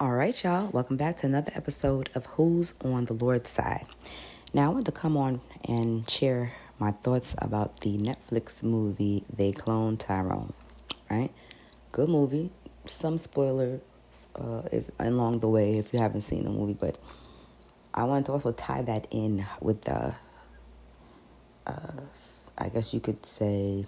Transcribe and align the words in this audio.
All 0.00 0.12
right, 0.12 0.44
y'all. 0.44 0.70
Welcome 0.70 0.96
back 0.96 1.16
to 1.18 1.26
another 1.26 1.50
episode 1.56 2.08
of 2.14 2.24
Who's 2.26 2.72
on 2.84 3.06
the 3.06 3.14
Lord's 3.14 3.50
Side. 3.50 3.84
Now, 4.54 4.70
I 4.70 4.72
want 4.74 4.86
to 4.86 4.92
come 4.92 5.16
on 5.16 5.40
and 5.64 6.08
share 6.08 6.52
my 6.78 6.92
thoughts 6.92 7.34
about 7.38 7.80
the 7.80 7.98
Netflix 7.98 8.62
movie 8.62 9.24
They 9.36 9.50
Clone 9.50 9.96
Tyrone. 9.96 10.52
Right? 11.10 11.30
Good 11.90 12.08
movie. 12.08 12.52
Some 12.84 13.18
spoilers 13.18 13.80
uh, 14.36 14.62
if, 14.70 14.84
along 15.00 15.40
the 15.40 15.48
way 15.48 15.78
if 15.78 15.92
you 15.92 15.98
haven't 15.98 16.22
seen 16.22 16.44
the 16.44 16.50
movie, 16.50 16.74
but 16.78 17.00
I 17.92 18.04
want 18.04 18.26
to 18.26 18.32
also 18.32 18.52
tie 18.52 18.82
that 18.82 19.08
in 19.10 19.44
with 19.60 19.82
the, 19.82 20.14
uh, 21.66 22.02
I 22.56 22.68
guess 22.68 22.94
you 22.94 23.00
could 23.00 23.26
say, 23.26 23.86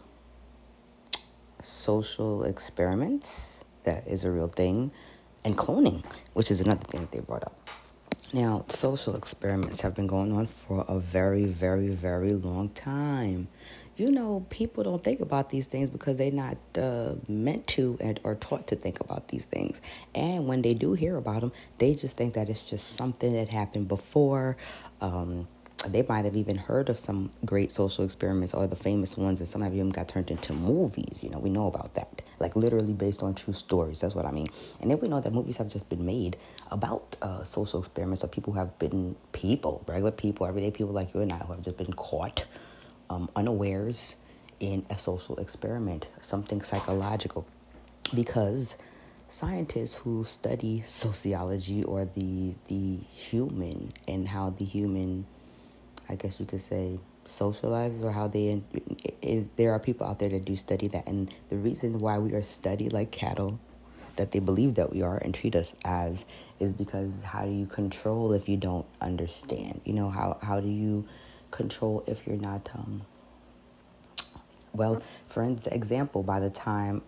social 1.61 2.43
experiments. 2.43 3.65
That 3.85 4.09
is 4.09 4.25
a 4.25 4.31
real 4.33 4.49
thing 4.49 4.91
and 5.45 5.57
cloning, 5.57 6.05
which 6.35 6.51
is 6.51 6.61
another 6.61 6.85
thing 6.87 7.01
that 7.01 7.13
they 7.13 7.21
brought 7.21 7.45
up. 7.45 7.57
Now, 8.33 8.65
social 8.69 9.17
experiments 9.17 9.81
have 9.81 9.95
been 9.95 10.07
going 10.07 10.33
on 10.33 10.47
for 10.47 10.85
a 10.87 11.01
very, 11.01 11.47
very, 11.47 11.89
very 11.89 12.33
long 12.35 12.69
time. 12.69 13.49
You 13.97 14.11
know, 14.13 14.47
people 14.51 14.85
don't 14.85 15.03
think 15.03 15.21
about 15.21 15.51
these 15.51 15.67
things 15.67 15.91
because 15.91 16.17
they're 16.17 16.31
not 16.31 16.57
uh, 16.79 17.15
meant 17.29 17.67
to 17.69 17.99
and 18.01 18.21
or 18.23 18.37
taught 18.37 18.69
to 18.69 18.77
think 18.77 19.01
about 19.01 19.29
these 19.29 19.45
things. 19.45 19.81
And 20.15 20.47
when 20.47 20.63
they 20.63 20.75
do 20.75 20.93
hear 20.93 21.17
about 21.17 21.41
them, 21.41 21.53
they 21.79 21.95
just 21.95 22.17
think 22.17 22.35
that 22.35 22.49
it's 22.49 22.65
just 22.71 22.97
something 22.97 23.33
that 23.33 23.51
happened 23.51 23.89
before. 23.89 24.57
Um, 25.01 25.49
they 25.89 26.03
might 26.03 26.25
have 26.27 26.37
even 26.37 26.57
heard 26.57 26.89
of 26.91 26.99
some 26.99 27.31
great 27.45 27.73
social 27.73 28.05
experiments 28.05 28.53
or 28.53 28.67
the 28.67 28.77
famous 28.77 29.17
ones, 29.17 29.41
and 29.41 29.49
some 29.49 29.63
of 29.63 29.75
them 29.75 29.91
got 29.91 30.09
turned 30.09 30.31
into 30.31 30.53
movies. 30.53 31.23
You 31.23 31.31
know, 31.31 31.39
we 31.39 31.49
know 31.49 31.67
about 31.67 31.95
that, 31.95 32.23
like 32.39 32.55
literally 32.55 32.93
based 32.93 33.23
on 33.23 33.35
true 33.35 33.55
stories. 33.55 34.01
That's 34.01 34.15
what 34.15 34.27
I 34.27 34.31
mean. 34.31 34.49
And 34.81 34.93
if 34.93 35.01
we 35.01 35.09
know 35.09 35.21
that 35.21 35.33
movies 35.33 35.57
have 35.57 35.69
just 35.69 35.89
been 35.89 36.05
made 36.05 36.37
about 36.71 37.17
uh, 37.23 37.45
social 37.45 37.81
experiments, 37.81 38.23
or 38.23 38.29
people 38.29 38.53
who 38.53 38.59
have 38.59 38.79
been 38.79 39.17
people, 39.33 39.83
regular 39.87 40.11
people, 40.11 40.47
everyday 40.47 40.71
people 40.71 40.93
like 40.93 41.15
you 41.15 41.23
and 41.23 41.33
I, 41.33 41.37
who 41.39 41.53
have 41.53 41.63
just 41.63 41.79
been 41.79 41.93
caught 41.95 42.45
um, 43.09 43.31
unawares 43.35 44.17
in 44.59 44.85
a 44.91 44.99
social 44.99 45.37
experiment, 45.39 46.07
something 46.21 46.61
psychological, 46.61 47.47
because 48.15 48.77
scientists 49.29 49.99
who 50.01 50.25
study 50.25 50.83
sociology 50.83 51.85
or 51.85 52.05
the 52.05 52.55
the 52.69 52.99
human 53.13 53.93
and 54.07 54.29
how 54.29 54.51
the 54.51 54.65
human 54.65 55.25
I 56.11 56.17
guess 56.17 56.41
you 56.41 56.47
could 56.47 56.61
say, 56.61 56.99
socializes 57.25 58.03
or 58.03 58.11
how 58.11 58.27
they 58.27 58.61
is 59.23 59.49
there 59.57 59.73
are 59.73 59.79
people 59.79 60.07
out 60.07 60.19
there 60.19 60.29
that 60.31 60.45
do 60.45 60.57
study 60.57 60.89
that. 60.89 61.07
And 61.07 61.33
the 61.49 61.57
reason 61.57 62.01
why 62.01 62.19
we 62.19 62.33
are 62.35 62.43
studied 62.43 62.93
like 62.93 63.13
cattle 63.13 63.61
that 64.17 64.33
they 64.33 64.41
believe 64.41 64.75
that 64.75 64.93
we 64.93 65.03
are 65.03 65.19
and 65.19 65.33
treat 65.33 65.55
us 65.55 65.75
as 65.85 66.25
is 66.59 66.73
because 66.73 67.23
how 67.23 67.45
do 67.45 67.53
you 67.53 67.67
control 67.67 68.33
if 68.33 68.49
you 68.49 68.57
don't 68.57 68.87
understand? 69.01 69.81
You 69.85 69.93
know 69.93 70.11
how 70.11 70.39
how 70.43 70.61
do 70.61 70.69
you 70.69 71.07
control 71.51 72.03
if 72.07 72.27
you're 72.27 72.37
not 72.37 72.69
um 72.75 73.03
well 74.73 75.03
for 75.27 75.43
example 75.43 76.23
by 76.23 76.39
the 76.39 76.51
time 76.51 77.03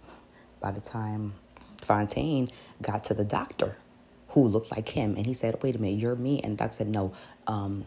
by 0.61 0.73
the 0.73 0.81
time 0.81 1.35
fontaine 1.81 2.51
got 2.81 3.05
to 3.05 3.15
the 3.15 3.25
doctor 3.25 3.77
who 4.31 4.49
looked 4.49 4.73
like 4.73 4.89
him 4.89 5.15
and 5.17 5.27
he 5.27 5.33
said 5.33 5.57
wait 5.63 5.77
a 5.77 5.79
minute 5.79 5.99
you're 6.01 6.17
me 6.17 6.41
and 6.41 6.57
doctor 6.57 6.77
said 6.77 6.89
no. 6.89 7.13
Um 7.47 7.85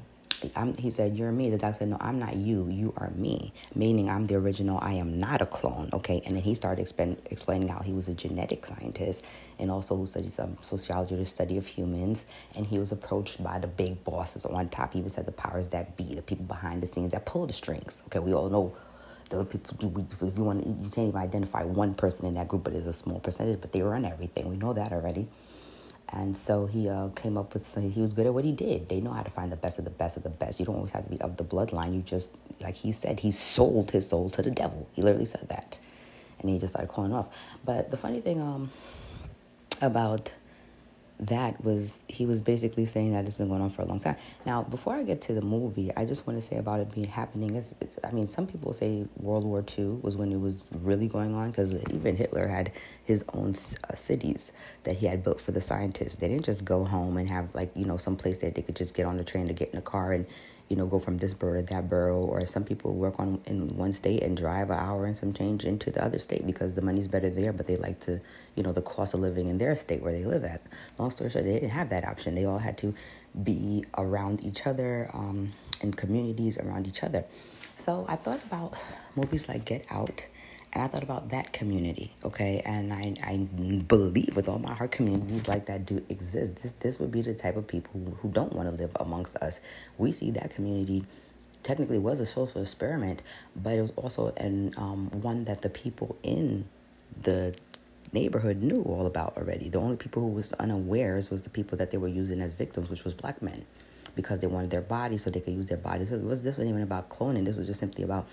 I'm, 0.55 0.75
he 0.77 0.89
said, 0.89 1.17
You're 1.17 1.31
me. 1.31 1.49
The 1.49 1.57
doctor 1.57 1.79
said, 1.79 1.89
No, 1.89 1.97
I'm 1.99 2.19
not 2.19 2.37
you. 2.37 2.67
You 2.69 2.93
are 2.97 3.09
me. 3.11 3.53
Meaning, 3.75 4.09
I'm 4.09 4.25
the 4.25 4.35
original. 4.35 4.79
I 4.81 4.93
am 4.93 5.19
not 5.19 5.41
a 5.41 5.45
clone. 5.45 5.89
Okay. 5.93 6.21
And 6.25 6.35
then 6.35 6.43
he 6.43 6.55
started 6.55 6.81
explain, 6.81 7.17
explaining 7.31 7.67
how 7.67 7.79
he 7.79 7.93
was 7.93 8.09
a 8.09 8.13
genetic 8.13 8.65
scientist 8.65 9.23
and 9.59 9.71
also 9.71 9.95
who 9.95 10.05
studies 10.05 10.39
um, 10.39 10.57
sociology, 10.61 11.15
the 11.15 11.25
study 11.25 11.57
of 11.57 11.67
humans. 11.67 12.25
And 12.55 12.67
he 12.67 12.79
was 12.79 12.91
approached 12.91 13.43
by 13.43 13.59
the 13.59 13.67
big 13.67 14.03
bosses 14.03 14.45
on 14.45 14.69
top. 14.69 14.93
He 14.93 14.99
even 14.99 15.09
said 15.09 15.25
the 15.25 15.31
powers 15.31 15.69
that 15.69 15.97
be, 15.97 16.15
the 16.15 16.21
people 16.21 16.45
behind 16.45 16.83
the 16.83 16.87
scenes 16.87 17.11
that 17.11 17.25
pull 17.25 17.47
the 17.47 17.53
strings. 17.53 18.03
Okay. 18.07 18.19
We 18.19 18.33
all 18.33 18.49
know 18.49 18.75
the 19.29 19.43
people 19.45 19.77
do. 19.77 20.05
If 20.27 20.37
you 20.37 20.43
want, 20.43 20.65
you 20.65 20.89
can't 20.89 21.09
even 21.09 21.19
identify 21.21 21.63
one 21.63 21.95
person 21.95 22.25
in 22.25 22.35
that 22.35 22.47
group, 22.47 22.63
but 22.63 22.73
it's 22.73 22.87
a 22.87 22.93
small 22.93 23.19
percentage. 23.19 23.61
But 23.61 23.71
they 23.71 23.81
run 23.81 24.05
everything. 24.05 24.49
We 24.49 24.57
know 24.57 24.73
that 24.73 24.91
already. 24.91 25.27
And 26.09 26.37
so 26.37 26.65
he 26.65 26.87
uh, 26.87 27.09
came 27.09 27.37
up 27.37 27.53
with 27.53 27.65
some, 27.65 27.89
he 27.89 27.99
was 27.99 28.13
good 28.13 28.25
at 28.25 28.33
what 28.33 28.45
he 28.45 28.51
did. 28.51 28.89
They 28.89 29.01
know 29.01 29.11
how 29.11 29.23
to 29.23 29.31
find 29.31 29.51
the 29.51 29.57
best 29.57 29.79
of 29.79 29.85
the 29.85 29.91
best 29.91 30.17
of 30.17 30.23
the 30.23 30.29
best. 30.29 30.59
You 30.59 30.65
don't 30.65 30.75
always 30.75 30.91
have 30.91 31.03
to 31.05 31.09
be 31.09 31.19
of 31.19 31.37
the 31.37 31.43
bloodline. 31.43 31.93
You 31.95 32.01
just, 32.01 32.31
like 32.61 32.75
he 32.75 32.91
said, 32.91 33.19
he 33.19 33.31
sold 33.31 33.91
his 33.91 34.09
soul 34.09 34.29
to 34.31 34.41
the 34.41 34.51
devil. 34.51 34.87
He 34.93 35.01
literally 35.01 35.25
said 35.25 35.49
that. 35.49 35.77
And 36.39 36.49
he 36.49 36.59
just 36.59 36.73
started 36.73 36.89
calling 36.89 37.13
off. 37.13 37.27
But 37.65 37.91
the 37.91 37.97
funny 37.97 38.21
thing 38.21 38.39
um, 38.39 38.71
about 39.81 40.31
that 41.19 41.63
was 41.63 42.03
he 42.07 42.25
was 42.25 42.41
basically 42.41 42.85
saying 42.85 43.13
that 43.13 43.25
it's 43.25 43.37
been 43.37 43.47
going 43.47 43.61
on 43.61 43.69
for 43.69 43.81
a 43.81 43.85
long 43.85 43.99
time. 43.99 44.15
Now, 44.45 44.63
before 44.63 44.95
I 44.95 45.03
get 45.03 45.21
to 45.21 45.33
the 45.33 45.41
movie, 45.41 45.91
I 45.95 46.05
just 46.05 46.27
want 46.27 46.39
to 46.39 46.45
say 46.45 46.57
about 46.57 46.79
it 46.81 46.93
being 46.93 47.07
happening. 47.07 47.55
It's, 47.55 47.73
it's, 47.79 47.97
I 48.03 48.11
mean, 48.11 48.27
some 48.27 48.47
people 48.47 48.73
say 48.73 49.05
World 49.17 49.45
War 49.45 49.63
II 49.77 49.99
was 50.01 50.17
when 50.17 50.31
it 50.31 50.39
was 50.39 50.65
really 50.71 51.07
going 51.07 51.33
on 51.33 51.51
because 51.51 51.73
even 51.93 52.15
Hitler 52.15 52.47
had 52.47 52.71
his 53.03 53.23
own 53.33 53.51
uh, 53.51 53.95
cities 53.95 54.51
that 54.83 54.97
he 54.97 55.05
had 55.05 55.23
built 55.23 55.39
for 55.39 55.51
the 55.51 55.61
scientists. 55.61 56.15
They 56.15 56.27
didn't 56.27 56.45
just 56.45 56.65
go 56.65 56.83
home 56.83 57.17
and 57.17 57.29
have 57.29 57.53
like 57.55 57.71
you 57.75 57.85
know 57.85 57.97
some 57.97 58.17
place 58.17 58.39
that 58.39 58.55
they 58.55 58.61
could 58.61 58.75
just 58.75 58.93
get 58.93 59.05
on 59.05 59.17
the 59.17 59.23
train 59.23 59.47
to 59.47 59.53
get 59.53 59.69
in 59.69 59.79
a 59.79 59.83
car 59.83 60.11
and 60.11 60.25
you 60.69 60.75
know, 60.75 60.85
go 60.85 60.99
from 60.99 61.17
this 61.17 61.33
borough 61.33 61.61
to 61.61 61.73
that 61.73 61.89
borough, 61.89 62.17
or 62.17 62.45
some 62.45 62.63
people 62.63 62.93
work 62.93 63.19
on 63.19 63.41
in 63.45 63.75
one 63.77 63.93
state 63.93 64.23
and 64.23 64.35
drive 64.35 64.69
an 64.69 64.79
hour 64.79 65.05
and 65.05 65.15
some 65.15 65.33
change 65.33 65.63
into 65.63 65.91
the 65.91 66.03
other 66.03 66.19
state 66.19 66.45
because 66.45 66.73
the 66.73 66.81
money's 66.81 67.07
better 67.07 67.29
there, 67.29 67.53
but 67.53 67.67
they 67.67 67.77
like 67.77 67.99
to, 68.01 68.19
you 68.55 68.63
know, 68.63 68.71
the 68.71 68.81
cost 68.81 69.13
of 69.13 69.19
living 69.19 69.47
in 69.47 69.57
their 69.57 69.75
state 69.75 70.01
where 70.01 70.11
they 70.11 70.25
live 70.25 70.43
at. 70.43 70.61
Long 70.97 71.09
story 71.09 71.29
short, 71.29 71.45
they 71.45 71.53
didn't 71.53 71.69
have 71.69 71.89
that 71.89 72.07
option. 72.07 72.35
They 72.35 72.45
all 72.45 72.57
had 72.59 72.77
to 72.79 72.93
be 73.43 73.85
around 73.97 74.43
each 74.43 74.65
other, 74.65 75.09
um, 75.13 75.51
in 75.81 75.93
communities 75.93 76.57
around 76.57 76.87
each 76.87 77.03
other. 77.03 77.25
So 77.75 78.05
I 78.07 78.15
thought 78.15 78.41
about 78.45 78.73
movies 79.15 79.47
like 79.47 79.65
Get 79.65 79.85
Out 79.91 80.25
and 80.75 80.83
I 80.83 80.87
thought 80.89 81.03
about 81.03 81.29
that 81.29 81.53
community, 81.53 82.11
okay? 82.25 82.61
And 82.65 82.91
I, 82.91 83.13
I 83.23 83.37
believe 83.37 84.35
with 84.35 84.49
all 84.49 84.59
my 84.59 84.73
heart 84.73 84.91
communities 84.91 85.47
like 85.47 85.67
that 85.67 85.85
do 85.85 86.03
exist. 86.09 86.57
This 86.61 86.73
this 86.81 86.99
would 86.99 87.11
be 87.11 87.21
the 87.21 87.33
type 87.33 87.55
of 87.55 87.65
people 87.65 88.17
who, 88.21 88.29
don't 88.29 88.51
want 88.51 88.69
to 88.69 88.75
live 88.75 88.91
amongst 88.99 89.37
us. 89.37 89.61
We 89.97 90.11
see 90.11 90.31
that 90.31 90.53
community 90.53 91.05
technically 91.63 91.97
was 91.97 92.19
a 92.19 92.25
social 92.25 92.61
experiment, 92.61 93.21
but 93.55 93.77
it 93.77 93.81
was 93.83 93.93
also 93.95 94.33
an 94.35 94.73
um, 94.75 95.09
one 95.21 95.45
that 95.45 95.61
the 95.61 95.69
people 95.69 96.17
in 96.23 96.67
the 97.21 97.55
neighborhood 98.11 98.61
knew 98.61 98.81
all 98.81 99.05
about 99.05 99.37
already. 99.37 99.69
The 99.69 99.79
only 99.79 99.95
people 99.95 100.23
who 100.23 100.29
was 100.29 100.51
unawares 100.53 101.29
was 101.29 101.43
the 101.43 101.49
people 101.49 101.77
that 101.77 101.91
they 101.91 101.97
were 101.97 102.09
using 102.09 102.41
as 102.41 102.51
victims, 102.51 102.89
which 102.89 103.05
was 103.05 103.13
black 103.13 103.41
men, 103.41 103.65
because 104.13 104.39
they 104.39 104.47
wanted 104.47 104.71
their 104.71 104.81
bodies 104.81 105.23
so 105.23 105.29
they 105.29 105.39
could 105.39 105.53
use 105.53 105.67
their 105.67 105.77
bodies. 105.77 106.11
it 106.11 106.21
was 106.21 106.41
this 106.41 106.57
wasn't 106.57 106.71
even 106.71 106.81
about 106.81 107.09
cloning. 107.09 107.45
This 107.45 107.55
was 107.55 107.65
just 107.65 107.79
simply 107.79 108.03
about 108.03 108.27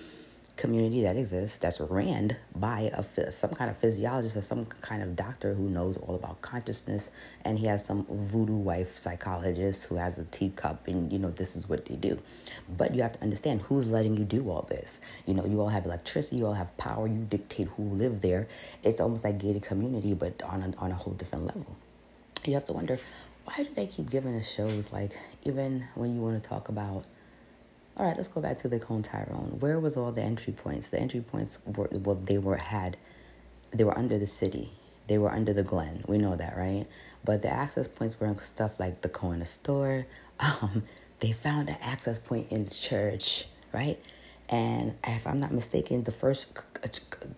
community 0.57 1.03
that 1.03 1.17
exists 1.17 1.59
that's 1.59 1.81
ran 1.81 2.37
by 2.55 2.91
a 2.93 3.33
some 3.33 3.51
kind 3.51 3.71
of 3.71 3.77
physiologist 3.77 4.37
or 4.37 4.43
some 4.43 4.67
kind 4.67 5.03
of 5.03 5.17
doctor 5.17 5.55
who 5.55 5.69
knows 5.69 5.97
all 5.97 6.15
about 6.15 6.41
consciousness 6.43 7.11
and 7.45 7.59
he 7.59 7.67
has 7.67 7.85
some 7.85 8.05
voodoo 8.09 8.53
wife 8.53 8.97
psychologist 8.97 9.85
who 9.85 9.97
has 9.97 10.19
a 10.19 10.25
teacup 10.25 10.87
and 10.87 11.13
you 11.13 11.19
know 11.19 11.31
this 11.31 11.57
is 11.57 11.69
what 11.69 11.87
they 11.87 11.97
do. 11.97 12.19
But 12.69 12.95
you 12.95 13.03
have 13.03 13.13
to 13.13 13.23
understand 13.23 13.63
who's 13.63 13.91
letting 13.91 14.17
you 14.17 14.25
do 14.25 14.51
all 14.51 14.63
this. 14.69 15.01
You 15.27 15.35
know 15.35 15.47
you 15.47 15.61
all 15.61 15.69
have 15.69 15.87
electricity 15.87 16.37
you 16.37 16.47
all 16.47 16.55
have 16.55 16.77
power 16.77 17.07
you 17.07 17.27
dictate 17.29 17.69
who 17.69 17.85
live 17.85 18.21
there. 18.21 18.47
It's 18.83 19.01
almost 19.01 19.25
like 19.25 19.39
gated 19.39 19.63
community 19.63 20.15
but 20.15 20.43
on 20.43 20.63
a, 20.63 20.83
on 20.83 20.91
a 20.91 20.95
whole 20.95 21.15
different 21.15 21.47
level. 21.47 21.77
You 22.45 22.55
have 22.55 22.67
to 22.67 22.73
wonder 22.73 22.99
why 23.45 23.57
do 23.65 23.69
they 23.75 23.87
keep 23.87 24.11
giving 24.11 24.37
us 24.37 24.49
shows 24.49 24.93
like 24.93 25.13
even 25.45 25.85
when 25.95 26.15
you 26.15 26.21
want 26.21 26.41
to 26.41 26.49
talk 26.49 26.69
about 26.69 27.05
all 28.03 28.09
right, 28.09 28.17
let's 28.17 28.29
go 28.29 28.41
back 28.41 28.59
to 28.59 28.69
the 28.69 28.81
clone 28.81 29.03
Tyrone. 29.03 29.59
Where 29.61 29.79
was 29.79 29.97
all 29.97 30.11
the 30.11 30.23
entry 30.23 30.53
points? 30.53 30.89
The 30.89 30.99
entry 30.99 31.21
points 31.21 31.61
were 31.65 31.89
well, 31.93 32.17
they 32.17 32.37
were 32.37 32.57
had, 32.57 32.97
they 33.71 33.85
were 33.85 33.97
under 33.97 34.19
the 34.19 34.27
city. 34.27 34.73
They 35.07 35.19
were 35.19 35.31
under 35.31 35.53
the 35.53 35.63
Glen. 35.63 36.03
We 36.09 36.19
know 36.19 36.35
that, 36.35 36.57
right? 36.57 36.87
But 37.25 37.43
the 37.43 37.51
access 37.51 37.87
points 37.87 38.19
were 38.19 38.35
stuff 38.41 38.81
like 38.81 39.03
the 39.03 39.09
corner 39.09 39.45
store. 39.45 40.07
Um, 40.41 40.83
they 41.21 41.31
found 41.31 41.69
an 41.69 41.77
access 41.81 42.19
point 42.19 42.51
in 42.51 42.65
the 42.65 42.73
church, 42.73 43.47
right? 43.73 43.97
And 44.49 44.95
if 45.07 45.25
I'm 45.25 45.39
not 45.39 45.53
mistaken, 45.53 46.03
the 46.03 46.11
first, 46.11 46.49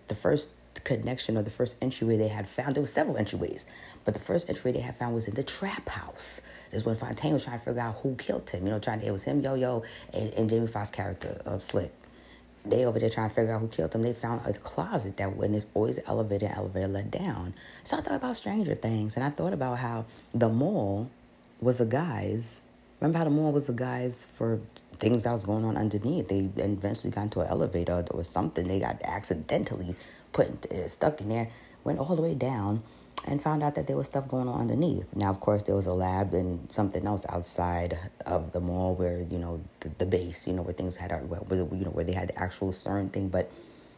the 0.07 0.15
first 0.15 0.49
connection 0.85 1.37
or 1.37 1.41
the 1.41 1.51
first 1.51 1.75
entryway 1.81 2.15
they 2.15 2.29
had 2.29 2.47
found, 2.47 2.75
there 2.75 2.81
were 2.81 2.87
several 2.87 3.17
entryways, 3.17 3.65
but 4.05 4.13
the 4.13 4.19
first 4.19 4.47
entryway 4.47 4.77
they 4.77 4.83
had 4.83 4.95
found 4.95 5.13
was 5.13 5.27
in 5.27 5.35
the 5.35 5.43
trap 5.43 5.89
house. 5.89 6.41
This 6.71 6.81
is 6.81 6.85
when 6.85 6.95
Fontaine 6.95 7.33
was 7.33 7.43
trying 7.43 7.59
to 7.59 7.65
figure 7.65 7.81
out 7.81 7.97
who 7.97 8.15
killed 8.15 8.49
him. 8.49 8.65
You 8.65 8.71
know, 8.71 8.79
trying 8.79 9.01
to, 9.01 9.07
it 9.07 9.11
was 9.11 9.23
him, 9.23 9.41
Yo 9.41 9.55
Yo, 9.55 9.83
and, 10.13 10.33
and 10.33 10.49
Jamie 10.49 10.67
Foxx 10.67 10.91
character, 10.91 11.41
uh, 11.45 11.59
Slick. 11.59 11.91
They 12.65 12.85
over 12.85 12.97
there 12.97 13.09
trying 13.09 13.29
to 13.29 13.35
figure 13.35 13.53
out 13.53 13.61
who 13.61 13.67
killed 13.67 13.93
him. 13.93 14.01
They 14.01 14.13
found 14.13 14.45
a 14.45 14.53
closet 14.53 15.17
that 15.17 15.35
when 15.35 15.51
there's 15.51 15.67
always 15.73 15.97
an 15.97 16.05
elevator, 16.07 16.51
elevator 16.53 16.87
let 16.87 17.11
down. 17.11 17.53
So 17.83 17.97
I 17.97 18.01
thought 18.01 18.15
about 18.15 18.37
Stranger 18.37 18.73
Things, 18.73 19.15
and 19.15 19.23
I 19.23 19.29
thought 19.29 19.53
about 19.53 19.79
how 19.79 20.05
the 20.33 20.49
mall 20.49 21.09
was 21.61 21.79
a 21.79 21.85
guise. 21.85 22.61
Remember 22.99 23.17
how 23.19 23.23
the 23.25 23.29
mall 23.29 23.51
was 23.51 23.69
a 23.69 23.73
guise 23.73 24.27
for 24.35 24.59
things 24.97 25.23
that 25.23 25.31
was 25.31 25.45
going 25.45 25.65
on 25.65 25.77
underneath. 25.77 26.27
They 26.27 26.49
eventually 26.57 27.11
got 27.11 27.23
into 27.23 27.41
an 27.41 27.47
elevator 27.47 28.03
or 28.11 28.23
something. 28.23 28.67
They 28.67 28.79
got 28.79 29.01
accidentally 29.03 29.95
put 30.35 30.69
uh, 30.69 30.87
stuck 30.87 31.21
in 31.21 31.29
there, 31.29 31.49
went 31.85 31.97
all 31.97 32.15
the 32.15 32.21
way 32.21 32.35
down, 32.35 32.83
and 33.25 33.41
found 33.41 33.63
out 33.63 33.73
that 33.75 33.87
there 33.87 33.95
was 33.95 34.07
stuff 34.07 34.27
going 34.27 34.47
on 34.47 34.59
underneath. 34.59 35.07
Now, 35.15 35.29
of 35.29 35.39
course, 35.39 35.63
there 35.63 35.73
was 35.73 35.85
a 35.85 35.93
lab 35.93 36.33
and 36.33 36.71
something 36.71 37.07
else 37.07 37.25
outside 37.29 37.97
of 38.25 38.51
the 38.51 38.59
mall 38.59 38.93
where 38.95 39.25
you 39.31 39.39
know 39.39 39.61
the, 39.79 39.89
the 39.97 40.05
base, 40.05 40.47
you 40.47 40.53
know, 40.53 40.61
where 40.61 40.73
things 40.73 40.97
had, 40.97 41.09
where, 41.29 41.41
you 41.49 41.85
know, 41.85 41.91
where 41.91 42.03
they 42.03 42.13
had 42.13 42.29
the 42.29 42.39
actual 42.39 42.69
CERN 42.69 43.11
thing, 43.11 43.29
but 43.29 43.49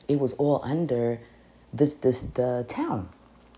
it 0.07 0.19
was 0.19 0.33
all 0.33 0.61
under 0.63 1.19
this 1.73 1.95
this 1.95 2.21
the 2.21 2.63
town, 2.67 3.09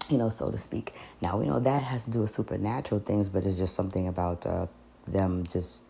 you 0.10 0.18
know, 0.18 0.30
so 0.30 0.50
to 0.50 0.58
speak. 0.58 0.94
Now 1.22 1.38
we 1.38 1.48
know 1.48 1.60
that 1.60 1.84
has 1.84 2.06
to 2.06 2.12
do 2.12 2.22
with 2.22 2.30
supernatural 2.30 3.02
things, 3.02 3.28
but 3.28 3.46
it's 3.46 3.58
just 3.58 3.76
something 3.76 4.08
about 4.08 4.46
uh, 4.46 4.68
them 5.06 5.46
just 5.46 5.84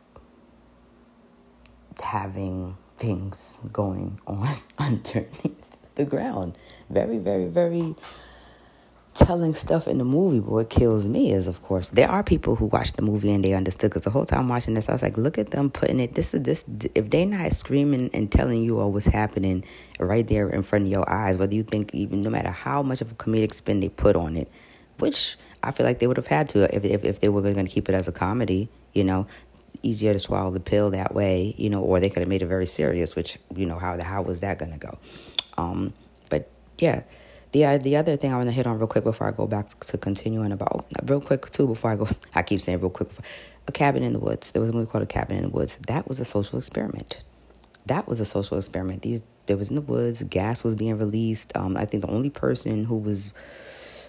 having 2.01 2.75
things 2.97 3.61
going 3.71 4.19
on 4.25 4.55
underneath 4.79 5.77
the 5.99 6.05
ground. 6.05 6.57
Very, 6.89 7.19
very, 7.19 7.45
very 7.45 7.95
telling 9.13 9.53
stuff 9.53 9.87
in 9.87 9.97
the 9.97 10.05
movie. 10.05 10.39
But 10.39 10.51
what 10.51 10.69
kills 10.69 11.07
me 11.07 11.31
is, 11.31 11.47
of 11.47 11.61
course, 11.61 11.89
there 11.89 12.09
are 12.09 12.23
people 12.23 12.55
who 12.55 12.65
watched 12.65 12.95
the 12.95 13.01
movie 13.01 13.31
and 13.31 13.43
they 13.43 13.53
understood. 13.53 13.91
Because 13.91 14.05
the 14.05 14.09
whole 14.09 14.25
time 14.25 14.47
watching 14.47 14.73
this, 14.73 14.89
I 14.89 14.93
was 14.93 15.01
like, 15.01 15.17
look 15.17 15.37
at 15.37 15.51
them 15.51 15.69
putting 15.69 15.99
it. 15.99 16.15
This 16.15 16.33
is 16.33 16.43
this. 16.43 16.65
If 16.95 17.09
they're 17.09 17.25
not 17.25 17.51
screaming 17.51 18.09
and 18.13 18.31
telling 18.31 18.63
you 18.63 18.79
all 18.79 18.91
what's 18.91 19.05
happening 19.05 19.63
right 19.99 20.25
there 20.25 20.49
in 20.49 20.63
front 20.63 20.85
of 20.85 20.91
your 20.91 21.09
eyes, 21.09 21.37
whether 21.37 21.53
you 21.53 21.63
think 21.63 21.93
even 21.93 22.21
no 22.21 22.29
matter 22.29 22.51
how 22.51 22.81
much 22.81 23.01
of 23.01 23.11
a 23.11 23.15
comedic 23.15 23.53
spin 23.53 23.81
they 23.81 23.89
put 23.89 24.15
on 24.15 24.37
it, 24.37 24.49
which 24.97 25.37
I 25.61 25.71
feel 25.71 25.85
like 25.85 25.99
they 25.99 26.07
would 26.07 26.17
have 26.17 26.27
had 26.27 26.49
to 26.49 26.73
if 26.73 26.85
if, 26.85 27.03
if 27.03 27.19
they 27.19 27.29
were 27.29 27.41
going 27.41 27.65
to 27.65 27.71
keep 27.71 27.89
it 27.89 27.95
as 27.95 28.07
a 28.07 28.11
comedy, 28.13 28.69
you 28.93 29.03
know. 29.03 29.27
Easier 29.81 30.11
to 30.11 30.19
swallow 30.19 30.51
the 30.51 30.59
pill 30.59 30.89
that 30.91 31.15
way, 31.15 31.55
you 31.57 31.69
know, 31.69 31.81
or 31.81 32.01
they 32.01 32.09
could 32.09 32.19
have 32.19 32.27
made 32.27 32.41
it 32.41 32.47
very 32.47 32.65
serious. 32.65 33.15
Which 33.15 33.37
you 33.55 33.65
know 33.65 33.79
how 33.79 33.95
the 33.95 34.03
how 34.03 34.21
was 34.21 34.41
that 34.41 34.59
going 34.59 34.73
to 34.73 34.77
go? 34.77 34.97
Um, 35.59 35.93
but 36.29 36.49
yeah, 36.77 37.03
the 37.51 37.65
uh, 37.65 37.77
the 37.77 37.95
other 37.95 38.15
thing 38.17 38.33
I 38.33 38.37
want 38.37 38.47
to 38.47 38.53
hit 38.53 38.67
on 38.67 38.77
real 38.77 38.87
quick 38.87 39.03
before 39.03 39.27
I 39.27 39.31
go 39.31 39.47
back 39.47 39.79
to 39.79 39.97
continuing 39.97 40.51
about 40.51 40.85
real 41.03 41.21
quick 41.21 41.49
too 41.49 41.67
before 41.67 41.91
I 41.91 41.95
go 41.95 42.07
I 42.35 42.43
keep 42.43 42.61
saying 42.61 42.79
real 42.79 42.89
quick 42.89 43.09
before, 43.09 43.25
a 43.67 43.71
cabin 43.71 44.03
in 44.03 44.13
the 44.13 44.19
woods. 44.19 44.51
There 44.51 44.61
was 44.61 44.69
a 44.69 44.73
movie 44.73 44.89
called 44.89 45.03
A 45.03 45.07
Cabin 45.07 45.37
in 45.37 45.43
the 45.43 45.49
Woods. 45.49 45.77
That 45.87 46.07
was 46.07 46.19
a 46.19 46.25
social 46.25 46.57
experiment. 46.57 47.21
That 47.85 48.07
was 48.07 48.19
a 48.19 48.25
social 48.25 48.57
experiment. 48.57 49.01
These 49.01 49.21
there 49.45 49.57
was 49.57 49.69
in 49.69 49.75
the 49.75 49.81
woods. 49.81 50.21
Gas 50.23 50.63
was 50.63 50.75
being 50.75 50.97
released. 50.97 51.55
Um, 51.55 51.75
I 51.75 51.85
think 51.85 52.03
the 52.03 52.09
only 52.09 52.29
person 52.29 52.85
who 52.85 52.97
was 52.97 53.33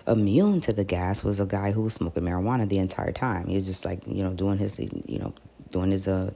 immune 0.06 0.60
to 0.62 0.72
the 0.72 0.84
gas 0.84 1.22
was 1.22 1.40
a 1.40 1.46
guy 1.46 1.72
who 1.72 1.82
was 1.82 1.94
smoking 1.94 2.24
marijuana 2.24 2.68
the 2.68 2.78
entire 2.78 3.12
time. 3.12 3.46
He 3.46 3.56
was 3.56 3.66
just 3.66 3.84
like 3.84 4.00
you 4.06 4.22
know 4.22 4.34
doing 4.34 4.58
his 4.58 4.78
you 4.78 5.18
know 5.18 5.32
doing 5.70 5.90
his 5.90 6.08
uh 6.08 6.32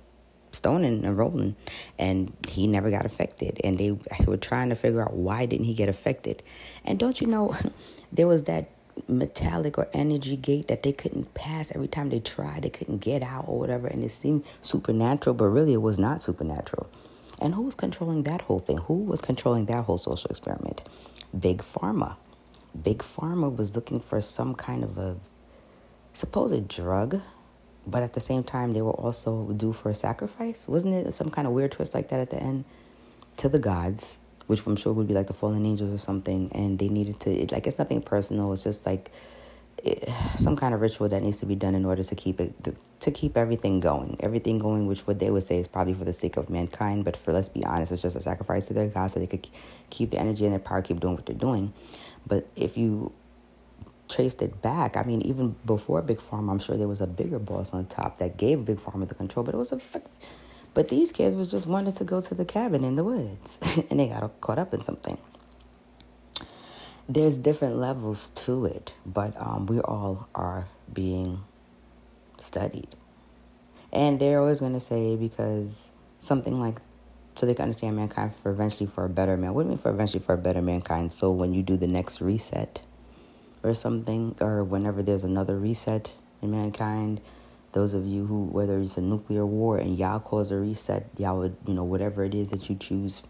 stoning 0.55 1.05
and 1.05 1.19
rolling 1.19 1.57
and 1.99 2.33
he 2.49 2.67
never 2.67 2.91
got 2.91 3.07
affected. 3.07 3.61
And 3.65 3.79
they 3.79 3.97
were 4.27 4.37
trying 4.37 4.71
to 4.71 4.77
figure 4.77 5.03
out 5.03 5.15
why 5.15 5.47
didn't 5.47 5.67
he 5.67 5.75
get 5.75 5.89
affected. 5.89 6.43
And 6.85 6.99
don't 6.99 7.21
you 7.21 7.27
know 7.27 7.57
there 8.13 8.27
was 8.27 8.45
that 8.45 8.71
metallic 9.09 9.77
or 9.77 9.89
energy 9.93 10.37
gate 10.37 10.69
that 10.69 10.85
they 10.85 10.93
couldn't 10.93 11.35
pass 11.35 11.73
every 11.75 11.89
time 11.89 12.11
they 12.11 12.21
tried. 12.21 12.63
They 12.63 12.71
couldn't 12.71 12.99
get 12.99 13.23
out 13.23 13.45
or 13.49 13.59
whatever 13.59 13.87
and 13.87 14.03
it 14.05 14.11
seemed 14.11 14.45
supernatural 14.63 15.35
but 15.35 15.47
really 15.47 15.75
it 15.75 15.83
was 15.83 15.99
not 15.99 16.23
supernatural. 16.23 16.89
And 17.41 17.55
who 17.55 17.63
was 17.63 17.75
controlling 17.75 18.23
that 18.23 18.43
whole 18.43 18.61
thing? 18.61 18.79
Who 18.79 18.95
was 18.95 19.21
controlling 19.21 19.67
that 19.67 19.85
whole 19.85 19.99
social 19.99 20.31
experiment? 20.31 20.85
Big 21.39 21.59
pharma. 21.59 22.17
Big 22.81 22.99
pharma 22.99 23.55
was 23.55 23.75
looking 23.75 24.01
for 24.01 24.21
some 24.21 24.55
kind 24.55 24.85
of 24.85 24.99
a 24.99 25.17
supposed 26.13 26.69
drug 26.69 27.21
but 27.87 28.03
at 28.03 28.13
the 28.13 28.21
same 28.21 28.43
time 28.43 28.73
they 28.73 28.83
were 28.83 28.93
also 28.93 29.53
due 29.53 29.73
for 29.73 29.91
a 29.91 29.95
sacrifice. 29.95 30.69
Wasn't 30.69 30.95
it 30.95 31.13
some 31.13 31.31
kind 31.31 31.47
of 31.47 31.53
weird 31.53 31.73
twist 31.73 31.95
like 31.95 32.09
that 32.09 32.21
at 32.21 32.31
the 32.31 32.43
end? 32.43 32.65
To 33.39 33.49
the 33.49 33.59
gods 33.59 34.19
which 34.47 34.67
i'm 34.67 34.77
sure 34.77 34.93
would 34.93 35.09
be 35.09 35.15
like 35.15 35.27
the 35.27 35.33
fallen 35.33 35.65
angels 35.65 35.93
or 35.93 35.99
something 35.99 36.51
and 36.53 36.79
they 36.79 36.89
needed 36.89 37.19
to 37.21 37.31
it, 37.31 37.53
like 37.53 37.67
it's 37.67 37.79
nothing 37.79 38.03
personal. 38.03 38.53
It's 38.53 38.65
just 38.65 38.85
like 38.85 39.11
it, 39.83 40.09
some 40.37 40.57
kind 40.57 40.75
of 40.75 40.81
ritual 40.81 41.09
that 41.09 41.23
needs 41.23 41.39
to 41.39 41.47
be 41.47 41.55
done 41.55 41.75
in 41.75 41.85
order 41.85 42.03
to 42.03 42.15
keep 42.15 42.41
it 42.41 42.55
to 43.01 43.11
keep 43.11 43.37
everything 43.37 43.81
going. 43.81 44.17
Everything 44.21 44.59
going 44.59 44.87
which 44.87 45.07
what 45.07 45.19
they 45.19 45.31
would 45.31 45.43
say 45.43 45.59
is 45.59 45.69
probably 45.69 45.95
for 45.95 46.05
the 46.05 46.13
sake 46.13 46.37
of 46.37 46.51
mankind 46.51 47.05
but 47.05 47.17
for 47.17 47.33
let's 47.33 47.49
be 47.49 47.65
honest 47.65 47.93
it's 47.93 48.03
just 48.03 48.17
a 48.17 48.21
sacrifice 48.21 48.67
to 48.67 48.75
their 48.75 48.89
god 48.89 49.11
so 49.11 49.21
they 49.21 49.27
could 49.27 49.49
keep 49.91 50.11
the 50.11 50.19
energy 50.19 50.45
and 50.45 50.53
their 50.53 50.61
power 50.61 50.83
keep 50.83 51.01
doing 51.01 51.15
what 51.15 51.27
they're 51.27 51.37
doing. 51.37 51.73
But 52.27 52.47
if 52.57 52.77
you 52.77 53.13
traced 54.09 54.43
it 54.43 54.63
back. 54.63 54.97
I 54.97 55.03
mean, 55.03 55.23
even 55.23 55.57
before 55.65 56.03
Big 56.03 56.19
Pharma, 56.19 56.51
I'm 56.51 56.59
sure 56.59 56.77
there 56.77 56.89
was 56.89 57.01
a 57.01 57.07
bigger 57.07 57.39
boss 57.39 57.73
on 57.73 57.87
top 57.87 58.19
that 58.19 58.37
gave 58.37 58.65
Big 58.65 58.79
Pharma 58.79 59.09
the 59.09 59.15
control, 59.15 59.45
but 59.45 59.55
it 59.55 59.59
was 59.59 59.73
a. 59.73 59.81
But 60.75 60.89
these 60.89 61.13
kids 61.13 61.37
was 61.37 61.51
just 61.51 61.67
wanted 61.67 61.95
to 61.97 62.05
go 62.05 62.21
to 62.21 62.35
the 62.35 62.45
cabin 62.45 62.85
in 62.85 62.97
the 62.97 63.05
woods, 63.05 63.59
and 63.91 64.01
they 64.01 64.09
got 64.09 64.41
caught 64.41 64.59
up 64.59 64.75
in 64.75 64.83
something. 64.83 65.19
There's 67.09 67.37
different 67.39 67.77
levels 67.77 68.31
to 68.31 68.65
it, 68.65 68.95
but 69.05 69.35
um, 69.41 69.67
we 69.67 69.81
all 69.81 70.29
are 70.35 70.67
being 70.93 71.45
studied, 72.39 72.89
and 73.93 74.19
they're 74.19 74.41
always 74.41 74.61
going 74.61 74.73
to 74.73 74.81
say 74.81 75.15
because 75.15 75.93
something 76.19 76.59
like 76.59 76.79
so 77.35 77.47
they 77.47 77.55
can 77.55 77.65
understand 77.65 77.97
mankind 77.97 78.33
for 78.43 78.51
eventually 78.51 78.89
for 78.89 79.05
a 79.05 79.09
better 79.09 79.37
man. 79.37 79.55
What 79.55 79.63
do 79.63 79.67
you 79.67 79.71
mean 79.71 79.79
for 79.79 79.91
eventually 79.91 80.23
for 80.23 80.35
a 80.35 80.39
better 80.39 80.63
mankind? 80.63 81.13
So 81.13 81.33
when 81.33 81.53
you 81.53 81.63
do 81.63 81.77
the 81.77 81.89
next 81.89 82.21
reset 82.21 82.83
or 83.65 83.75
something, 83.75 84.37
or 84.41 84.63
whenever 84.63 85.03
there's 85.03 85.25
another 85.25 85.59
reset 85.59 86.15
in 86.43 86.51
mankind, 86.51 87.21
those 87.73 87.95
of 87.95 88.07
you 88.07 88.27
who, 88.27 88.45
whether 88.45 88.79
it's 88.79 88.97
a 88.97 89.01
nuclear 89.01 89.45
war 89.45 89.79
and 89.79 89.99
y'all 89.99 90.21
cause 90.21 90.53
a 90.53 90.57
reset, 90.57 91.09
y'all 91.19 91.39
would, 91.39 91.57
you 91.67 91.75
know, 91.75 91.83
whatever 91.83 92.23
it 92.25 92.35
is 92.35 92.51
that 92.51 92.69
you 92.69 92.77
choose. 92.77 93.23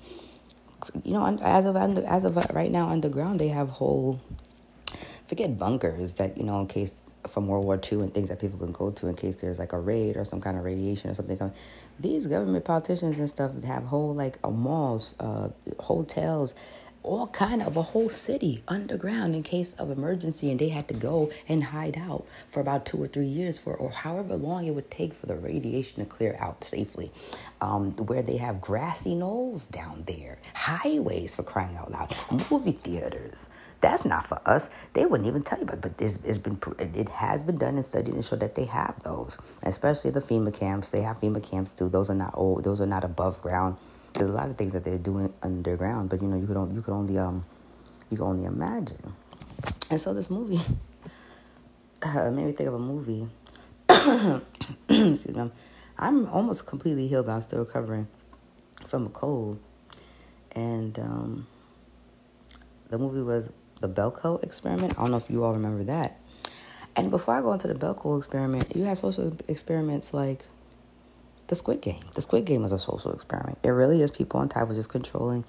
You 1.03 1.13
know, 1.13 1.39
as 1.41 1.65
of 1.65 1.77
as 1.77 2.25
of 2.25 2.37
right 2.53 2.71
now, 2.71 2.89
underground 2.91 3.41
they 3.41 3.49
have 3.49 3.71
whole, 3.71 4.21
forget 5.27 5.57
bunkers 5.57 6.15
that 6.15 6.37
you 6.37 6.45
know 6.45 6.61
in 6.61 6.67
case 6.67 6.93
from 7.29 7.47
World 7.47 7.65
War 7.65 7.81
II 7.81 8.01
and 8.01 8.13
things 8.13 8.29
that 8.29 8.39
people 8.39 8.59
can 8.59 8.73
go 8.73 8.91
to 8.91 9.07
in 9.07 9.17
case 9.17 9.37
there's 9.37 9.59
like 9.59 9.73
a 9.73 9.79
raid 9.79 10.17
or 10.17 10.25
some 10.25 10.43
kind 10.43 10.59
of 10.59 10.65
radiation 10.65 11.11
or 11.11 11.15
something 11.15 11.39
coming. 11.39 11.55
These 11.99 12.27
government 12.27 12.67
politicians 12.67 13.19
and 13.19 13.31
stuff 13.31 13.53
have 13.65 13.85
whole 13.85 14.15
like 14.15 14.43
malls, 14.47 15.15
uh, 15.21 15.49
hotels 15.79 16.55
all 17.05 17.27
kind 17.29 17.63
of 17.63 17.77
a 17.77 17.83
whole 17.83 18.09
city 18.09 18.63
underground 18.67 19.35
in 19.35 19.43
case 19.43 19.75
of 19.75 19.91
emergency 19.91 20.51
and 20.51 20.59
they 20.59 20.71
had 20.71 20.89
to 20.89 20.95
go 20.95 21.31
and 21.47 21.65
hide 21.65 21.97
out 21.97 22.27
for 22.49 22.61
about 22.61 22.87
two 22.87 23.01
or 23.01 23.07
three 23.07 23.27
years 23.27 23.59
for 23.59 23.75
or 23.75 23.91
however 23.91 24.37
long 24.37 24.67
it 24.67 24.73
would 24.73 24.91
take 24.91 25.13
for 25.13 25.27
the 25.27 25.37
radiation 25.37 26.03
to 26.03 26.11
clear 26.11 26.37
out 26.41 26.65
safely 26.65 27.13
um, 27.61 27.93
where 27.97 28.23
they 28.23 28.39
have 28.39 28.61
grassy 28.61 29.15
knolls 29.15 29.67
down 29.67 30.03
there 30.07 30.39
highways 30.55 31.35
for 31.35 31.43
crying 31.43 31.77
out 31.77 31.93
loud 31.93 32.15
movie 32.51 32.73
theaters 32.73 33.49
that's 33.81 34.07
not 34.07 34.27
for 34.27 34.41
us. 34.47 34.71
They 34.95 35.05
wouldn't 35.05 35.29
even 35.29 35.43
tell 35.43 35.59
you, 35.59 35.67
but 35.67 35.83
but 35.83 35.93
it's, 35.99 36.19
it's 36.25 36.39
been 36.39 36.59
it 36.79 37.11
has 37.11 37.43
been 37.43 37.59
done 37.59 37.75
and 37.75 37.85
studied 37.85 38.15
and 38.15 38.25
show 38.25 38.37
that 38.37 38.55
they 38.55 38.65
have 38.65 39.03
those, 39.03 39.37
especially 39.63 40.11
the 40.11 40.23
FEMA 40.23 40.55
camps. 40.55 40.91
They 40.91 41.03
have 41.03 41.21
FEMA 41.21 41.43
camps 41.43 41.75
too. 41.75 41.91
Those 41.91 42.09
are 42.09 42.15
not 42.15 42.33
old. 42.33 42.65
Those 42.65 42.81
are 42.81 42.87
not 42.87 43.05
above 43.05 43.43
ground 43.43 43.77
there's 44.15 44.31
a 44.31 44.33
lot 44.33 44.49
of 44.49 44.57
things 44.57 44.73
that 44.73 44.85
they're 44.85 44.99
doing 44.99 45.33
underground, 45.43 46.09
but 46.09 46.23
you 46.23 46.29
know, 46.29 46.39
you 46.39 46.47
could 46.47 46.75
you 46.75 46.83
could 46.83 46.95
only 46.95 47.19
um 47.19 47.45
you 48.11 48.17
could 48.17 48.25
only 48.25 48.45
imagine. 48.45 49.15
And 49.91 50.01
so 50.01 50.15
this 50.15 50.31
movie 50.31 50.61
uh, 52.03 52.31
made 52.31 52.47
me 52.47 52.53
think 52.53 52.69
of 52.69 52.75
a 52.75 52.79
movie. 52.79 53.29
Excuse 54.89 55.29
me. 55.29 55.51
I'm 55.99 56.27
almost 56.27 56.67
completely 56.67 57.07
healed, 57.07 57.27
but 57.27 57.33
I'm 57.33 57.43
still 57.43 57.61
recovering 57.61 58.09
from 58.87 59.07
a 59.07 59.11
cold. 59.11 59.59
And 60.53 60.99
um, 60.99 61.47
the 62.89 62.99
movie 62.99 63.23
was 63.23 63.53
the 63.81 63.89
Belko 63.89 64.43
experiment. 64.43 64.93
I 64.93 65.03
don't 65.03 65.11
know 65.11 65.17
if 65.17 65.31
you 65.31 65.45
all 65.45 65.53
remember 65.53 65.85
that. 65.85 66.19
And 66.97 67.11
before 67.11 67.37
I 67.37 67.41
go 67.41 67.53
into 67.53 67.67
the 67.67 67.75
Belko 67.75 68.17
experiment, 68.19 68.75
you 68.75 68.85
have 68.85 68.99
social 68.99 69.37
experiments 69.49 70.15
like 70.15 70.45
the 71.49 71.57
Squid 71.57 71.81
Game. 71.81 72.05
The 72.15 72.23
Squid 72.23 72.45
Game 72.45 72.65
is 72.65 72.73
a 72.73 72.79
social 72.79 73.13
experiment. 73.13 73.59
It 73.63 73.71
really 73.71 74.03
is 74.03 74.11
people 74.11 74.41
on 74.41 74.49
top 74.49 74.71
of 74.71 74.77
just 74.77 74.89
controlling 74.89 75.45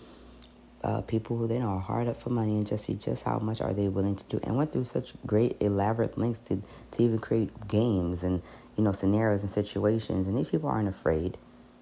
uh, 0.83 1.01
people 1.01 1.35
who 1.37 1.47
they 1.47 1.57
know 1.57 1.69
are 1.69 1.79
hard 1.79 2.07
up 2.07 2.15
for 2.15 2.29
money 2.29 2.57
and 2.57 2.67
just 2.67 2.85
see 2.85 2.93
just 2.93 3.23
how 3.23 3.39
much 3.39 3.59
are 3.59 3.73
they 3.73 3.87
willing 3.89 4.15
to 4.15 4.23
do 4.25 4.39
and 4.43 4.55
went 4.55 4.71
through 4.71 4.83
such 4.83 5.13
great 5.25 5.57
elaborate 5.59 6.17
lengths 6.17 6.39
to, 6.39 6.61
to 6.91 7.03
even 7.03 7.17
create 7.17 7.67
games 7.67 8.21
and 8.23 8.41
you 8.77 8.83
know 8.83 8.91
scenarios 8.91 9.41
and 9.41 9.49
situations 9.49 10.27
and 10.27 10.37
these 10.37 10.51
people 10.51 10.69
aren't 10.69 10.87
afraid 10.87 11.39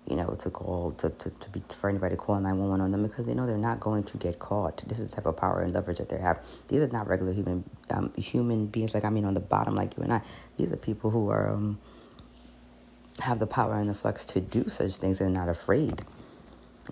you 0.08 0.16
know 0.16 0.34
to 0.36 0.50
call 0.50 0.92
to, 0.94 1.10
to, 1.10 1.30
to 1.32 1.50
be 1.50 1.62
for 1.76 1.90
anybody 1.90 2.16
to 2.16 2.18
call 2.18 2.36
911 2.36 2.82
on 2.82 2.92
them 2.92 3.04
because 3.04 3.26
they 3.26 3.34
know 3.34 3.46
they're 3.46 3.58
not 3.58 3.82
going 3.82 4.04
to 4.04 4.18
get 4.18 4.40
caught 4.40 4.82
this 4.88 5.00
is 5.00 5.10
the 5.10 5.16
type 5.16 5.26
of 5.26 5.36
power 5.36 5.62
and 5.62 5.74
leverage 5.74 5.98
that 5.98 6.08
they 6.08 6.18
have 6.18 6.40
these 6.70 6.82
are 6.82 6.88
not 6.88 7.06
regular 7.08 7.34
human 7.34 7.64
um, 7.90 8.14
human 8.16 8.68
beings 8.68 8.94
like 8.94 9.04
i 9.04 9.10
mean 9.10 9.26
on 9.26 9.34
the 9.34 9.42
bottom 9.42 9.76
like 9.76 9.98
you 9.98 10.04
and 10.04 10.14
i 10.14 10.22
these 10.58 10.72
are 10.72 10.78
people 10.78 11.10
who 11.10 11.30
are 11.30 11.52
um, 11.52 11.78
have 13.22 13.40
the 13.40 13.48
power 13.48 13.76
and 13.76 13.90
the 13.90 13.94
flex 13.94 14.26
to 14.26 14.42
do 14.42 14.70
such 14.70 14.98
things 14.98 15.22
and 15.22 15.34
not 15.34 15.50
afraid. 15.50 16.04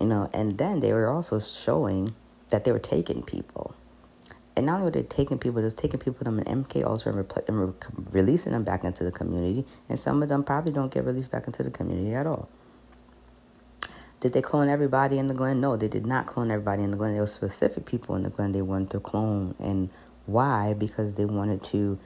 You 0.00 0.06
know, 0.06 0.30
and 0.32 0.58
then 0.58 0.80
they 0.80 0.92
were 0.92 1.08
also 1.08 1.40
showing 1.40 2.14
that 2.50 2.64
they 2.64 2.72
were 2.72 2.78
taking 2.78 3.22
people. 3.22 3.74
And 4.56 4.66
not 4.66 4.74
only 4.76 4.84
were 4.84 4.90
they 4.90 5.02
taking 5.02 5.38
people, 5.38 5.60
they 5.60 5.64
was 5.64 5.74
taking 5.74 6.00
people 6.00 6.24
from 6.24 6.38
an 6.38 6.64
MK 6.64 6.84
Ultra 6.84 7.12
and, 7.12 7.26
repl- 7.26 7.48
and 7.48 7.68
re- 7.68 7.74
releasing 8.10 8.52
them 8.52 8.64
back 8.64 8.84
into 8.84 9.04
the 9.04 9.12
community. 9.12 9.66
And 9.88 9.98
some 9.98 10.22
of 10.22 10.28
them 10.28 10.44
probably 10.44 10.72
don't 10.72 10.92
get 10.92 11.04
released 11.04 11.30
back 11.30 11.46
into 11.46 11.62
the 11.62 11.70
community 11.70 12.14
at 12.14 12.26
all. 12.26 12.48
Did 14.20 14.34
they 14.34 14.42
clone 14.42 14.68
everybody 14.68 15.18
in 15.18 15.26
the 15.26 15.34
Glen? 15.34 15.60
No, 15.60 15.76
they 15.76 15.88
did 15.88 16.06
not 16.06 16.26
clone 16.26 16.50
everybody 16.50 16.82
in 16.82 16.92
the 16.92 16.96
Glen. 16.96 17.12
There 17.12 17.22
were 17.22 17.26
specific 17.26 17.86
people 17.86 18.14
in 18.14 18.22
the 18.22 18.30
Glen 18.30 18.52
they 18.52 18.62
wanted 18.62 18.90
to 18.90 19.00
clone 19.00 19.54
and 19.58 19.90
Why? 20.26 20.74
Because 20.74 21.14
they 21.14 21.24
wanted 21.24 21.62
to 21.64 21.98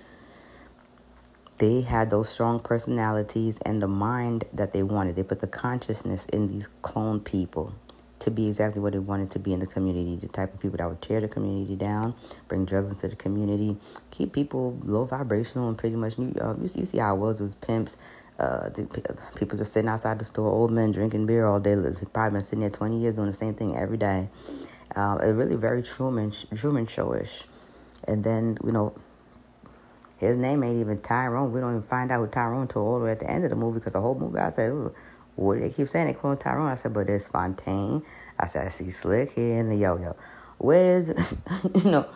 they 1.58 1.80
had 1.80 2.10
those 2.10 2.28
strong 2.28 2.60
personalities 2.60 3.58
and 3.64 3.82
the 3.82 3.88
mind 3.88 4.44
that 4.52 4.72
they 4.72 4.82
wanted. 4.82 5.16
They 5.16 5.22
put 5.22 5.40
the 5.40 5.46
consciousness 5.46 6.26
in 6.26 6.48
these 6.48 6.68
clone 6.82 7.20
people 7.20 7.74
to 8.18 8.30
be 8.30 8.46
exactly 8.46 8.80
what 8.80 8.92
they 8.92 8.98
wanted 8.98 9.30
to 9.30 9.38
be 9.38 9.52
in 9.52 9.60
the 9.60 9.66
community 9.66 10.16
the 10.16 10.28
type 10.28 10.52
of 10.54 10.60
people 10.60 10.78
that 10.78 10.88
would 10.88 11.02
tear 11.02 11.20
the 11.20 11.28
community 11.28 11.76
down, 11.76 12.14
bring 12.48 12.64
drugs 12.64 12.90
into 12.90 13.08
the 13.08 13.16
community, 13.16 13.76
keep 14.10 14.32
people 14.32 14.78
low 14.84 15.04
vibrational, 15.04 15.68
and 15.68 15.76
pretty 15.76 15.96
much, 15.96 16.18
you, 16.18 16.34
uh, 16.40 16.54
you, 16.60 16.68
see, 16.68 16.80
you 16.80 16.86
see 16.86 16.98
how 16.98 17.14
it 17.14 17.18
was, 17.18 17.40
it 17.40 17.60
pimps. 17.60 17.96
Uh, 18.38 18.68
people 19.36 19.56
just 19.56 19.72
sitting 19.72 19.88
outside 19.88 20.18
the 20.18 20.24
store, 20.24 20.50
old 20.50 20.70
men 20.70 20.92
drinking 20.92 21.26
beer 21.26 21.46
all 21.46 21.58
day. 21.58 21.74
Probably 22.12 22.32
been 22.32 22.42
sitting 22.42 22.60
there 22.60 22.70
20 22.70 22.98
years 22.98 23.14
doing 23.14 23.28
the 23.28 23.32
same 23.32 23.54
thing 23.54 23.74
every 23.74 23.96
day. 23.96 24.28
Uh, 24.94 25.18
it 25.22 25.28
really 25.28 25.56
very 25.56 25.82
Truman 25.82 26.32
Truman 26.54 26.84
Showish. 26.86 27.44
And 28.06 28.22
then 28.22 28.58
you 28.62 28.72
know 28.72 28.94
his 30.18 30.36
name 30.36 30.62
ain't 30.64 30.80
even 30.80 31.00
Tyrone. 31.00 31.52
We 31.52 31.60
don't 31.60 31.76
even 31.76 31.82
find 31.82 32.10
out 32.10 32.20
who 32.20 32.26
Tyrone 32.26 32.62
until 32.62 32.82
all 32.82 32.98
the 32.98 33.04
way 33.04 33.12
at 33.12 33.20
the 33.20 33.30
end 33.30 33.44
of 33.44 33.50
the 33.50 33.56
movie 33.56 33.78
because 33.78 33.92
the 33.92 34.00
whole 34.00 34.14
movie 34.14 34.38
I 34.38 34.48
said, 34.48 34.72
what 35.36 35.54
do 35.54 35.60
they 35.60 35.70
keep 35.70 35.88
saying? 35.88 36.06
They 36.06 36.14
clone 36.14 36.38
Tyrone. 36.38 36.68
I 36.68 36.74
said, 36.74 36.94
but 36.94 37.06
there's 37.06 37.26
Fontaine. 37.26 38.02
I 38.38 38.46
said, 38.46 38.66
I 38.66 38.68
see 38.70 38.90
Slick 38.90 39.32
here 39.32 39.58
in 39.58 39.68
the 39.68 39.76
yo-yo. 39.76 40.16
Where's, 40.58 41.10
you 41.74 41.90
know, 41.90 42.08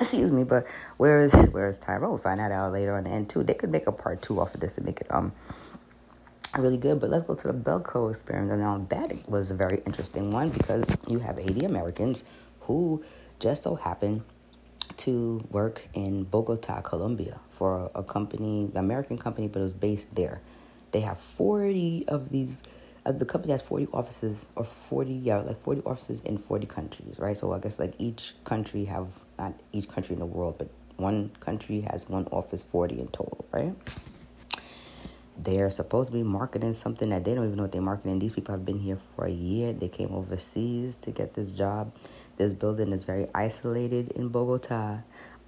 excuse 0.00 0.30
me, 0.30 0.44
but 0.44 0.66
where's 0.96 1.32
where's 1.50 1.78
Tyrone? 1.78 2.10
We'll 2.10 2.18
find 2.18 2.40
that 2.40 2.52
out 2.52 2.72
later 2.72 2.94
on 2.94 3.04
the 3.04 3.10
end 3.10 3.28
too. 3.28 3.42
They 3.42 3.54
could 3.54 3.70
make 3.70 3.86
a 3.86 3.92
part 3.92 4.22
two 4.22 4.40
off 4.40 4.54
of 4.54 4.60
this 4.60 4.76
and 4.76 4.86
make 4.86 5.00
it 5.00 5.06
um 5.10 5.32
really 6.58 6.78
good. 6.78 7.00
But 7.00 7.10
let's 7.10 7.24
go 7.24 7.34
to 7.34 7.48
the 7.48 7.54
Belko 7.54 8.10
experiment. 8.10 8.60
Now 8.60 8.86
that 8.88 9.28
was 9.28 9.50
a 9.50 9.54
very 9.54 9.80
interesting 9.86 10.32
one 10.32 10.50
because 10.50 10.96
you 11.08 11.20
have 11.20 11.38
80 11.38 11.64
Americans 11.64 12.24
who 12.60 13.04
just 13.38 13.62
so 13.62 13.74
happen 13.74 14.24
to 14.98 15.46
work 15.50 15.88
in 15.94 16.24
Bogota, 16.24 16.80
Colombia, 16.80 17.40
for 17.50 17.90
a 17.94 18.02
company, 18.02 18.70
American 18.74 19.18
company, 19.18 19.48
but 19.48 19.60
it 19.60 19.62
was 19.62 19.72
based 19.72 20.14
there. 20.14 20.40
They 20.92 21.00
have 21.00 21.18
40 21.18 22.04
of 22.08 22.30
these. 22.30 22.62
Uh, 23.06 23.12
the 23.12 23.24
company 23.24 23.52
has 23.52 23.62
40 23.62 23.88
offices, 23.92 24.46
or 24.56 24.64
40, 24.64 25.12
yeah, 25.12 25.38
like 25.38 25.60
40 25.62 25.82
offices 25.86 26.20
in 26.20 26.36
40 26.38 26.66
countries, 26.66 27.18
right? 27.18 27.36
So 27.36 27.52
I 27.52 27.58
guess 27.58 27.78
like 27.78 27.94
each 27.98 28.34
country 28.44 28.84
have, 28.86 29.08
not 29.38 29.54
each 29.72 29.88
country 29.88 30.14
in 30.14 30.20
the 30.20 30.26
world, 30.26 30.56
but 30.58 30.68
one 30.96 31.30
country 31.40 31.80
has 31.90 32.08
one 32.08 32.26
office, 32.30 32.62
40 32.62 33.00
in 33.00 33.08
total, 33.08 33.44
right? 33.52 33.74
They're 35.38 35.70
supposed 35.70 36.10
to 36.10 36.18
be 36.18 36.22
marketing 36.22 36.74
something 36.74 37.08
that 37.08 37.24
they 37.24 37.34
don't 37.34 37.46
even 37.46 37.56
know 37.56 37.62
what 37.62 37.72
they're 37.72 37.80
marketing. 37.80 38.18
These 38.18 38.34
people 38.34 38.52
have 38.54 38.66
been 38.66 38.78
here 38.78 38.98
for 39.16 39.24
a 39.24 39.30
year. 39.30 39.72
They 39.72 39.88
came 39.88 40.12
overseas 40.12 40.96
to 40.98 41.10
get 41.10 41.32
this 41.32 41.52
job. 41.52 41.92
This 42.40 42.54
building 42.54 42.94
is 42.94 43.04
very 43.04 43.26
isolated 43.34 44.12
in 44.12 44.30
Bogota. 44.30 45.00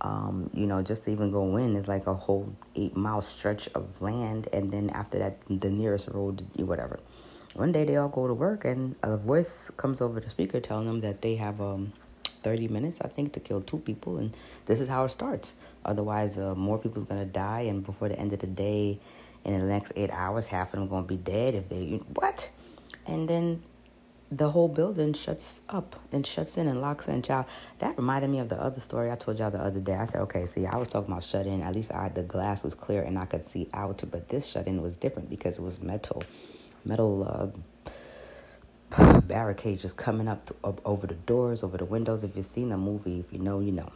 Um, 0.02 0.50
you 0.52 0.66
know, 0.66 0.82
just 0.82 1.04
to 1.04 1.10
even 1.10 1.32
go 1.32 1.56
in 1.56 1.74
is 1.74 1.88
like 1.88 2.06
a 2.06 2.12
whole 2.12 2.54
eight 2.74 2.94
mile 2.94 3.22
stretch 3.22 3.66
of 3.74 4.02
land, 4.02 4.46
and 4.52 4.70
then 4.70 4.90
after 4.90 5.18
that, 5.18 5.38
the 5.48 5.70
nearest 5.70 6.08
road, 6.08 6.46
whatever. 6.56 7.00
One 7.54 7.72
day 7.72 7.86
they 7.86 7.96
all 7.96 8.10
go 8.10 8.26
to 8.26 8.34
work, 8.34 8.66
and 8.66 8.94
a 9.02 9.16
voice 9.16 9.70
comes 9.78 10.02
over 10.02 10.20
the 10.20 10.28
speaker 10.28 10.60
telling 10.60 10.84
them 10.84 11.00
that 11.00 11.22
they 11.22 11.36
have 11.36 11.62
um, 11.62 11.94
30 12.42 12.68
minutes, 12.68 13.00
I 13.00 13.08
think, 13.08 13.32
to 13.32 13.40
kill 13.40 13.62
two 13.62 13.78
people, 13.78 14.18
and 14.18 14.36
this 14.66 14.78
is 14.78 14.88
how 14.90 15.06
it 15.06 15.12
starts. 15.12 15.54
Otherwise, 15.86 16.36
uh, 16.36 16.54
more 16.54 16.76
people's 16.76 17.04
gonna 17.04 17.24
die, 17.24 17.62
and 17.62 17.82
before 17.82 18.10
the 18.10 18.18
end 18.18 18.34
of 18.34 18.40
the 18.40 18.46
day, 18.46 19.00
in 19.46 19.58
the 19.58 19.64
next 19.64 19.94
eight 19.96 20.10
hours, 20.10 20.48
half 20.48 20.74
of 20.74 20.80
them 20.80 20.90
gonna 20.90 21.06
be 21.06 21.16
dead 21.16 21.54
if 21.54 21.70
they 21.70 22.02
what? 22.12 22.50
And 23.06 23.30
then 23.30 23.62
the 24.34 24.50
whole 24.50 24.68
building 24.68 25.12
shuts 25.12 25.60
up 25.68 25.94
and 26.10 26.26
shuts 26.26 26.56
in 26.56 26.66
and 26.66 26.80
locks 26.80 27.06
in. 27.06 27.20
Child, 27.20 27.44
that 27.78 27.96
reminded 27.98 28.30
me 28.30 28.38
of 28.38 28.48
the 28.48 28.60
other 28.60 28.80
story 28.80 29.10
I 29.10 29.14
told 29.14 29.38
y'all 29.38 29.50
the 29.50 29.60
other 29.60 29.80
day. 29.80 29.94
I 29.94 30.06
said, 30.06 30.22
okay, 30.22 30.46
see, 30.46 30.64
I 30.64 30.76
was 30.76 30.88
talking 30.88 31.12
about 31.12 31.22
shut 31.22 31.46
in. 31.46 31.60
At 31.60 31.74
least 31.74 31.92
I 31.92 32.08
the 32.08 32.22
glass 32.22 32.64
was 32.64 32.74
clear 32.74 33.02
and 33.02 33.18
I 33.18 33.26
could 33.26 33.46
see 33.46 33.68
out. 33.74 34.02
But 34.10 34.30
this 34.30 34.46
shut 34.46 34.66
in 34.66 34.80
was 34.80 34.96
different 34.96 35.28
because 35.28 35.58
it 35.58 35.62
was 35.62 35.82
metal, 35.82 36.24
metal 36.84 37.52
uh, 38.96 39.20
barricades 39.20 39.82
just 39.82 39.98
coming 39.98 40.28
up, 40.28 40.46
to, 40.46 40.54
up 40.64 40.80
over 40.86 41.06
the 41.06 41.14
doors, 41.14 41.62
over 41.62 41.76
the 41.76 41.84
windows. 41.84 42.24
If 42.24 42.34
you've 42.34 42.46
seen 42.46 42.70
the 42.70 42.78
movie, 42.78 43.20
if 43.20 43.30
you 43.32 43.38
know, 43.38 43.60
you 43.60 43.72
know. 43.72 43.92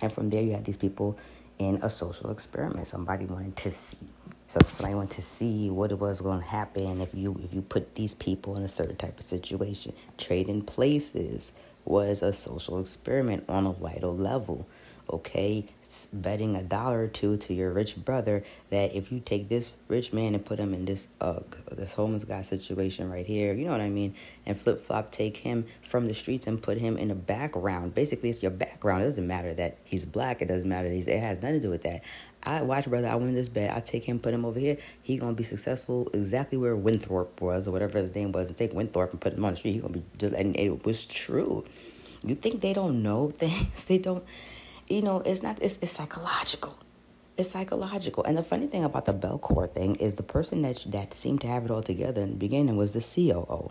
And 0.00 0.10
from 0.10 0.30
there, 0.30 0.42
you 0.42 0.52
had 0.52 0.64
these 0.64 0.78
people 0.78 1.18
in 1.58 1.76
a 1.82 1.90
social 1.90 2.30
experiment. 2.30 2.86
Somebody 2.86 3.26
wanted 3.26 3.56
to 3.56 3.70
see 3.70 4.08
so 4.46 4.60
somebody 4.68 4.94
wanted 4.94 5.12
to 5.12 5.22
see 5.22 5.70
what 5.70 5.90
it 5.90 5.98
was 5.98 6.20
going 6.20 6.40
to 6.40 6.46
happen 6.46 7.00
if 7.00 7.14
you 7.14 7.40
if 7.42 7.54
you 7.54 7.62
put 7.62 7.94
these 7.94 8.14
people 8.14 8.56
in 8.56 8.62
a 8.62 8.68
certain 8.68 8.96
type 8.96 9.18
of 9.18 9.24
situation. 9.24 9.92
Trading 10.18 10.62
places 10.62 11.52
was 11.84 12.22
a 12.22 12.32
social 12.32 12.78
experiment 12.78 13.44
on 13.48 13.66
a 13.66 13.72
vital 13.72 14.16
level. 14.16 14.66
Okay, 15.10 15.66
betting 16.12 16.56
a 16.56 16.62
dollar 16.62 17.04
or 17.04 17.06
two 17.06 17.36
to 17.36 17.54
your 17.54 17.70
rich 17.70 17.96
brother 17.96 18.42
that 18.70 18.94
if 18.94 19.12
you 19.12 19.20
take 19.20 19.48
this 19.48 19.72
rich 19.86 20.12
man 20.12 20.34
and 20.34 20.44
put 20.44 20.58
him 20.58 20.72
in 20.74 20.86
this 20.86 21.08
uh 21.20 21.40
this 21.70 21.92
homeless 21.92 22.24
guy 22.24 22.42
situation 22.42 23.10
right 23.10 23.26
here, 23.26 23.52
you 23.54 23.66
know 23.66 23.72
what 23.72 23.80
I 23.80 23.90
mean, 23.90 24.14
and 24.46 24.58
flip 24.58 24.84
flop 24.86 25.12
take 25.12 25.38
him 25.38 25.66
from 25.82 26.08
the 26.08 26.14
streets 26.14 26.46
and 26.46 26.60
put 26.62 26.78
him 26.78 26.96
in 26.96 27.08
the 27.08 27.14
background. 27.14 27.94
Basically, 27.94 28.30
it's 28.30 28.42
your 28.42 28.50
background. 28.50 29.02
It 29.02 29.06
doesn't 29.06 29.26
matter 29.26 29.52
that 29.54 29.78
he's 29.84 30.04
black. 30.04 30.40
It 30.40 30.48
doesn't 30.48 30.68
matter. 30.68 30.88
He's, 30.88 31.06
it 31.06 31.20
has 31.20 31.42
nothing 31.42 31.60
to 31.60 31.60
do 31.60 31.70
with 31.70 31.82
that. 31.82 32.02
I 32.42 32.62
watch 32.62 32.86
brother. 32.86 33.08
I 33.08 33.14
win 33.14 33.34
this 33.34 33.48
bet. 33.48 33.74
I 33.74 33.80
take 33.80 34.04
him, 34.04 34.18
put 34.18 34.34
him 34.34 34.44
over 34.44 34.58
here. 34.58 34.76
He 35.02 35.16
gonna 35.16 35.34
be 35.34 35.44
successful 35.44 36.08
exactly 36.12 36.58
where 36.58 36.76
Winthrop 36.76 37.40
was 37.40 37.66
or 37.66 37.72
whatever 37.72 37.98
his 37.98 38.14
name 38.14 38.32
was. 38.32 38.48
And 38.48 38.56
take 38.56 38.72
Winthrop 38.72 39.12
and 39.12 39.20
put 39.20 39.34
him 39.34 39.44
on 39.44 39.52
the 39.52 39.56
street. 39.56 39.72
He 39.72 39.78
gonna 39.78 39.94
be 39.94 40.02
just. 40.18 40.34
And 40.34 40.56
it 40.56 40.84
was 40.84 41.06
true. 41.06 41.64
You 42.22 42.34
think 42.34 42.60
they 42.60 42.72
don't 42.72 43.02
know 43.02 43.30
things? 43.38 43.84
They 43.84 43.98
don't. 43.98 44.24
You 44.88 45.02
know, 45.02 45.20
it's 45.20 45.42
not. 45.42 45.62
It's 45.62 45.78
it's 45.80 45.92
psychological. 45.92 46.78
It's 47.36 47.50
psychological. 47.50 48.22
And 48.24 48.36
the 48.36 48.42
funny 48.42 48.66
thing 48.66 48.84
about 48.84 49.06
the 49.06 49.14
Belcourt 49.14 49.74
thing 49.74 49.96
is 49.96 50.14
the 50.14 50.22
person 50.22 50.62
that 50.62 50.84
that 50.88 51.14
seemed 51.14 51.40
to 51.42 51.46
have 51.48 51.64
it 51.64 51.70
all 51.70 51.82
together 51.82 52.22
in 52.22 52.30
the 52.30 52.36
beginning 52.36 52.76
was 52.76 52.92
the 52.92 53.00
COO. 53.00 53.70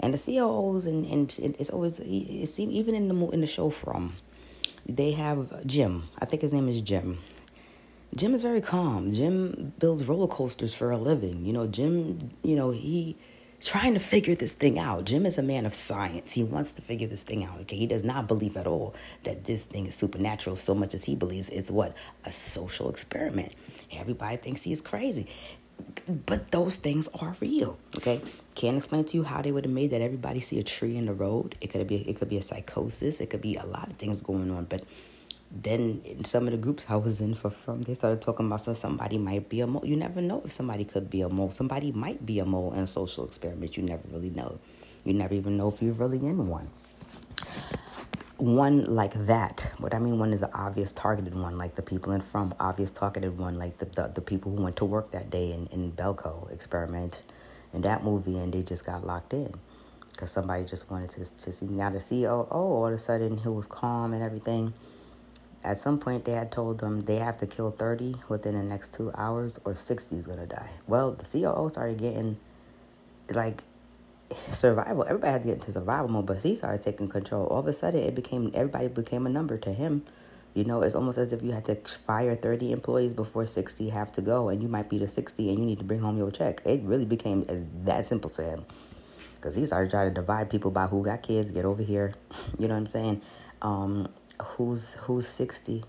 And 0.00 0.12
the 0.12 0.18
COOs 0.18 0.86
and, 0.86 1.06
and 1.06 1.38
it's 1.38 1.70
always 1.70 2.00
it 2.00 2.48
seems 2.48 2.72
even 2.72 2.94
in 2.94 3.08
the 3.08 3.28
in 3.28 3.40
the 3.40 3.46
show 3.46 3.70
from 3.70 4.16
they 4.88 5.12
have 5.12 5.66
Jim. 5.66 6.08
I 6.18 6.24
think 6.24 6.42
his 6.42 6.52
name 6.52 6.68
is 6.68 6.80
Jim. 6.80 7.18
Jim 8.14 8.34
is 8.34 8.42
very 8.42 8.60
calm. 8.60 9.12
Jim 9.12 9.72
builds 9.78 10.04
roller 10.04 10.28
coasters 10.28 10.74
for 10.74 10.90
a 10.90 10.96
living. 10.96 11.44
You 11.44 11.52
know, 11.52 11.66
Jim, 11.66 12.30
you 12.42 12.56
know, 12.56 12.70
he 12.70 13.16
trying 13.60 13.94
to 13.94 14.00
figure 14.00 14.34
this 14.34 14.52
thing 14.52 14.78
out. 14.78 15.04
Jim 15.04 15.26
is 15.26 15.38
a 15.38 15.42
man 15.42 15.66
of 15.66 15.74
science. 15.74 16.32
He 16.32 16.42
wants 16.42 16.72
to 16.72 16.82
figure 16.82 17.06
this 17.06 17.22
thing 17.22 17.44
out. 17.44 17.60
Okay, 17.62 17.76
he 17.76 17.86
does 17.86 18.04
not 18.04 18.28
believe 18.28 18.56
at 18.56 18.66
all 18.66 18.94
that 19.24 19.44
this 19.44 19.64
thing 19.64 19.86
is 19.86 19.94
supernatural 19.94 20.56
so 20.56 20.74
much 20.74 20.94
as 20.94 21.04
he 21.04 21.14
believes 21.14 21.48
it's 21.48 21.70
what 21.70 21.94
a 22.24 22.32
social 22.32 22.88
experiment. 22.88 23.52
Everybody 23.92 24.36
thinks 24.36 24.62
he's 24.62 24.80
crazy. 24.80 25.26
But 26.08 26.50
those 26.52 26.76
things 26.76 27.08
are 27.20 27.36
real. 27.40 27.78
Okay, 27.96 28.22
can't 28.54 28.78
explain 28.78 29.04
to 29.04 29.16
you 29.16 29.24
how 29.24 29.42
they 29.42 29.52
would 29.52 29.64
have 29.64 29.74
made 29.74 29.90
that 29.90 30.00
everybody 30.00 30.40
see 30.40 30.58
a 30.58 30.62
tree 30.62 30.96
in 30.96 31.06
the 31.06 31.12
road. 31.12 31.54
It 31.60 31.68
could 31.68 31.86
be 31.86 31.96
it 31.96 32.18
could 32.18 32.30
be 32.30 32.38
a 32.38 32.42
psychosis. 32.42 33.20
It 33.20 33.28
could 33.30 33.42
be 33.42 33.56
a 33.56 33.66
lot 33.66 33.90
of 33.90 33.96
things 33.96 34.22
going 34.22 34.50
on. 34.50 34.64
But 34.64 34.84
then 35.50 36.02
in 36.04 36.24
some 36.24 36.46
of 36.46 36.52
the 36.52 36.58
groups 36.58 36.86
I 36.88 36.96
was 36.96 37.20
in 37.20 37.34
for 37.34 37.50
from, 37.50 37.82
they 37.82 37.94
started 37.94 38.20
talking 38.20 38.46
about 38.46 38.62
so 38.62 38.74
somebody 38.74 39.18
might 39.18 39.48
be 39.48 39.60
a 39.60 39.66
mole. 39.66 39.84
You 39.84 39.96
never 39.96 40.20
know 40.20 40.42
if 40.44 40.52
somebody 40.52 40.84
could 40.84 41.08
be 41.08 41.20
a 41.20 41.28
mole. 41.28 41.50
Somebody 41.50 41.92
might 41.92 42.26
be 42.26 42.40
a 42.40 42.44
mole 42.44 42.72
in 42.72 42.80
a 42.80 42.86
social 42.86 43.24
experiment. 43.26 43.76
You 43.76 43.84
never 43.84 44.02
really 44.10 44.30
know. 44.30 44.58
You 45.04 45.14
never 45.14 45.34
even 45.34 45.56
know 45.56 45.68
if 45.68 45.80
you're 45.80 45.94
really 45.94 46.18
in 46.18 46.48
one. 46.48 46.70
One 48.38 48.84
like 48.84 49.14
that. 49.14 49.72
What 49.78 49.94
I 49.94 49.98
mean, 49.98 50.18
one 50.18 50.32
is 50.32 50.42
an 50.42 50.50
obvious 50.52 50.92
targeted 50.92 51.34
one, 51.34 51.56
like 51.56 51.74
the 51.74 51.82
people 51.82 52.12
in 52.12 52.20
from 52.20 52.52
obvious 52.60 52.90
targeted 52.90 53.38
one, 53.38 53.56
like 53.56 53.78
the, 53.78 53.86
the, 53.86 54.08
the 54.14 54.20
people 54.20 54.54
who 54.54 54.62
went 54.62 54.76
to 54.76 54.84
work 54.84 55.12
that 55.12 55.30
day 55.30 55.52
in, 55.52 55.66
in 55.68 55.92
Belko 55.92 56.50
experiment 56.52 57.22
in 57.72 57.80
that 57.82 58.04
movie 58.04 58.38
and 58.38 58.52
they 58.52 58.62
just 58.62 58.84
got 58.84 59.06
locked 59.06 59.32
in 59.32 59.52
because 60.10 60.30
somebody 60.30 60.64
just 60.64 60.90
wanted 60.90 61.10
to, 61.12 61.24
to 61.36 61.52
see. 61.52 61.66
Now 61.66 61.90
the 61.90 61.98
CEO, 61.98 62.46
oh, 62.50 62.58
all 62.58 62.86
of 62.86 62.92
a 62.92 62.98
sudden 62.98 63.36
he 63.38 63.48
was 63.48 63.66
calm 63.66 64.12
and 64.12 64.22
everything 64.22 64.74
at 65.66 65.78
some 65.78 65.98
point, 65.98 66.24
they 66.24 66.32
had 66.32 66.52
told 66.52 66.78
them 66.78 67.00
they 67.00 67.16
have 67.16 67.38
to 67.38 67.46
kill 67.46 67.72
30 67.72 68.14
within 68.28 68.54
the 68.54 68.62
next 68.62 68.94
two 68.94 69.10
hours 69.16 69.58
or 69.64 69.74
60 69.74 70.16
is 70.16 70.26
going 70.26 70.38
to 70.38 70.46
die. 70.46 70.70
Well, 70.86 71.12
the 71.12 71.24
COO 71.24 71.68
started 71.68 71.98
getting 71.98 72.38
like 73.30 73.64
survival. 74.52 75.04
Everybody 75.04 75.32
had 75.32 75.42
to 75.42 75.48
get 75.48 75.54
into 75.54 75.72
survival 75.72 76.08
mode, 76.08 76.26
but 76.26 76.40
he 76.40 76.54
started 76.54 76.82
taking 76.82 77.08
control. 77.08 77.46
All 77.46 77.58
of 77.58 77.66
a 77.66 77.74
sudden, 77.74 78.00
it 78.00 78.14
became 78.14 78.50
everybody 78.54 78.86
became 78.86 79.26
a 79.26 79.28
number 79.28 79.58
to 79.58 79.72
him. 79.72 80.04
You 80.54 80.64
know, 80.64 80.82
it's 80.82 80.94
almost 80.94 81.18
as 81.18 81.32
if 81.32 81.42
you 81.42 81.50
had 81.50 81.64
to 81.66 81.74
fire 81.74 82.34
30 82.36 82.72
employees 82.72 83.12
before 83.12 83.44
60 83.44 83.90
have 83.90 84.12
to 84.12 84.22
go, 84.22 84.48
and 84.48 84.62
you 84.62 84.68
might 84.68 84.88
be 84.88 84.98
the 84.98 85.08
60 85.08 85.50
and 85.50 85.58
you 85.58 85.66
need 85.66 85.78
to 85.78 85.84
bring 85.84 86.00
home 86.00 86.16
your 86.16 86.30
check. 86.30 86.62
It 86.64 86.82
really 86.82 87.04
became 87.04 87.44
as 87.48 87.64
that 87.84 88.06
simple 88.06 88.30
to 88.30 88.42
him. 88.42 88.64
Because 89.34 89.54
he 89.56 89.66
started 89.66 89.90
trying 89.90 90.08
to 90.08 90.14
divide 90.14 90.48
people 90.48 90.70
by 90.70 90.86
who 90.86 91.04
got 91.04 91.22
kids, 91.22 91.50
get 91.50 91.64
over 91.64 91.82
here. 91.82 92.14
You 92.58 92.68
know 92.68 92.74
what 92.74 92.80
I'm 92.80 92.86
saying? 92.86 93.22
Um, 93.60 94.08
who's 94.42 94.94
who's 94.94 95.28
60 95.28 95.84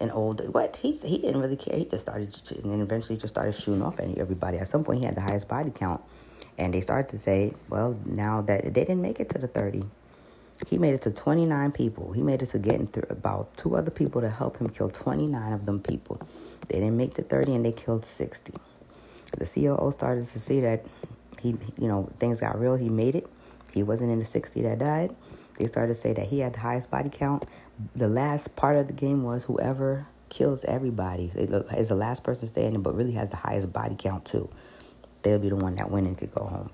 and 0.00 0.12
older. 0.12 0.50
What 0.50 0.76
he 0.76 0.92
he 0.92 1.18
didn't 1.18 1.40
really 1.40 1.56
care. 1.56 1.78
He 1.78 1.84
just 1.84 2.02
started 2.06 2.34
and 2.62 2.72
then 2.72 2.80
eventually 2.80 3.18
just 3.18 3.34
started 3.34 3.54
shooting 3.54 3.82
off 3.82 4.00
at 4.00 4.16
everybody. 4.18 4.58
At 4.58 4.68
some 4.68 4.84
point, 4.84 5.00
he 5.00 5.06
had 5.06 5.16
the 5.16 5.20
highest 5.22 5.48
body 5.48 5.70
count, 5.74 6.02
and 6.58 6.74
they 6.74 6.80
started 6.80 7.08
to 7.10 7.18
say, 7.18 7.54
well, 7.70 7.98
now 8.06 8.42
that 8.42 8.64
they 8.64 8.70
didn't 8.70 9.02
make 9.02 9.20
it 9.20 9.30
to 9.30 9.38
the 9.38 9.48
30, 9.48 9.84
He 10.68 10.78
made 10.78 10.94
it 10.94 11.02
to 11.02 11.10
29 11.10 11.72
people. 11.72 12.12
He 12.12 12.22
made 12.22 12.42
it 12.42 12.46
to 12.46 12.58
getting 12.58 12.86
through 12.86 13.06
about 13.10 13.56
two 13.56 13.76
other 13.76 13.90
people 13.90 14.20
to 14.22 14.30
help 14.30 14.58
him 14.58 14.68
kill 14.70 14.90
29 14.90 15.52
of 15.52 15.66
them 15.66 15.80
people. 15.80 16.20
They 16.68 16.80
didn't 16.80 16.96
make 16.96 17.14
the 17.14 17.22
30 17.22 17.56
and 17.56 17.64
they 17.64 17.72
killed 17.72 18.04
60. 18.04 18.54
The 19.38 19.46
COO 19.46 19.90
started 19.92 20.24
to 20.26 20.40
see 20.40 20.60
that 20.60 20.84
he, 21.40 21.56
you 21.78 21.88
know, 21.88 22.10
things 22.18 22.40
got 22.40 22.58
real. 22.58 22.76
He 22.76 22.88
made 22.88 23.14
it. 23.14 23.26
He 23.74 23.82
wasn't 23.82 24.10
in 24.12 24.18
the 24.18 24.24
60 24.24 24.62
that 24.62 24.78
died. 24.78 25.14
They 25.58 25.66
started 25.66 25.94
to 25.94 26.00
say 26.00 26.12
that 26.14 26.26
he 26.26 26.40
had 26.40 26.54
the 26.54 26.60
highest 26.60 26.90
body 26.90 27.10
count. 27.10 27.44
The 27.94 28.08
last 28.08 28.56
part 28.56 28.76
of 28.76 28.86
the 28.86 28.92
game 28.92 29.22
was 29.22 29.44
whoever 29.44 30.06
kills 30.28 30.64
everybody 30.64 31.30
is 31.34 31.88
the 31.88 31.94
last 31.94 32.24
person 32.24 32.48
standing, 32.48 32.82
but 32.82 32.94
really 32.94 33.12
has 33.12 33.30
the 33.30 33.36
highest 33.36 33.72
body 33.72 33.96
count 33.98 34.24
too. 34.24 34.48
They'll 35.22 35.38
be 35.38 35.48
the 35.48 35.56
one 35.56 35.74
that 35.76 35.90
win 35.90 36.06
and 36.06 36.16
could 36.16 36.34
go 36.34 36.44
home. 36.44 36.70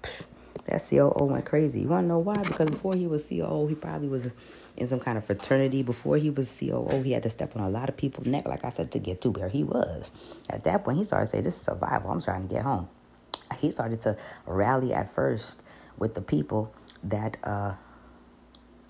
That 0.67 0.85
COO 0.89 1.25
went 1.25 1.45
crazy. 1.45 1.81
You 1.81 1.89
want 1.89 2.05
to 2.05 2.09
know 2.09 2.19
why? 2.19 2.35
Because 2.35 2.71
before 2.71 2.95
he 2.95 3.07
was 3.07 3.29
COO, 3.29 3.67
he 3.67 3.75
probably 3.75 4.09
was 4.09 4.33
in 4.77 4.87
some 4.87 5.01
kind 5.01 5.19
of 5.19 5.25
fraternity. 5.25 5.83
Before 5.83 6.17
he 6.17 6.31
was 6.31 6.57
COO, 6.57 7.03
he 7.03 7.13
had 7.13 7.25
to 7.25 7.31
step 7.31 7.57
on 7.57 7.63
a 7.63 7.69
lot 7.69 7.89
of 7.89 7.97
people's 7.97 8.27
neck, 8.27 8.47
like 8.47 8.65
I 8.65 8.71
said, 8.71 8.93
to 8.93 8.99
get 8.99 9.21
to 9.23 9.31
where 9.31 9.49
he 9.49 9.65
was. 9.65 10.13
At 10.49 10.65
that 10.65 10.85
point, 10.85 10.99
he 10.99 11.05
started 11.05 11.27
to 11.27 11.31
say, 11.37 11.41
This 11.41 11.57
is 11.57 11.63
survival. 11.63 12.11
I'm 12.11 12.23
trying 12.23 12.47
to 12.47 12.55
get 12.55 12.63
home. 12.63 12.89
He 13.59 13.71
started 13.71 14.01
to 14.03 14.17
rally 14.47 14.95
at 14.95 15.11
first 15.11 15.63
with 15.99 16.15
the 16.15 16.23
people 16.23 16.73
that, 17.03 17.37
uh, 17.43 17.75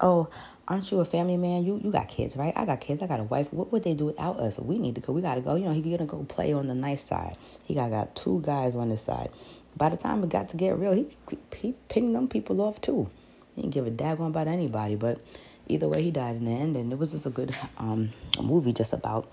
oh, 0.00 0.28
aren't 0.69 0.90
you 0.90 1.00
a 1.00 1.04
family 1.04 1.37
man? 1.37 1.64
You 1.64 1.81
you 1.83 1.90
got 1.90 2.09
kids, 2.09 2.37
right? 2.37 2.52
I 2.57 2.64
got 2.64 2.81
kids. 2.81 3.02
I 3.02 3.07
got 3.07 3.21
a 3.21 3.25
wife. 3.25 3.52
What 3.52 3.73
would 3.73 3.85
they 3.85 3.95
do 3.95 4.07
without 4.07 4.38
us? 4.38 4.59
We 4.59 4.78
need 4.78 4.95
to 4.97 5.00
go. 5.00 5.12
We 5.12 5.21
got 5.21 5.37
to 5.37 5.40
go. 5.40 5.54
You 5.54 5.66
know, 5.66 5.73
he 5.73 5.83
gonna 5.83 6.07
go 6.07 6.25
play 6.25 6.52
on 6.52 6.69
the 6.69 6.75
nice 6.75 7.02
side. 7.02 7.37
He 7.64 7.75
got 7.75 7.90
got 7.90 8.14
two 8.14 8.40
guys 8.45 8.75
on 8.75 8.88
this 8.88 9.02
side. 9.02 9.31
By 9.76 9.88
the 9.88 9.97
time 9.97 10.23
it 10.23 10.31
got 10.31 10.49
to 10.50 10.57
get 10.57 10.78
real, 10.78 10.92
he 10.92 11.07
he 11.57 11.75
pinged 11.88 12.14
them 12.14 12.28
people 12.28 12.61
off 12.61 12.81
too. 12.81 13.11
He 13.54 13.62
didn't 13.62 13.75
give 13.75 13.87
a 13.87 13.90
daggone 13.90 14.28
about 14.28 14.49
anybody. 14.49 14.97
But 14.97 15.21
either 15.69 15.88
way, 15.88 16.02
he 16.02 16.11
died 16.11 16.37
in 16.37 16.45
the 16.45 16.52
end, 16.52 16.76
and 16.76 16.92
it 16.92 16.99
was 16.99 17.12
just 17.12 17.26
a 17.26 17.31
good 17.31 17.54
um 17.78 18.12
movie 18.40 18.73
just 18.73 18.92
about 18.92 19.31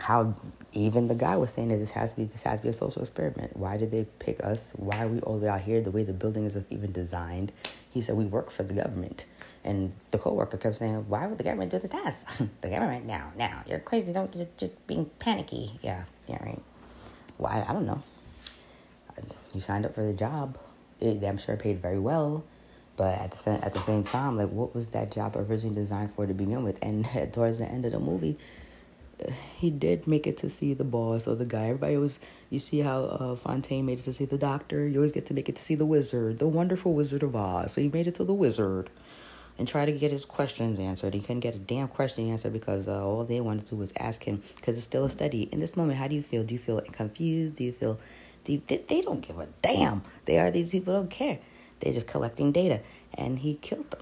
how 0.00 0.34
even 0.72 1.08
the 1.08 1.14
guy 1.14 1.36
was 1.36 1.52
saying 1.52 1.68
that 1.68 1.78
this 1.78 1.90
has 1.92 2.12
to 2.12 2.18
be 2.18 2.24
this 2.24 2.42
has 2.42 2.60
to 2.60 2.64
be 2.64 2.68
a 2.68 2.72
social 2.72 3.02
experiment. 3.02 3.56
Why 3.56 3.76
did 3.76 3.90
they 3.90 4.06
pick 4.18 4.44
us? 4.44 4.72
Why 4.76 5.04
are 5.04 5.08
we 5.08 5.20
all 5.20 5.38
the 5.38 5.46
way 5.46 5.50
out 5.50 5.62
here? 5.62 5.80
The 5.80 5.90
way 5.90 6.04
the 6.04 6.12
building 6.12 6.44
is 6.44 6.56
even 6.70 6.92
designed. 6.92 7.52
He 7.90 8.00
said 8.00 8.16
we 8.16 8.24
work 8.24 8.50
for 8.50 8.62
the 8.62 8.74
government. 8.74 9.26
And 9.64 9.92
the 10.12 10.18
coworker 10.18 10.56
kept 10.56 10.76
saying, 10.76 11.08
"Why 11.08 11.26
would 11.26 11.36
the 11.36 11.44
government 11.44 11.72
do 11.72 11.78
this 11.78 11.90
to 11.90 12.48
the 12.60 12.68
government 12.68 13.06
now, 13.06 13.32
now 13.36 13.64
you're 13.66 13.80
crazy. 13.80 14.12
Don't 14.12 14.34
you're 14.34 14.46
just 14.56 14.86
being 14.86 15.10
panicky. 15.18 15.78
Yeah, 15.82 16.04
yeah, 16.26 16.42
right. 16.44 16.62
Why? 17.38 17.64
I 17.68 17.72
don't 17.72 17.86
know. 17.86 18.02
You 19.52 19.60
signed 19.60 19.84
up 19.84 19.94
for 19.94 20.04
the 20.04 20.12
job. 20.12 20.58
It, 21.00 21.22
I'm 21.24 21.38
sure 21.38 21.54
it 21.54 21.60
paid 21.60 21.82
very 21.82 21.98
well, 21.98 22.44
but 22.96 23.18
at 23.18 23.30
the 23.32 23.64
at 23.64 23.72
the 23.72 23.80
same 23.80 24.04
time, 24.04 24.36
like, 24.36 24.50
what 24.50 24.74
was 24.74 24.88
that 24.88 25.10
job 25.10 25.36
originally 25.36 25.74
designed 25.74 26.12
for 26.12 26.26
to 26.26 26.34
begin 26.34 26.62
with? 26.62 26.78
And 26.82 27.04
towards 27.32 27.58
the 27.58 27.66
end 27.66 27.84
of 27.84 27.92
the 27.92 28.00
movie, 28.00 28.38
he 29.56 29.70
did 29.70 30.06
make 30.06 30.26
it 30.26 30.36
to 30.38 30.48
see 30.48 30.74
the 30.74 30.84
boss 30.84 31.26
or 31.26 31.34
the 31.34 31.44
guy. 31.44 31.64
Everybody 31.64 31.96
was, 31.96 32.18
you 32.50 32.58
see 32.58 32.80
how 32.80 33.04
uh, 33.04 33.36
Fontaine 33.36 33.86
made 33.86 33.98
it 33.98 34.02
to 34.02 34.12
see 34.12 34.24
the 34.24 34.38
doctor. 34.38 34.86
You 34.86 34.98
always 34.98 35.12
get 35.12 35.26
to 35.26 35.34
make 35.34 35.48
it 35.48 35.56
to 35.56 35.62
see 35.62 35.74
the 35.74 35.86
wizard, 35.86 36.38
the 36.38 36.48
wonderful 36.48 36.94
Wizard 36.94 37.22
of 37.22 37.34
Oz. 37.34 37.72
So 37.72 37.80
he 37.80 37.88
made 37.88 38.06
it 38.06 38.14
to 38.16 38.24
the 38.24 38.34
wizard 38.34 38.90
and 39.58 39.66
try 39.66 39.84
to 39.84 39.92
get 39.92 40.12
his 40.12 40.24
questions 40.24 40.78
answered. 40.78 41.14
He 41.14 41.20
couldn't 41.20 41.40
get 41.40 41.54
a 41.54 41.58
damn 41.58 41.88
question 41.88 42.30
answered 42.30 42.52
because 42.52 42.86
uh, 42.86 43.04
all 43.04 43.24
they 43.24 43.40
wanted 43.40 43.64
to 43.66 43.70
do 43.70 43.76
was 43.76 43.92
ask 43.98 44.24
him 44.24 44.42
because 44.56 44.76
it's 44.76 44.84
still 44.84 45.04
a 45.04 45.10
study. 45.10 45.42
In 45.50 45.58
this 45.58 45.76
moment, 45.76 45.98
how 45.98 46.06
do 46.08 46.14
you 46.14 46.22
feel? 46.22 46.44
Do 46.44 46.54
you 46.54 46.60
feel 46.60 46.80
confused? 46.92 47.56
Do 47.56 47.64
you 47.64 47.72
feel? 47.72 47.98
Do 48.44 48.52
you, 48.52 48.62
they, 48.66 48.78
they 48.88 49.00
don't 49.00 49.20
give 49.20 49.38
a 49.38 49.48
damn. 49.62 50.02
They 50.26 50.38
are 50.38 50.50
these 50.50 50.70
people 50.70 50.94
don't 50.94 51.10
care. 51.10 51.40
They're 51.80 51.92
just 51.92 52.06
collecting 52.06 52.52
data, 52.52 52.80
and 53.14 53.40
he 53.40 53.54
killed 53.54 53.90
them. 53.90 54.00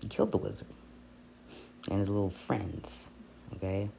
He 0.00 0.08
killed 0.08 0.32
the 0.32 0.38
wizard 0.38 0.66
and 1.90 1.98
his 1.98 2.08
little 2.08 2.30
friends. 2.30 3.08
Okay, 3.56 3.90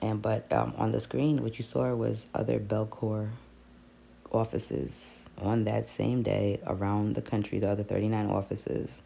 and 0.00 0.22
but 0.22 0.50
um, 0.52 0.74
on 0.76 0.92
the 0.92 1.00
screen, 1.00 1.42
what 1.42 1.58
you 1.58 1.64
saw 1.64 1.94
was 1.94 2.26
other 2.34 2.58
Belko 2.58 3.28
offices 4.30 5.24
on 5.38 5.64
that 5.64 5.88
same 5.88 6.22
day 6.22 6.60
around 6.66 7.14
the 7.14 7.22
country. 7.22 7.58
The 7.58 7.68
other 7.68 7.82
thirty 7.82 8.08
nine 8.08 8.26
offices 8.26 9.02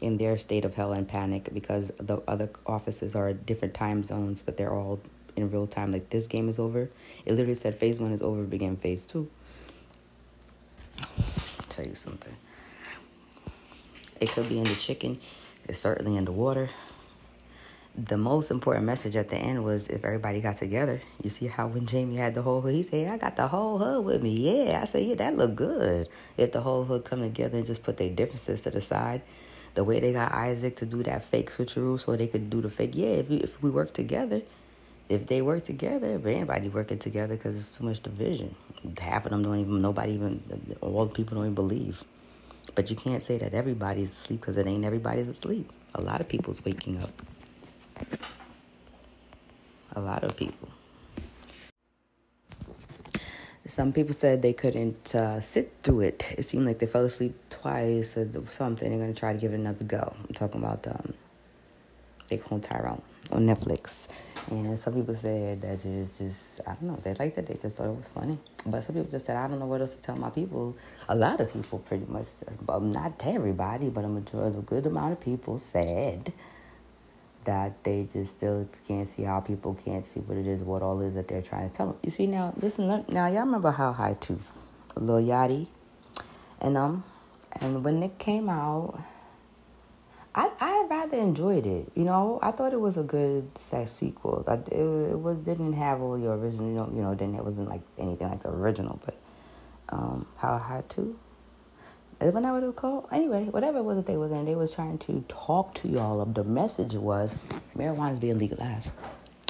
in 0.00 0.16
their 0.18 0.38
state 0.38 0.64
of 0.64 0.74
hell 0.74 0.92
and 0.92 1.08
panic 1.08 1.50
because 1.52 1.90
the 1.98 2.22
other 2.28 2.50
offices 2.66 3.14
are 3.14 3.32
different 3.32 3.74
time 3.74 4.04
zones, 4.04 4.42
but 4.42 4.56
they're 4.56 4.72
all 4.72 5.00
in 5.36 5.50
real 5.50 5.66
time. 5.66 5.92
Like 5.92 6.10
this 6.10 6.26
game 6.26 6.48
is 6.48 6.58
over. 6.58 6.90
It 7.24 7.32
literally 7.32 7.54
said 7.54 7.74
phase 7.76 7.98
one 7.98 8.12
is 8.12 8.22
over, 8.22 8.42
begin 8.44 8.76
phase 8.76 9.06
two. 9.06 9.28
I'll 10.98 11.66
tell 11.68 11.86
you 11.86 11.94
something. 11.94 12.36
It 14.20 14.30
could 14.30 14.48
be 14.48 14.58
in 14.58 14.64
the 14.64 14.74
chicken. 14.74 15.20
It's 15.68 15.78
certainly 15.78 16.16
in 16.16 16.24
the 16.24 16.32
water. 16.32 16.70
The 18.00 18.16
most 18.16 18.52
important 18.52 18.86
message 18.86 19.16
at 19.16 19.28
the 19.28 19.36
end 19.36 19.64
was 19.64 19.88
if 19.88 20.04
everybody 20.04 20.40
got 20.40 20.56
together. 20.56 21.00
You 21.20 21.30
see 21.30 21.48
how 21.48 21.66
when 21.66 21.86
Jamie 21.86 22.14
had 22.14 22.36
the 22.36 22.42
whole 22.42 22.60
hood, 22.60 22.74
he 22.74 22.84
said, 22.84 23.10
I 23.10 23.18
got 23.18 23.34
the 23.34 23.48
whole 23.48 23.76
hood 23.78 24.04
with 24.04 24.22
me. 24.22 24.30
Yeah, 24.30 24.80
I 24.82 24.86
said, 24.86 25.04
yeah, 25.04 25.16
that 25.16 25.36
looked 25.36 25.56
good. 25.56 26.08
If 26.36 26.52
the 26.52 26.60
whole 26.60 26.84
hood 26.84 27.04
come 27.04 27.22
together 27.22 27.58
and 27.58 27.66
just 27.66 27.82
put 27.82 27.96
their 27.96 28.10
differences 28.10 28.60
to 28.60 28.70
the 28.70 28.80
side 28.80 29.22
the 29.74 29.84
way 29.84 30.00
they 30.00 30.12
got 30.12 30.32
Isaac 30.32 30.76
to 30.76 30.86
do 30.86 31.02
that 31.04 31.24
fake 31.24 31.50
switcheroo 31.50 32.00
so 32.00 32.16
they 32.16 32.26
could 32.26 32.50
do 32.50 32.60
the 32.60 32.70
fake. 32.70 32.92
Yeah, 32.94 33.08
if, 33.08 33.30
if 33.30 33.62
we 33.62 33.70
work 33.70 33.94
together, 33.94 34.42
if 35.08 35.26
they 35.26 35.42
work 35.42 35.64
together, 35.64 36.18
but 36.18 36.32
anybody 36.32 36.68
working 36.68 36.98
together 36.98 37.36
because 37.36 37.56
it's 37.56 37.76
too 37.76 37.84
much 37.84 38.02
division. 38.02 38.54
Half 39.00 39.26
of 39.26 39.30
them 39.30 39.42
don't 39.42 39.58
even, 39.58 39.80
nobody 39.80 40.12
even, 40.12 40.42
all 40.80 41.06
the 41.06 41.14
people 41.14 41.36
don't 41.36 41.44
even 41.44 41.54
believe. 41.54 42.02
But 42.74 42.90
you 42.90 42.96
can't 42.96 43.22
say 43.22 43.38
that 43.38 43.54
everybody's 43.54 44.12
asleep 44.12 44.40
because 44.40 44.56
it 44.56 44.66
ain't 44.66 44.84
everybody's 44.84 45.28
asleep. 45.28 45.70
A 45.94 46.00
lot 46.00 46.20
of 46.20 46.28
people's 46.28 46.64
waking 46.64 47.00
up. 47.02 47.10
A 49.94 50.00
lot 50.00 50.22
of 50.24 50.36
people. 50.36 50.68
Some 53.66 53.92
people 53.92 54.14
said 54.14 54.40
they 54.40 54.54
couldn't 54.54 55.14
uh, 55.14 55.40
sit 55.40 55.74
through 55.82 56.00
it. 56.00 56.34
It 56.38 56.44
seemed 56.44 56.64
like 56.64 56.78
they 56.78 56.86
fell 56.86 57.04
asleep 57.04 57.34
twice 57.50 58.16
or 58.16 58.26
something. 58.46 58.88
They're 58.88 58.98
going 58.98 59.12
to 59.12 59.18
try 59.18 59.32
to 59.34 59.38
give 59.38 59.52
it 59.52 59.56
another 59.56 59.84
go. 59.84 60.14
I'm 60.26 60.34
talking 60.34 60.62
about 60.62 60.86
um, 60.86 61.12
They 62.28 62.38
Clone 62.38 62.62
Tyrone 62.62 63.02
on 63.30 63.46
Netflix. 63.46 64.06
And 64.50 64.78
some 64.78 64.94
people 64.94 65.14
said 65.14 65.60
that 65.60 65.84
it's 65.84 66.18
just, 66.18 66.60
I 66.66 66.70
don't 66.76 66.84
know, 66.84 66.98
they 67.02 67.12
liked 67.12 67.36
it. 67.36 67.46
They 67.46 67.56
just 67.56 67.76
thought 67.76 67.88
it 67.88 67.96
was 67.96 68.08
funny. 68.08 68.38
But 68.64 68.84
some 68.84 68.94
people 68.94 69.10
just 69.10 69.26
said, 69.26 69.36
I 69.36 69.46
don't 69.46 69.58
know 69.58 69.66
what 69.66 69.82
else 69.82 69.94
to 69.94 70.00
tell 70.00 70.16
my 70.16 70.30
people. 70.30 70.74
A 71.10 71.14
lot 71.14 71.38
of 71.40 71.52
people, 71.52 71.80
pretty 71.80 72.06
much, 72.06 72.28
not 72.66 73.22
everybody, 73.26 73.90
but 73.90 74.04
a 74.04 74.08
majority, 74.08 74.58
a 74.58 74.62
good 74.62 74.86
amount 74.86 75.12
of 75.12 75.20
people 75.20 75.58
said 75.58 76.32
that 77.48 77.82
they 77.82 78.04
just 78.04 78.36
still 78.36 78.68
can't 78.86 79.08
see 79.08 79.22
how 79.22 79.40
people 79.40 79.72
can't 79.72 80.04
see 80.04 80.20
what 80.20 80.36
it 80.36 80.46
is, 80.46 80.62
what 80.62 80.82
all 80.82 81.00
is 81.00 81.14
that 81.14 81.28
they're 81.28 81.40
trying 81.40 81.70
to 81.70 81.74
tell 81.74 81.86
them. 81.86 81.96
You 82.02 82.10
see 82.10 82.26
now, 82.26 82.52
listen 82.60 82.86
now, 83.08 83.26
y'all 83.26 83.40
remember 83.40 83.70
how 83.70 83.94
high 83.94 84.18
too, 84.20 84.38
Lil 84.96 85.22
Yachty, 85.24 85.66
and 86.60 86.76
um, 86.76 87.04
and 87.58 87.82
when 87.82 88.02
it 88.02 88.18
came 88.18 88.50
out, 88.50 89.00
I 90.34 90.50
I 90.60 90.86
rather 90.90 91.16
enjoyed 91.16 91.64
it. 91.64 91.90
You 91.94 92.04
know, 92.04 92.38
I 92.42 92.50
thought 92.50 92.74
it 92.74 92.80
was 92.80 92.98
a 92.98 93.02
good 93.02 93.56
sex 93.56 93.92
sequel. 93.92 94.44
I, 94.46 94.56
it, 94.70 95.12
it 95.12 95.18
was 95.18 95.38
didn't 95.38 95.72
have 95.72 96.02
all 96.02 96.18
your 96.18 96.36
original. 96.36 96.66
You 96.68 96.74
know, 96.74 96.90
you 96.96 97.00
know, 97.00 97.14
then 97.14 97.34
it 97.34 97.42
wasn't 97.42 97.70
like 97.70 97.80
anything 97.96 98.28
like 98.28 98.42
the 98.42 98.50
original, 98.50 99.00
but 99.06 99.16
um, 99.88 100.26
how 100.36 100.58
high 100.58 100.84
too 100.86 101.18
isn't 102.20 102.42
that 102.42 102.52
what 102.52 102.62
it 102.62 102.66
was 102.66 102.74
called? 102.74 103.06
Anyway, 103.12 103.44
whatever 103.44 103.78
it 103.78 103.84
was 103.84 103.96
that 103.96 104.06
they 104.06 104.16
was 104.16 104.32
in, 104.32 104.44
they 104.44 104.54
was 104.54 104.74
trying 104.74 104.98
to 104.98 105.24
talk 105.28 105.74
to 105.74 105.88
y'all. 105.88 106.20
Of 106.20 106.34
the 106.34 106.44
message 106.44 106.94
was 106.94 107.36
marijuana 107.76 108.12
is 108.12 108.20
being 108.20 108.38
legalized. 108.38 108.92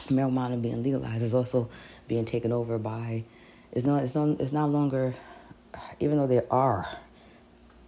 Marijuana 0.08 0.60
being 0.60 0.82
legalized 0.82 1.22
is 1.22 1.34
also 1.34 1.68
being 2.08 2.24
taken 2.24 2.52
over 2.52 2.78
by. 2.78 3.24
It's 3.72 3.86
not. 3.86 4.02
It's 4.02 4.14
not. 4.14 4.40
It's 4.40 4.52
not 4.52 4.70
longer. 4.70 5.14
Even 6.00 6.18
though 6.18 6.26
there 6.26 6.46
are 6.50 6.88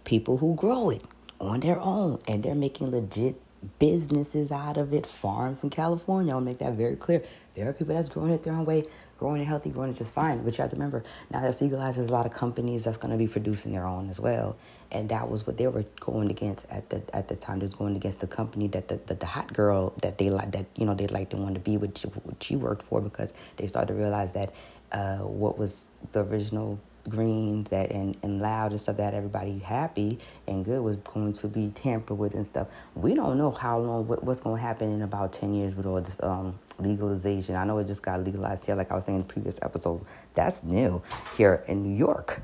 people 0.03 0.37
who 0.37 0.55
grow 0.55 0.89
it 0.89 1.03
on 1.39 1.59
their 1.59 1.79
own 1.79 2.19
and 2.27 2.43
they're 2.43 2.55
making 2.55 2.91
legit 2.91 3.39
businesses 3.79 4.51
out 4.51 4.77
of 4.77 4.93
it, 4.93 5.05
farms 5.05 5.63
in 5.63 5.69
California. 5.69 6.33
I'll 6.33 6.41
make 6.41 6.59
that 6.59 6.73
very 6.73 6.95
clear. 6.95 7.23
There 7.55 7.67
are 7.69 7.73
people 7.73 7.95
that's 7.95 8.09
growing 8.09 8.31
it 8.31 8.43
their 8.43 8.53
own 8.53 8.65
way, 8.65 8.85
growing 9.21 9.39
it 9.39 9.45
healthy, 9.45 9.69
growing 9.69 9.91
it 9.91 9.97
just 9.97 10.11
fine. 10.11 10.43
But 10.43 10.57
you 10.57 10.63
have 10.63 10.71
to 10.71 10.75
remember, 10.75 11.03
now 11.29 11.41
that's 11.41 11.61
legalized, 11.61 11.99
there's 11.99 12.09
a 12.09 12.11
lot 12.11 12.25
of 12.25 12.33
companies 12.33 12.85
that's 12.85 12.97
going 12.97 13.11
to 13.11 13.17
be 13.19 13.27
producing 13.27 13.71
their 13.71 13.85
own 13.85 14.09
as 14.09 14.19
well. 14.19 14.57
And 14.89 15.09
that 15.09 15.29
was 15.29 15.45
what 15.45 15.57
they 15.57 15.67
were 15.67 15.85
going 15.99 16.31
against 16.31 16.65
at 16.71 16.89
the 16.89 17.03
at 17.13 17.27
the 17.27 17.35
time. 17.35 17.59
They 17.59 17.67
was 17.67 17.75
going 17.75 17.95
against 17.95 18.19
the 18.19 18.27
company 18.27 18.67
that 18.69 18.87
the, 18.87 18.99
the, 19.05 19.13
the 19.13 19.27
hot 19.27 19.53
girl 19.53 19.93
that 20.01 20.17
they 20.17 20.31
like 20.31 20.51
that 20.53 20.65
you 20.75 20.85
know 20.85 20.95
they 20.95 21.05
liked 21.05 21.33
and 21.33 21.43
wanted 21.43 21.63
to 21.63 21.71
be 21.71 21.77
with 21.77 22.03
you, 22.03 22.09
what 22.23 22.49
you 22.49 22.57
worked 22.57 22.83
for 22.83 22.99
because 22.99 23.33
they 23.57 23.67
started 23.67 23.93
to 23.93 23.99
realize 23.99 24.31
that 24.33 24.51
uh, 24.91 25.17
what 25.19 25.57
was 25.57 25.85
the 26.11 26.21
original 26.21 26.79
green 27.09 27.63
that 27.65 27.91
and, 27.91 28.17
and 28.23 28.41
loud 28.41 28.71
and 28.71 28.81
stuff 28.81 28.97
that 28.97 29.13
everybody 29.13 29.59
happy 29.59 30.19
and 30.47 30.65
good 30.65 30.81
was 30.81 30.95
going 30.97 31.33
to 31.33 31.47
be 31.47 31.69
tampered 31.69 32.17
with 32.17 32.33
and 32.33 32.45
stuff. 32.45 32.67
We 32.95 33.13
don't 33.13 33.37
know 33.37 33.51
how 33.51 33.79
long 33.79 34.07
what, 34.07 34.23
what's 34.23 34.39
going 34.39 34.57
to 34.57 34.61
happen 34.61 34.91
in 34.91 35.01
about 35.01 35.33
ten 35.33 35.53
years 35.53 35.75
with 35.75 35.85
all 35.85 36.01
this 36.01 36.17
um, 36.21 36.59
legalization. 36.81 37.55
I 37.55 37.63
know 37.63 37.77
it 37.77 37.87
just 37.87 38.03
got 38.03 38.23
legalized 38.23 38.65
here, 38.65 38.75
like 38.75 38.91
I 38.91 38.95
was 38.95 39.05
saying 39.05 39.21
in 39.21 39.27
the 39.27 39.33
previous 39.33 39.59
episode. 39.61 40.05
That's 40.33 40.63
new 40.63 41.01
here 41.37 41.63
in 41.67 41.83
New 41.83 41.95
York. 41.95 42.41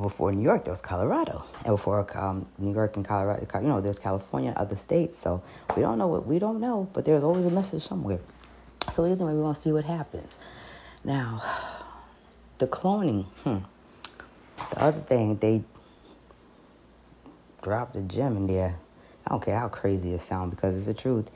Before 0.00 0.32
New 0.32 0.42
York, 0.42 0.64
there 0.64 0.72
was 0.72 0.80
Colorado, 0.80 1.44
and 1.58 1.74
before 1.74 2.06
um, 2.18 2.46
New 2.56 2.72
York 2.72 2.96
and 2.96 3.04
Colorado, 3.04 3.46
you 3.60 3.68
know, 3.68 3.82
there's 3.82 3.98
California 3.98 4.48
and 4.48 4.56
other 4.56 4.76
states. 4.76 5.18
So 5.18 5.42
we 5.76 5.82
don't 5.82 5.98
know 5.98 6.06
what 6.06 6.26
we 6.26 6.38
don't 6.38 6.58
know, 6.58 6.88
but 6.94 7.04
there's 7.04 7.22
always 7.22 7.44
a 7.44 7.50
message 7.50 7.82
somewhere. 7.82 8.20
So 8.90 9.04
either 9.04 9.26
way, 9.26 9.34
we're 9.34 9.42
gonna 9.42 9.54
see 9.54 9.72
what 9.72 9.84
happens. 9.84 10.38
Now, 11.04 11.42
the 12.58 12.66
cloning. 12.66 13.26
Hmm. 13.42 13.58
The 14.70 14.82
other 14.82 15.00
thing, 15.00 15.36
they 15.36 15.62
dropped 17.62 17.96
a 17.96 18.02
gem 18.02 18.36
in 18.36 18.46
there. 18.46 18.76
I 19.26 19.30
don't 19.30 19.44
care 19.44 19.58
how 19.58 19.68
crazy 19.68 20.12
it 20.14 20.20
sounds 20.20 20.50
because 20.50 20.76
it's 20.76 20.86
the 20.86 20.94
truth. 20.94 21.30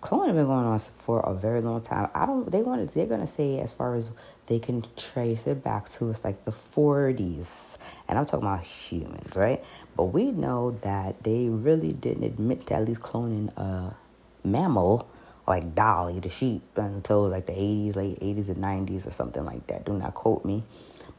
Cloning 0.00 0.34
been 0.34 0.46
going 0.46 0.64
on 0.64 0.78
for 0.78 1.20
a 1.20 1.34
very 1.34 1.60
long 1.60 1.80
time. 1.82 2.08
I 2.14 2.24
don't. 2.24 2.50
They 2.50 2.62
want. 2.62 2.88
They're 2.92 3.06
gonna 3.06 3.26
say 3.26 3.58
as 3.58 3.72
far 3.72 3.96
as 3.96 4.12
they 4.46 4.60
can 4.60 4.84
trace 4.96 5.46
it 5.46 5.64
back 5.64 5.88
to 5.90 6.10
it's 6.10 6.22
like 6.22 6.44
the 6.44 6.52
40s, 6.52 7.78
and 8.08 8.16
I'm 8.16 8.24
talking 8.24 8.46
about 8.46 8.62
humans, 8.62 9.36
right? 9.36 9.62
But 9.96 10.04
we 10.04 10.30
know 10.30 10.70
that 10.82 11.24
they 11.24 11.48
really 11.48 11.90
didn't 11.90 12.22
admit 12.22 12.66
to 12.66 12.74
at 12.74 12.86
least 12.86 13.00
cloning 13.00 13.48
a 13.56 13.96
mammal 14.44 15.08
like 15.48 15.74
Dolly 15.74 16.20
the 16.20 16.28
sheep 16.28 16.62
until 16.76 17.28
like 17.28 17.46
the 17.46 17.52
80s, 17.52 17.96
late 17.96 18.20
80s 18.20 18.48
and 18.48 18.62
90s 18.62 19.06
or 19.06 19.10
something 19.10 19.44
like 19.44 19.66
that. 19.66 19.84
Do 19.84 19.94
not 19.94 20.14
quote 20.14 20.44
me. 20.44 20.62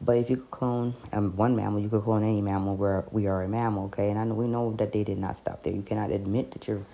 But 0.00 0.16
if 0.16 0.30
you 0.30 0.36
could 0.36 0.50
clone 0.50 0.94
um, 1.12 1.36
one 1.36 1.54
mammal, 1.56 1.80
you 1.80 1.88
could 1.90 2.02
clone 2.02 2.22
any 2.22 2.40
mammal 2.40 2.76
where 2.76 3.04
we 3.10 3.26
are 3.26 3.42
a 3.42 3.48
mammal, 3.48 3.86
okay? 3.86 4.08
And 4.08 4.18
I 4.18 4.24
know 4.24 4.34
we 4.34 4.46
know 4.46 4.72
that 4.76 4.92
they 4.92 5.04
did 5.04 5.18
not 5.18 5.36
stop 5.36 5.62
there. 5.62 5.74
You 5.74 5.82
cannot 5.82 6.10
admit 6.10 6.52
that 6.52 6.66
you're 6.66 6.86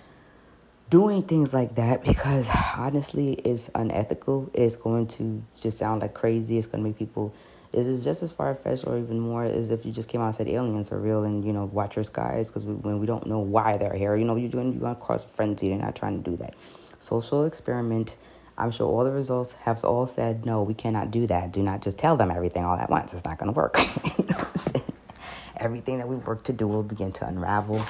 doing 0.90 1.22
things 1.22 1.52
like 1.52 1.74
that 1.76 2.04
because 2.04 2.48
honestly, 2.76 3.34
it's 3.34 3.70
unethical. 3.74 4.50
It's 4.54 4.76
going 4.76 5.06
to 5.08 5.42
just 5.60 5.78
sound 5.78 6.02
like 6.02 6.14
crazy. 6.14 6.58
It's 6.58 6.66
going 6.66 6.82
to 6.82 6.88
make 6.88 6.98
people. 6.98 7.34
this 7.72 7.86
Is 7.86 8.04
just 8.04 8.22
as 8.22 8.32
far 8.32 8.54
fetched 8.54 8.86
or 8.86 8.98
even 8.98 9.20
more 9.20 9.44
as 9.44 9.70
if 9.70 9.84
you 9.84 9.92
just 9.92 10.08
came 10.08 10.20
out 10.20 10.26
and 10.26 10.34
said 10.34 10.48
aliens 10.48 10.92
are 10.92 10.98
real 10.98 11.24
and 11.24 11.44
you 11.44 11.52
know 11.52 11.64
watch 11.66 11.96
your 11.96 12.04
skies 12.04 12.48
because 12.48 12.64
we, 12.64 12.74
when 12.74 12.98
we 12.98 13.06
don't 13.06 13.26
know 13.26 13.40
why 13.40 13.76
they're 13.76 13.94
here, 13.94 14.16
you 14.16 14.24
know 14.24 14.36
you're 14.36 14.50
doing 14.50 14.72
you're 14.72 14.80
going 14.80 14.94
to 14.94 15.00
cause 15.00 15.24
a 15.24 15.28
frenzy. 15.28 15.68
They're 15.68 15.78
not 15.78 15.96
trying 15.96 16.22
to 16.22 16.30
do 16.30 16.36
that 16.36 16.54
social 16.98 17.44
experiment. 17.44 18.16
I'm 18.58 18.70
sure 18.70 18.86
all 18.86 19.04
the 19.04 19.12
results 19.12 19.52
have 19.52 19.84
all 19.84 20.06
said, 20.06 20.46
no, 20.46 20.62
we 20.62 20.72
cannot 20.72 21.10
do 21.10 21.26
that. 21.26 21.52
Do 21.52 21.62
not 21.62 21.82
just 21.82 21.98
tell 21.98 22.16
them 22.16 22.30
everything 22.30 22.64
all 22.64 22.76
at 22.76 22.88
once. 22.88 23.12
It's 23.12 23.24
not 23.24 23.38
going 23.38 23.52
to 23.52 23.56
work. 23.56 23.76
everything 25.58 25.98
that 25.98 26.08
we 26.08 26.16
work 26.16 26.42
to 26.44 26.54
do 26.54 26.66
will 26.66 26.82
begin 26.82 27.12
to 27.12 27.26
unravel. 27.26 27.84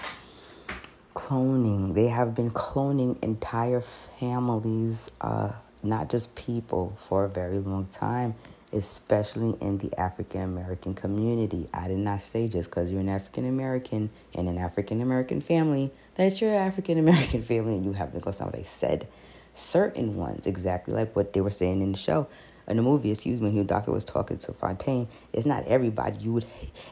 Cloning. 1.16 1.94
They 1.94 2.08
have 2.08 2.34
been 2.34 2.50
cloning 2.50 3.16
entire 3.24 3.80
families, 3.80 5.10
uh, 5.22 5.52
not 5.82 6.10
just 6.10 6.34
people, 6.34 6.96
for 7.08 7.24
a 7.24 7.28
very 7.28 7.58
long 7.58 7.86
time, 7.86 8.34
especially 8.70 9.56
in 9.62 9.78
the 9.78 9.98
African 9.98 10.42
American 10.42 10.92
community. 10.92 11.68
I 11.72 11.88
did 11.88 11.96
not 11.98 12.20
say 12.20 12.48
just 12.48 12.68
because 12.68 12.90
you're 12.90 13.00
an 13.00 13.08
African 13.08 13.48
American 13.48 14.10
in 14.34 14.46
an 14.46 14.58
African 14.58 15.00
American 15.00 15.40
family 15.40 15.90
that 16.16 16.38
you're 16.42 16.54
African 16.54 16.98
American 16.98 17.42
family 17.50 17.76
and 17.76 17.84
you 17.86 17.94
have 17.94 18.12
because 18.12 18.36
somebody 18.36 18.64
said 18.64 19.08
certain 19.54 20.16
ones 20.16 20.46
exactly 20.46 20.92
like 20.92 21.16
what 21.16 21.32
they 21.32 21.40
were 21.40 21.50
saying 21.50 21.80
in 21.80 21.92
the 21.92 21.98
show 21.98 22.28
in 22.68 22.76
the 22.76 22.82
movie 22.82 23.10
excuse 23.10 23.40
me 23.40 23.46
when 23.46 23.56
the 23.56 23.64
doctor 23.64 23.90
was 23.90 24.04
talking 24.04 24.36
to 24.36 24.52
Fontaine 24.52 25.08
it's 25.32 25.46
not 25.46 25.64
everybody 25.66 26.18
you 26.18 26.34
would 26.34 26.46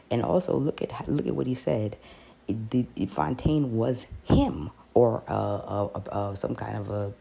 and 0.09 0.23
also 0.23 0.55
look 0.57 0.81
at 0.81 1.07
look 1.07 1.27
at 1.27 1.35
what 1.35 1.45
he 1.45 1.53
said 1.53 1.95
it, 2.47 2.71
the, 2.71 2.85
it, 2.95 3.09
Fontaine 3.09 3.75
was 3.75 4.07
him 4.23 4.71
or 4.93 5.23
uh, 5.27 5.33
uh, 5.33 6.01
uh, 6.11 6.35
some 6.35 6.55
kind 6.55 6.77
of 6.77 6.89
a, 6.89 7.13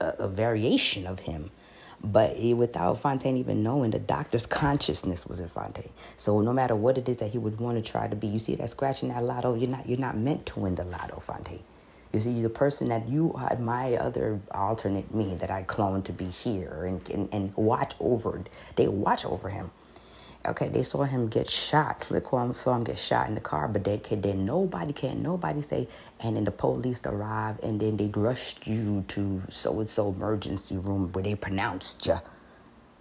a, 0.00 0.06
a 0.20 0.28
variation 0.28 1.06
of 1.06 1.20
him 1.20 1.50
but 2.04 2.40
without 2.40 3.00
Fontaine 3.00 3.36
even 3.36 3.62
knowing, 3.62 3.92
the 3.92 3.98
doctor's 4.00 4.44
consciousness 4.44 5.24
was 5.26 5.38
in 5.38 5.48
Fontaine. 5.48 5.90
So 6.16 6.40
no 6.40 6.52
matter 6.52 6.74
what 6.74 6.98
it 6.98 7.08
is 7.08 7.18
that 7.18 7.30
he 7.30 7.38
would 7.38 7.60
want 7.60 7.82
to 7.82 7.90
try 7.90 8.08
to 8.08 8.16
be, 8.16 8.26
you 8.26 8.40
see 8.40 8.56
that 8.56 8.70
scratching 8.70 9.10
that 9.10 9.22
lotto, 9.22 9.54
you're 9.54 9.70
not 9.70 9.88
you're 9.88 9.98
not 9.98 10.16
meant 10.16 10.46
to 10.46 10.60
win 10.60 10.74
the 10.74 10.84
lotto, 10.84 11.20
Fontaine. 11.20 11.62
You 12.12 12.20
see, 12.20 12.42
the 12.42 12.50
person 12.50 12.88
that 12.88 13.08
you 13.08 13.38
my 13.60 13.94
other 13.94 14.40
alternate 14.50 15.14
me 15.14 15.36
that 15.36 15.50
I 15.50 15.62
cloned 15.62 16.04
to 16.04 16.12
be 16.12 16.26
here 16.26 16.84
and, 16.86 17.08
and, 17.08 17.28
and 17.32 17.56
watch 17.56 17.94
over, 18.00 18.42
they 18.74 18.88
watch 18.88 19.24
over 19.24 19.48
him. 19.48 19.70
Okay, 20.44 20.68
they 20.68 20.82
saw 20.82 21.04
him 21.04 21.28
get 21.28 21.48
shot. 21.48 22.02
Slick 22.02 22.26
saw 22.26 22.74
him 22.74 22.82
get 22.82 22.98
shot 22.98 23.28
in 23.28 23.36
the 23.36 23.40
car, 23.40 23.68
but 23.68 23.84
they 23.84 23.98
can 23.98 24.20
then 24.20 24.44
nobody 24.44 24.92
can 24.92 25.22
nobody 25.22 25.62
say. 25.62 25.86
And 26.18 26.36
then 26.36 26.44
the 26.44 26.50
police 26.50 27.00
arrived, 27.04 27.62
and 27.62 27.80
then 27.80 27.96
they 27.96 28.08
rushed 28.08 28.66
you 28.66 29.04
to 29.08 29.42
so 29.48 29.78
and 29.78 29.88
so 29.88 30.08
emergency 30.08 30.76
room 30.76 31.12
where 31.12 31.22
they 31.22 31.36
pronounced 31.36 32.06
you 32.06 32.18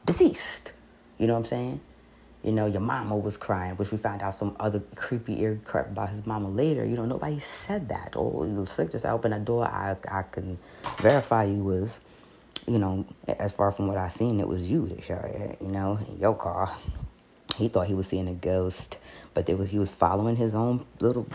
deceased. 0.06 0.74
You 1.18 1.28
know 1.28 1.34
what 1.34 1.40
I'm 1.40 1.46
saying? 1.46 1.82
You 2.44 2.52
know, 2.52 2.66
your 2.66 2.82
mama 2.82 3.16
was 3.16 3.38
crying, 3.38 3.76
which 3.76 3.92
we 3.92 3.98
found 3.98 4.24
out 4.24 4.34
some 4.34 4.56
other 4.60 4.80
creepy 4.96 5.42
ear 5.42 5.60
crap 5.64 5.92
about 5.92 6.10
his 6.10 6.26
mama 6.26 6.50
later. 6.50 6.84
You 6.86 6.96
know, 6.96 7.06
nobody 7.06 7.40
said 7.40 7.90
that. 7.90 8.14
Oh, 8.16 8.44
you 8.46 8.66
slick 8.66 8.92
just 8.92 9.06
open 9.06 9.32
the 9.32 9.40
door. 9.40 9.66
I 9.66 9.96
I 10.08 10.24
can 10.24 10.58
verify 11.00 11.46
you 11.46 11.64
was, 11.64 12.00
you 12.68 12.80
know, 12.80 13.06
as 13.28 13.52
far 13.52 13.72
from 13.72 13.88
what 13.88 13.98
I 13.98 14.10
seen, 14.10 14.40
it 14.40 14.48
was 14.48 14.70
you 14.70 14.88
that 14.88 15.04
shot 15.04 15.26
it. 15.26 15.58
You 15.62 15.68
know, 15.68 16.00
in 16.08 16.20
your 16.20 16.36
car. 16.36 16.76
He 17.58 17.68
thought 17.68 17.88
he 17.88 17.94
was 17.94 18.08
seeing 18.08 18.28
a 18.28 18.34
ghost, 18.34 18.98
but 19.34 19.48
was 19.50 19.72
he 19.72 19.80
was 19.80 19.92
following 19.92 20.36
his 20.36 20.56
own 20.56 20.86
little 21.00 21.28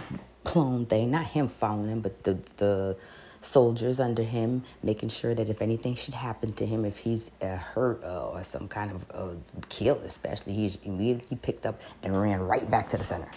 clone 0.44 0.86
thing. 0.86 1.10
Not 1.10 1.26
him 1.26 1.48
following 1.48 1.90
him, 1.90 2.00
but 2.00 2.24
the 2.24 2.38
the 2.56 2.96
soldiers 3.40 4.00
under 4.00 4.22
him, 4.22 4.64
making 4.82 5.08
sure 5.08 5.34
that 5.34 5.48
if 5.48 5.62
anything 5.62 5.94
should 5.94 6.14
happen 6.14 6.52
to 6.54 6.66
him, 6.66 6.84
if 6.84 6.98
he's 6.98 7.30
uh, 7.40 7.56
hurt 7.56 8.02
uh, 8.02 8.28
or 8.28 8.42
some 8.42 8.68
kind 8.68 8.90
of 8.90 9.06
uh, 9.12 9.34
killed, 9.68 10.02
especially, 10.04 10.54
he's 10.54 10.78
immediately 10.84 11.36
picked 11.36 11.64
up 11.64 11.80
and 12.02 12.20
ran 12.20 12.40
right 12.40 12.68
back 12.70 12.88
to 12.88 12.96
the 12.96 13.04
center, 13.04 13.30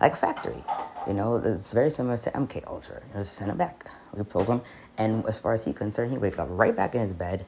like 0.00 0.12
a 0.12 0.16
factory. 0.16 0.64
You 1.06 1.14
know, 1.14 1.36
it's 1.36 1.72
very 1.72 1.90
similar 1.90 2.16
to 2.18 2.30
MK 2.30 2.66
Ultra. 2.66 3.00
You 3.08 3.18
know, 3.18 3.24
send 3.24 3.50
him 3.50 3.56
back, 3.56 3.86
reprogram, 4.14 4.62
and 4.96 5.24
as 5.26 5.38
far 5.38 5.52
as 5.52 5.64
he's 5.64 5.76
concerned, 5.76 6.12
he 6.12 6.18
wake 6.18 6.38
up 6.38 6.48
right 6.50 6.74
back 6.74 6.94
in 6.94 7.00
his 7.00 7.12
bed 7.12 7.46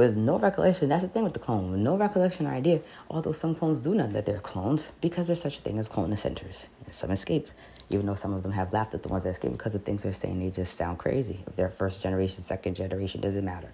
with 0.00 0.16
no 0.16 0.38
recollection. 0.38 0.88
That's 0.88 1.02
the 1.02 1.10
thing 1.10 1.24
with 1.24 1.34
the 1.34 1.38
clone. 1.38 1.72
With 1.72 1.80
no 1.80 1.94
recollection 1.94 2.46
or 2.46 2.54
idea, 2.54 2.80
although 3.10 3.32
some 3.32 3.54
clones 3.54 3.80
do 3.80 3.94
know 3.94 4.06
that 4.06 4.24
they're 4.24 4.38
cloned 4.38 4.86
because 5.02 5.26
there's 5.26 5.42
such 5.42 5.58
a 5.58 5.60
thing 5.60 5.78
as 5.78 5.88
clone 5.88 6.16
centers. 6.16 6.68
And 6.86 6.94
some 6.94 7.10
escape, 7.10 7.48
even 7.90 8.06
though 8.06 8.14
some 8.14 8.32
of 8.32 8.42
them 8.42 8.52
have 8.52 8.72
laughed 8.72 8.94
at 8.94 9.02
the 9.02 9.10
ones 9.10 9.24
that 9.24 9.30
escape 9.32 9.52
because 9.52 9.74
the 9.74 9.78
things 9.78 10.02
they're 10.02 10.14
saying 10.14 10.40
they 10.40 10.50
just 10.50 10.78
sound 10.78 10.98
crazy. 10.98 11.44
If 11.46 11.54
they're 11.54 11.68
first 11.68 12.02
generation, 12.02 12.42
second 12.42 12.76
generation, 12.76 13.20
doesn't 13.20 13.44
matter. 13.44 13.70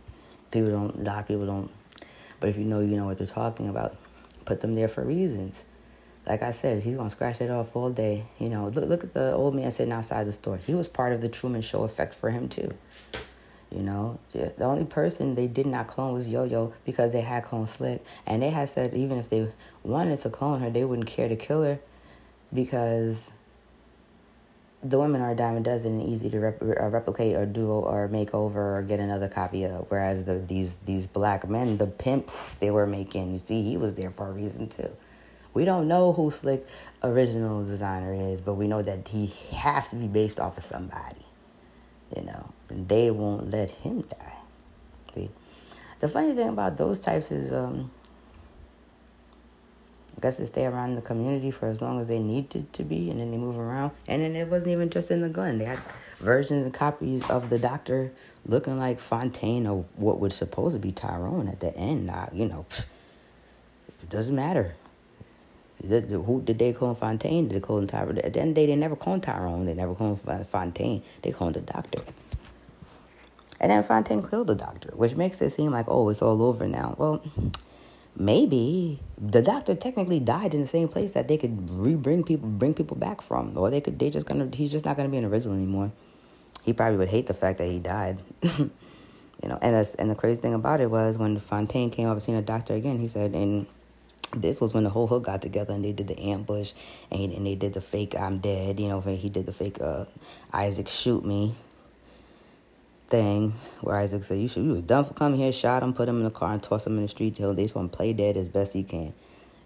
People 0.50 0.70
don't, 0.70 0.96
a 0.96 1.02
lot 1.02 1.20
of 1.20 1.28
people 1.28 1.46
don't. 1.46 1.70
But 2.40 2.48
if 2.48 2.56
you 2.56 2.64
know, 2.64 2.80
you 2.80 2.96
know 2.96 3.04
what 3.04 3.18
they're 3.18 3.28
talking 3.28 3.68
about. 3.68 3.96
Put 4.46 4.62
them 4.62 4.74
there 4.74 4.88
for 4.88 5.04
reasons. 5.04 5.64
Like 6.26 6.42
I 6.42 6.50
said, 6.50 6.82
he's 6.82 6.96
gonna 6.96 7.08
scratch 7.08 7.38
that 7.38 7.50
off 7.50 7.76
all 7.76 7.90
day. 7.90 8.24
You 8.40 8.48
know, 8.48 8.66
look, 8.66 8.88
look 8.88 9.04
at 9.04 9.14
the 9.14 9.32
old 9.32 9.54
man 9.54 9.70
sitting 9.70 9.92
outside 9.92 10.26
the 10.26 10.32
store. 10.32 10.56
He 10.56 10.74
was 10.74 10.88
part 10.88 11.12
of 11.12 11.20
the 11.20 11.28
Truman 11.28 11.62
Show 11.62 11.84
effect 11.84 12.16
for 12.16 12.30
him 12.30 12.48
too. 12.48 12.74
You 13.76 13.82
know, 13.82 14.18
the 14.32 14.64
only 14.64 14.86
person 14.86 15.34
they 15.34 15.46
did 15.46 15.66
not 15.66 15.86
clone 15.86 16.14
was 16.14 16.28
Yo 16.28 16.44
Yo 16.44 16.72
because 16.86 17.12
they 17.12 17.20
had 17.20 17.44
clone 17.44 17.66
Slick, 17.66 18.02
and 18.26 18.42
they 18.42 18.50
had 18.50 18.70
said 18.70 18.94
even 18.94 19.18
if 19.18 19.28
they 19.28 19.52
wanted 19.82 20.20
to 20.20 20.30
clone 20.30 20.60
her, 20.60 20.70
they 20.70 20.84
wouldn't 20.84 21.08
care 21.08 21.28
to 21.28 21.36
kill 21.36 21.62
her 21.62 21.78
because 22.54 23.30
the 24.82 24.98
women 24.98 25.20
are 25.20 25.32
a 25.32 25.34
dime 25.34 25.56
a 25.56 25.60
dozen 25.60 26.00
and 26.00 26.08
easy 26.08 26.30
to 26.30 26.38
rep- 26.38 26.62
uh, 26.62 26.88
replicate 26.88 27.36
or 27.36 27.44
do 27.44 27.68
or 27.68 28.08
make 28.08 28.34
over 28.34 28.78
or 28.78 28.82
get 28.82 28.98
another 28.98 29.28
copy 29.28 29.64
of. 29.64 29.84
Whereas 29.90 30.24
the 30.24 30.38
these 30.38 30.76
these 30.86 31.06
black 31.06 31.46
men, 31.48 31.76
the 31.76 31.86
pimps 31.86 32.54
they 32.54 32.70
were 32.70 32.86
making, 32.86 33.32
you 33.32 33.42
see, 33.44 33.62
he 33.62 33.76
was 33.76 33.94
there 33.94 34.10
for 34.10 34.28
a 34.28 34.32
reason 34.32 34.68
too. 34.68 34.90
We 35.52 35.66
don't 35.66 35.88
know 35.88 36.14
who 36.14 36.30
Slick 36.30 36.66
original 37.02 37.64
designer 37.64 38.14
is, 38.14 38.40
but 38.40 38.54
we 38.54 38.68
know 38.68 38.82
that 38.82 39.08
he 39.08 39.26
has 39.52 39.88
to 39.90 39.96
be 39.96 40.06
based 40.06 40.40
off 40.40 40.56
of 40.56 40.64
somebody 40.64 41.26
you 42.14 42.22
know, 42.22 42.52
they 42.68 43.10
won't 43.10 43.50
let 43.50 43.70
him 43.70 44.02
die. 44.02 44.36
See, 45.14 45.30
the 46.00 46.08
funny 46.08 46.34
thing 46.34 46.48
about 46.48 46.76
those 46.76 47.00
types 47.00 47.30
is, 47.30 47.52
um, 47.52 47.90
I 50.16 50.20
guess 50.20 50.36
they 50.36 50.46
stay 50.46 50.66
around 50.66 50.94
the 50.94 51.02
community 51.02 51.50
for 51.50 51.68
as 51.68 51.80
long 51.80 52.00
as 52.00 52.08
they 52.08 52.18
need 52.18 52.50
to, 52.50 52.82
be, 52.82 53.10
and 53.10 53.20
then 53.20 53.30
they 53.30 53.36
move 53.36 53.58
around. 53.58 53.92
And 54.08 54.22
then 54.22 54.34
it 54.34 54.48
wasn't 54.48 54.72
even 54.72 54.90
just 54.90 55.10
in 55.10 55.20
the 55.20 55.28
gun; 55.28 55.58
they 55.58 55.64
had 55.64 55.80
versions 56.18 56.64
and 56.64 56.72
copies 56.72 57.28
of 57.28 57.50
the 57.50 57.58
Doctor 57.58 58.12
looking 58.46 58.78
like 58.78 58.98
Fontaine 58.98 59.66
or 59.66 59.84
what 59.96 60.18
would 60.20 60.32
supposed 60.32 60.74
to 60.74 60.78
be 60.78 60.92
Tyrone 60.92 61.48
at 61.48 61.60
the 61.60 61.74
end. 61.76 62.06
Now, 62.06 62.28
you 62.32 62.46
know, 62.46 62.64
it 64.02 64.08
doesn't 64.08 64.34
matter. 64.34 64.74
The, 65.82 66.00
the, 66.00 66.18
who 66.20 66.40
did 66.40 66.58
they 66.58 66.72
clone 66.72 66.94
Fontaine? 66.94 67.48
Did 67.48 67.56
they 67.56 67.60
clone 67.60 67.86
Tyrone? 67.86 68.18
At 68.18 68.32
the 68.32 68.40
end 68.40 68.50
of 68.50 68.54
the 68.54 68.60
day, 68.62 68.66
they 68.66 68.76
never 68.76 68.96
cloned 68.96 69.22
Tyrone. 69.22 69.66
They 69.66 69.74
never 69.74 69.94
cloned 69.94 70.46
Fontaine. 70.46 71.02
They 71.22 71.32
cloned 71.32 71.54
the 71.54 71.60
Doctor. 71.60 72.00
And 73.60 73.70
then 73.70 73.82
Fontaine 73.82 74.26
killed 74.26 74.48
the 74.48 74.54
Doctor, 74.54 74.90
which 74.94 75.14
makes 75.14 75.40
it 75.40 75.50
seem 75.50 75.72
like, 75.72 75.86
oh, 75.88 76.08
it's 76.08 76.22
all 76.22 76.42
over 76.42 76.66
now. 76.68 76.94
Well, 76.98 77.22
maybe 78.18 79.00
the 79.18 79.42
doctor 79.42 79.74
technically 79.74 80.20
died 80.20 80.54
in 80.54 80.60
the 80.60 80.66
same 80.66 80.88
place 80.88 81.12
that 81.12 81.28
they 81.28 81.36
could 81.36 81.70
re-bring 81.70 82.24
people 82.24 82.48
bring 82.48 82.72
people 82.72 82.96
back 82.96 83.20
from 83.20 83.56
or 83.58 83.68
they 83.68 83.80
could 83.80 83.98
they 83.98 84.08
just 84.08 84.24
gonna 84.24 84.48
he's 84.54 84.72
just 84.72 84.86
not 84.86 84.96
gonna 84.96 85.08
be 85.08 85.18
an 85.18 85.24
original 85.24 85.54
anymore. 85.54 85.92
He 86.64 86.72
probably 86.72 86.96
would 86.98 87.08
hate 87.08 87.26
the 87.26 87.34
fact 87.34 87.58
that 87.58 87.66
he 87.66 87.78
died. 87.78 88.22
You 89.42 89.50
know 89.50 89.58
and 89.60 89.74
that's 89.74 89.94
and 89.96 90.10
the 90.10 90.14
crazy 90.14 90.40
thing 90.40 90.54
about 90.54 90.80
it 90.80 90.90
was 90.90 91.18
when 91.18 91.38
fontaine 91.38 91.90
came 91.90 92.08
up 92.08 92.14
and 92.14 92.22
seen 92.22 92.36
a 92.36 92.42
doctor 92.42 92.74
again 92.74 92.98
he 92.98 93.06
said 93.06 93.34
and 93.34 93.66
this 94.34 94.60
was 94.60 94.72
when 94.72 94.82
the 94.82 94.90
whole 94.90 95.06
hood 95.06 95.24
got 95.24 95.42
together 95.42 95.74
and 95.74 95.84
they 95.84 95.92
did 95.92 96.08
the 96.08 96.18
ambush 96.18 96.72
and, 97.10 97.32
and 97.32 97.46
they 97.46 97.54
did 97.54 97.74
the 97.74 97.80
fake 97.80 98.14
i'm 98.18 98.38
dead 98.38 98.80
you 98.80 98.88
know 98.88 99.00
he 99.00 99.28
did 99.28 99.44
the 99.44 99.52
fake 99.52 99.78
uh, 99.80 100.06
isaac 100.52 100.88
shoot 100.88 101.24
me 101.24 101.54
thing 103.08 103.54
where 103.80 103.96
Isaac 103.96 104.24
said, 104.24 104.40
"You 104.40 104.48
should. 104.48 104.64
You 104.64 104.72
was 104.72 104.82
done 104.82 105.04
for 105.04 105.14
coming 105.14 105.38
here, 105.38 105.52
shot 105.52 105.82
him, 105.82 105.94
put 105.94 106.08
him 106.08 106.18
in 106.18 106.24
the 106.24 106.30
car, 106.30 106.52
and 106.52 106.62
toss 106.62 106.86
him 106.86 106.96
in 106.96 107.02
the 107.02 107.08
street 107.08 107.36
till 107.36 107.54
they 107.54 107.64
just 107.64 107.74
want 107.74 107.92
to 107.92 107.96
play 107.96 108.12
dead 108.12 108.36
as 108.36 108.48
best 108.48 108.72
he 108.72 108.82
can." 108.82 109.12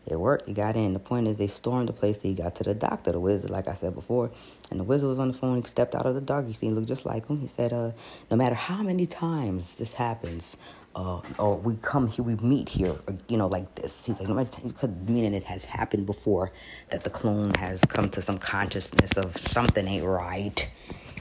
It 0.07 0.19
worked. 0.19 0.49
He 0.49 0.55
got 0.55 0.77
in. 0.77 0.95
The 0.95 0.99
point 0.99 1.29
is, 1.29 1.37
they 1.37 1.47
stormed 1.47 1.89
the 1.89 1.93
place. 1.93 2.17
that 2.17 2.27
He 2.27 2.35
got 2.35 2.55
to 2.57 2.65
the 2.65 2.75
doctor, 2.75 3.13
the 3.13 3.21
wizard, 3.21 3.51
like 3.51 3.69
I 3.69 3.75
said 3.75 3.95
before, 3.95 4.31
and 4.71 4.81
the 4.81 4.85
wizard 4.85 5.09
was 5.09 5.19
on 5.19 5.29
the 5.29 5.35
phone. 5.35 5.61
He 5.61 5.69
stepped 5.69 5.95
out 5.95 6.07
of 6.07 6.15
the 6.15 6.21
dark. 6.21 6.47
He 6.47 6.53
seen 6.53 6.75
looked 6.75 6.89
just 6.89 7.07
like 7.07 7.29
him. 7.29 7.39
He 7.39 7.47
said, 7.47 7.73
uh, 7.73 7.93
"No 8.31 8.37
matter 8.37 8.55
how 8.55 8.83
many 8.83 9.07
times 9.07 9.77
this 9.77 9.93
happens, 9.95 10.57
uh, 10.97 11.21
or 11.39 11.57
we 11.57 11.77
come 11.77 12.09
here, 12.09 12.25
we 12.25 12.35
meet 12.37 12.71
here, 12.71 12.97
or, 13.07 13.15
you 13.29 13.37
know, 13.37 13.47
like 13.47 13.75
this." 13.77 14.07
He's 14.07 14.19
like, 14.19 14.29
"No 14.29 14.35
matter, 14.35 14.61
cuz 14.71 14.91
meaning 15.07 15.35
it 15.35 15.45
has 15.45 15.67
happened 15.67 16.07
before 16.07 16.51
that 16.91 17.05
the 17.05 17.11
clone 17.11 17.55
has 17.55 17.85
come 17.85 18.09
to 18.11 18.23
some 18.23 18.39
consciousness 18.39 19.17
of 19.17 19.37
something 19.37 19.87
ain't 19.87 20.05
right." 20.05 20.69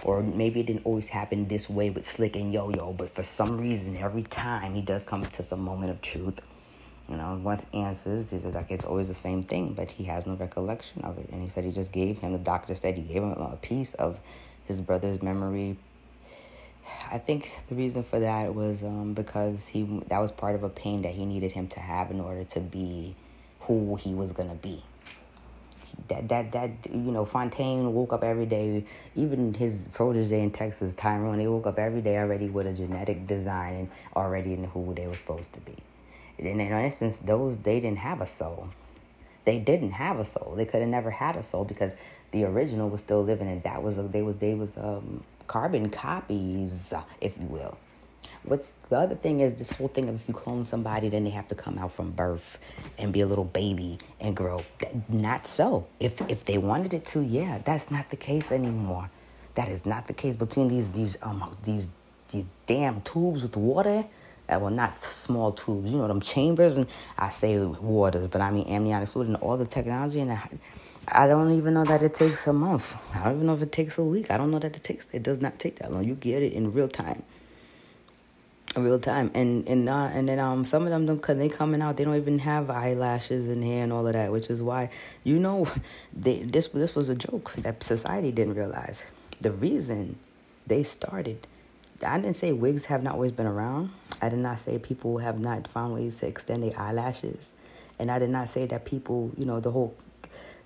Or 0.04 0.24
maybe 0.24 0.60
it 0.60 0.68
didn't 0.68 0.86
always 0.86 1.10
happen 1.10 1.48
this 1.48 1.70
way 1.70 1.90
with 1.90 2.06
Slick 2.06 2.36
and 2.36 2.54
Yo 2.54 2.70
Yo, 2.70 2.94
but 2.94 3.10
for 3.10 3.24
some 3.24 3.60
reason, 3.60 3.98
every 3.98 4.24
time 4.24 4.74
he 4.74 4.82
does 4.82 5.04
come 5.04 5.26
to 5.26 5.44
some 5.44 5.62
moment 5.62 5.92
of 5.92 6.02
truth. 6.02 6.42
You 7.10 7.18
know, 7.18 7.40
once 7.44 7.66
answers, 7.74 8.32
is 8.32 8.46
like 8.46 8.70
it's 8.70 8.86
always 8.86 9.08
the 9.08 9.16
same 9.16 9.42
thing, 9.44 9.74
but 9.74 9.90
he 9.90 10.04
has 10.04 10.28
no 10.28 10.36
recollection 10.36 11.02
of 11.02 11.18
it. 11.18 11.30
And 11.32 11.42
he 11.42 11.50
said 11.50 11.64
he 11.64 11.72
just 11.72 11.92
gave 11.92 12.20
him, 12.20 12.34
the 12.34 12.38
doctor 12.38 12.76
said 12.76 12.96
he 12.98 13.02
gave 13.02 13.24
him 13.24 13.32
a 13.32 13.58
piece 13.60 13.96
of 13.96 14.20
his 14.66 14.80
brother's 14.80 15.22
memory. 15.22 15.78
I 17.12 17.18
think 17.18 17.52
the 17.68 17.76
reason 17.76 18.04
for 18.04 18.20
that 18.20 18.54
was 18.54 18.84
um, 18.84 19.14
because 19.14 19.70
he 19.70 19.84
that 20.08 20.20
was 20.20 20.32
part 20.32 20.56
of 20.56 20.64
a 20.64 20.70
pain 20.70 21.02
that 21.02 21.14
he 21.14 21.26
needed 21.26 21.54
him 21.54 21.68
to 21.70 21.80
have 21.80 22.12
in 22.12 22.20
order 22.20 22.44
to 22.44 22.60
be 22.60 23.16
who 23.62 23.96
he 23.96 24.14
was 24.14 24.32
gonna 24.32 24.56
be 24.56 24.84
that 26.08 26.30
that 26.30 26.52
that 26.52 26.72
you 26.92 27.12
know 27.12 27.26
Fontaine 27.26 27.94
woke 27.94 28.14
up 28.14 28.24
every 28.24 28.46
day. 28.46 28.86
Even 29.16 29.54
his 29.54 29.90
protege 29.94 30.42
in 30.42 30.52
Texas, 30.52 30.94
Tyrone, 30.96 31.38
they 31.38 31.48
woke 31.48 31.68
up 31.68 31.80
every 31.80 32.02
day 32.02 32.18
already 32.18 32.50
with 32.50 32.68
a 32.68 32.74
genetic 32.74 33.28
design 33.28 33.76
and 33.76 33.90
already 34.16 34.54
in 34.54 34.64
who 34.66 34.94
they 34.94 35.08
were 35.08 35.16
supposed 35.16 35.54
to 35.54 35.60
be. 35.62 35.76
And 36.38 36.48
in 36.48 36.62
essence, 36.62 37.18
those 37.18 37.58
they 37.58 37.80
didn't 37.80 38.00
have 38.00 38.22
a 38.22 38.26
soul. 38.26 38.70
They 39.46 39.60
didn't 39.60 39.92
have 39.92 40.20
a 40.20 40.26
soul. 40.26 40.54
They 40.56 40.66
could 40.66 40.82
have 40.82 40.90
never 40.90 41.12
had 41.12 41.36
a 41.36 41.44
soul 41.44 41.66
because 41.66 41.94
the 42.32 42.44
original 42.44 42.90
was 42.90 43.00
still 43.00 43.24
living, 43.24 43.48
and 43.48 43.64
that 43.64 43.82
was 43.82 43.96
they 43.96 44.22
was 44.22 44.36
they 44.38 44.54
was 44.54 44.78
um, 44.78 45.24
carbon 45.48 45.90
copies, 45.90 46.94
if 47.22 47.38
you 47.38 47.46
will. 47.48 47.78
What 48.44 48.66
the 48.90 48.98
other 48.98 49.16
thing 49.16 49.42
is 49.42 49.54
this 49.56 49.72
whole 49.72 49.90
thing 49.90 50.08
of 50.08 50.16
if 50.16 50.28
you 50.28 50.34
clone 50.34 50.64
somebody, 50.64 51.10
then 51.10 51.26
they 51.26 51.30
have 51.32 51.48
to 51.50 51.56
come 51.56 51.78
out 51.78 51.92
from 51.92 52.12
birth 52.12 52.58
and 52.98 53.12
be 53.12 53.22
a 53.22 53.28
little 53.28 53.44
baby 53.44 54.00
and 54.20 54.36
grow. 54.36 54.64
Not 55.10 55.46
so. 55.46 55.88
If 56.00 56.22
if 56.30 56.46
they 56.46 56.58
wanted 56.58 56.94
it 56.94 57.06
to, 57.08 57.22
yeah, 57.22 57.60
that's 57.64 57.92
not 57.92 58.10
the 58.10 58.16
case 58.16 58.52
anymore. 58.52 59.12
That 59.56 59.68
is 59.68 59.86
not 59.86 60.08
the 60.08 60.14
case 60.14 60.36
between 60.36 60.70
these 60.70 60.90
these 60.92 61.18
um 61.22 61.56
these 61.64 61.90
these 62.32 62.46
damn 62.66 63.02
tubes 63.02 63.44
with 63.44 63.58
water. 63.58 64.06
Uh, 64.48 64.58
well, 64.58 64.72
not 64.72 64.96
small 64.96 65.52
tubes, 65.52 65.92
you 65.92 65.98
know, 65.98 66.08
them 66.08 66.22
chambers, 66.22 66.78
and 66.78 66.88
I 67.20 67.30
say 67.30 67.60
waters, 67.60 68.28
but 68.30 68.42
I 68.42 68.50
mean 68.50 68.68
amniotic 68.68 69.10
fluid 69.10 69.28
and 69.28 69.38
all 69.38 69.58
the 69.58 69.66
technology. 69.66 70.22
And 70.22 70.32
I, 70.32 70.50
I 71.08 71.28
don't 71.28 71.52
even 71.56 71.76
know 71.76 71.84
that 71.84 72.02
it 72.02 72.16
takes 72.16 72.48
a 72.48 72.54
month. 72.54 72.96
I 73.14 73.26
don't 73.26 73.36
even 73.36 73.46
know 73.46 73.54
if 73.54 73.62
it 73.62 73.72
takes 73.72 74.00
a 74.00 74.04
week. 74.04 74.32
I 74.32 74.38
don't 74.38 74.50
know 74.50 74.58
that 74.58 74.76
it 74.76 74.84
takes, 74.84 75.06
it 75.12 75.22
does 75.22 75.40
not 75.40 75.60
take 75.60 75.78
that 75.80 75.92
long. 75.92 76.04
You 76.04 76.16
get 76.16 76.42
it 76.42 76.54
in 76.54 76.72
real 76.72 76.88
time 76.88 77.22
real 78.78 79.00
time. 79.00 79.32
And 79.34 79.68
and 79.68 79.86
not 79.86 80.12
and 80.12 80.30
then 80.30 80.40
um 80.40 80.66
some 80.66 80.84
of 80.84 80.90
them 80.90 81.06
don't 81.06 81.22
cause 81.22 81.38
they 81.38 81.50
coming 81.50 81.82
out 81.82 81.98
they 81.98 82.04
don't 82.04 82.16
even 82.16 82.40
have 82.40 82.70
eyelashes 82.70 83.48
and 83.48 83.64
hair 83.64 83.84
and 83.84 83.92
all 83.94 84.06
of 84.06 84.14
that 84.14 84.32
which 84.32 84.50
is 84.50 84.62
why 84.62 84.90
you 85.24 85.40
know 85.40 85.68
they 86.14 86.44
this 86.44 86.68
this 86.70 86.96
was 86.96 87.10
a 87.10 87.16
joke 87.16 87.54
that 87.58 87.84
society 87.84 88.32
didn't 88.32 88.56
realize. 88.56 89.04
The 89.42 89.52
reason 89.52 90.18
they 90.68 90.84
started 90.84 91.48
I 92.06 92.18
didn't 92.18 92.38
say 92.38 92.54
wigs 92.54 92.86
have 92.86 93.04
not 93.04 93.16
always 93.16 93.34
been 93.34 93.46
around. 93.46 93.92
I 94.22 94.30
did 94.30 94.40
not 94.40 94.60
say 94.60 94.80
people 94.80 95.18
have 95.18 95.40
not 95.40 95.68
found 95.68 95.94
ways 95.94 96.20
to 96.20 96.28
extend 96.28 96.64
their 96.64 96.78
eyelashes. 96.80 97.52
And 97.98 98.10
I 98.10 98.20
did 98.20 98.30
not 98.30 98.48
say 98.48 98.66
that 98.68 98.86
people 98.86 99.32
you 99.38 99.46
know 99.46 99.60
the 99.60 99.72
whole 99.72 99.96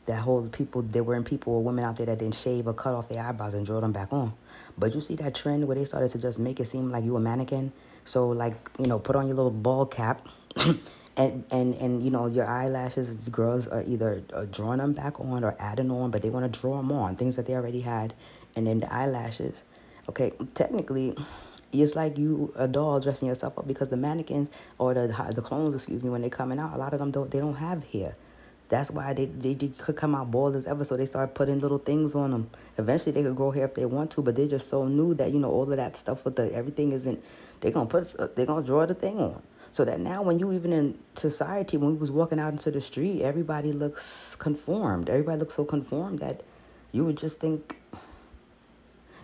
that 0.05 0.19
whole 0.21 0.45
people 0.47 0.81
there 0.81 1.03
weren't 1.03 1.25
people 1.25 1.53
or 1.53 1.63
women 1.63 1.85
out 1.85 1.95
there 1.95 2.05
that 2.07 2.19
didn't 2.19 2.35
shave 2.35 2.67
or 2.67 2.73
cut 2.73 2.93
off 2.93 3.09
their 3.09 3.23
eyebrows 3.23 3.53
and 3.53 3.65
draw 3.65 3.79
them 3.79 3.91
back 3.91 4.11
on. 4.11 4.33
But 4.77 4.93
you 4.93 5.01
see 5.01 5.15
that 5.15 5.33
trend 5.35 5.67
where 5.67 5.75
they 5.75 5.85
started 5.85 6.11
to 6.11 6.19
just 6.19 6.37
make 6.37 6.59
it 6.59 6.67
seem 6.67 6.89
like 6.89 7.03
you 7.03 7.15
a 7.15 7.19
mannequin 7.19 7.71
so 8.05 8.29
like, 8.29 8.55
you 8.79 8.87
know, 8.87 8.99
put 8.99 9.15
on 9.15 9.27
your 9.27 9.35
little 9.35 9.51
ball 9.51 9.85
cap 9.85 10.27
and 11.17 11.43
and 11.51 11.75
and 11.75 12.03
you 12.03 12.11
know, 12.11 12.27
your 12.27 12.45
eyelashes 12.45 13.29
girls 13.29 13.67
are 13.67 13.83
either 13.83 14.23
uh, 14.33 14.45
drawing 14.45 14.79
them 14.79 14.93
back 14.93 15.19
on 15.19 15.43
or 15.43 15.55
adding 15.59 15.91
on, 15.91 16.11
but 16.11 16.21
they 16.21 16.29
want 16.29 16.51
to 16.51 16.59
draw 16.59 16.77
them 16.77 16.91
on, 16.91 17.15
things 17.15 17.35
that 17.35 17.45
they 17.45 17.53
already 17.53 17.81
had. 17.81 18.13
And 18.55 18.67
then 18.67 18.81
the 18.81 18.93
eyelashes. 18.93 19.63
Okay, 20.09 20.33
technically 20.53 21.15
it's 21.71 21.95
like 21.95 22.17
you 22.17 22.53
a 22.55 22.67
doll 22.67 22.99
dressing 22.99 23.27
yourself 23.27 23.57
up 23.57 23.67
because 23.67 23.89
the 23.89 23.97
mannequins 23.97 24.49
or 24.77 24.93
the 24.93 25.07
the 25.33 25.41
clones, 25.41 25.73
excuse 25.73 26.03
me, 26.03 26.09
when 26.09 26.21
they're 26.21 26.29
coming 26.29 26.59
out, 26.59 26.73
a 26.73 26.77
lot 26.77 26.93
of 26.93 26.99
them 26.99 27.11
don't 27.11 27.31
they 27.31 27.39
don't 27.39 27.55
have 27.55 27.83
hair. 27.85 28.15
That's 28.69 28.89
why 28.89 29.13
they, 29.13 29.25
they, 29.25 29.53
they 29.53 29.67
could 29.67 29.95
come 29.95 30.15
out 30.15 30.31
bald 30.31 30.55
as 30.55 30.65
ever, 30.65 30.83
so 30.83 30.95
they 30.95 31.05
start 31.05 31.35
putting 31.35 31.59
little 31.59 31.77
things 31.77 32.15
on 32.15 32.31
them. 32.31 32.49
Eventually, 32.77 33.11
they 33.11 33.21
could 33.21 33.35
grow 33.35 33.51
hair 33.51 33.65
if 33.65 33.75
they 33.75 33.85
want 33.85 34.09
to, 34.11 34.21
but 34.23 34.35
they're 34.35 34.47
just 34.47 34.67
so 34.69 34.87
new 34.87 35.13
that 35.15 35.31
you 35.31 35.39
know 35.39 35.51
all 35.51 35.69
of 35.69 35.77
that 35.77 35.95
stuff 35.95 36.25
with 36.25 36.37
the 36.37 36.51
everything 36.53 36.91
isn't 36.91 37.23
they're 37.63 37.71
gonna 37.71 37.87
put 37.87 38.13
uh, 38.19 38.27
they're 38.35 38.45
gonna 38.45 38.65
draw 38.65 38.85
the 38.85 38.93
thing 38.93 39.19
on. 39.19 39.41
So 39.71 39.83
that 39.85 39.99
now 39.99 40.21
when 40.21 40.37
you 40.37 40.51
even 40.51 40.71
in 40.71 40.99
society, 41.15 41.77
when 41.77 41.93
we 41.93 41.97
was 41.97 42.11
walking 42.11 42.39
out 42.39 42.51
into 42.51 42.69
the 42.69 42.81
street, 42.81 43.23
everybody 43.23 43.71
looks 43.71 44.35
conformed. 44.35 45.09
Everybody 45.09 45.39
looks 45.39 45.55
so 45.55 45.65
conformed 45.65 46.19
that 46.19 46.43
you 46.91 47.05
would 47.05 47.17
just 47.17 47.39
think 47.39 47.77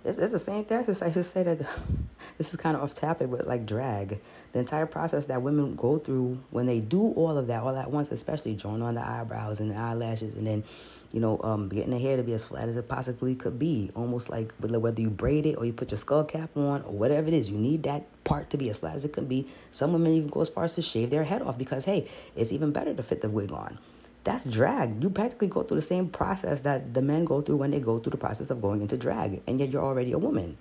it's, 0.03 0.17
it's 0.17 0.31
the 0.31 0.39
same 0.39 0.63
thing. 0.63 0.77
I 0.77 0.83
just, 0.83 1.31
say 1.31 1.43
that 1.43 1.59
this 2.37 2.53
is 2.53 2.55
kind 2.55 2.75
of 2.75 2.83
off 2.83 2.95
topic, 2.95 3.29
but 3.29 3.45
like 3.45 3.65
drag, 3.65 4.19
the 4.53 4.59
entire 4.59 4.85
process 4.85 5.25
that 5.25 5.41
women 5.41 5.75
go 5.75 5.99
through 5.99 6.39
when 6.49 6.65
they 6.65 6.79
do 6.79 7.11
all 7.11 7.37
of 7.37 7.47
that 7.47 7.61
all 7.61 7.77
at 7.77 7.91
once, 7.91 8.09
especially 8.11 8.55
drawing 8.55 8.81
on 8.81 8.95
the 8.95 9.05
eyebrows 9.05 9.59
and 9.59 9.71
the 9.71 9.75
eyelashes, 9.75 10.35
and 10.35 10.47
then 10.47 10.63
you 11.11 11.19
know, 11.19 11.39
um, 11.43 11.69
getting 11.69 11.91
the 11.91 11.99
hair 11.99 12.17
to 12.17 12.23
be 12.23 12.33
as 12.33 12.45
flat 12.45 12.69
as 12.69 12.75
it 12.75 12.87
possibly 12.87 13.35
could 13.35 13.57
be. 13.57 13.91
Almost 13.95 14.29
like 14.29 14.53
whether 14.59 15.01
you 15.01 15.09
braid 15.09 15.45
it 15.45 15.55
or 15.55 15.65
you 15.65 15.73
put 15.73 15.91
your 15.91 15.97
skull 15.97 16.23
cap 16.23 16.55
on 16.55 16.81
or 16.83 16.91
whatever 16.91 17.27
it 17.27 17.33
is, 17.33 17.49
you 17.49 17.57
need 17.57 17.83
that 17.83 18.05
part 18.23 18.49
to 18.51 18.57
be 18.57 18.69
as 18.69 18.77
flat 18.77 18.95
as 18.95 19.05
it 19.05 19.13
can 19.13 19.25
be. 19.25 19.47
Some 19.71 19.93
women 19.93 20.13
even 20.13 20.29
go 20.29 20.41
as 20.41 20.49
far 20.49 20.65
as 20.65 20.75
to 20.75 20.81
shave 20.81 21.09
their 21.09 21.23
head 21.23 21.41
off 21.41 21.57
because, 21.57 21.85
hey, 21.85 22.07
it's 22.35 22.51
even 22.51 22.71
better 22.71 22.93
to 22.93 23.03
fit 23.03 23.21
the 23.21 23.29
wig 23.29 23.51
on. 23.51 23.79
That's 24.23 24.47
drag. 24.47 25.01
You 25.01 25.09
practically 25.09 25.47
go 25.47 25.63
through 25.63 25.77
the 25.77 25.81
same 25.81 26.09
process 26.09 26.61
that 26.61 26.93
the 26.93 27.01
men 27.01 27.25
go 27.25 27.41
through 27.41 27.57
when 27.57 27.71
they 27.71 27.79
go 27.79 27.99
through 27.99 28.11
the 28.11 28.17
process 28.17 28.49
of 28.49 28.61
going 28.61 28.81
into 28.81 28.97
drag, 28.97 29.41
and 29.47 29.59
yet 29.59 29.71
you're 29.71 29.83
already 29.83 30.11
a 30.11 30.17
woman. 30.17 30.57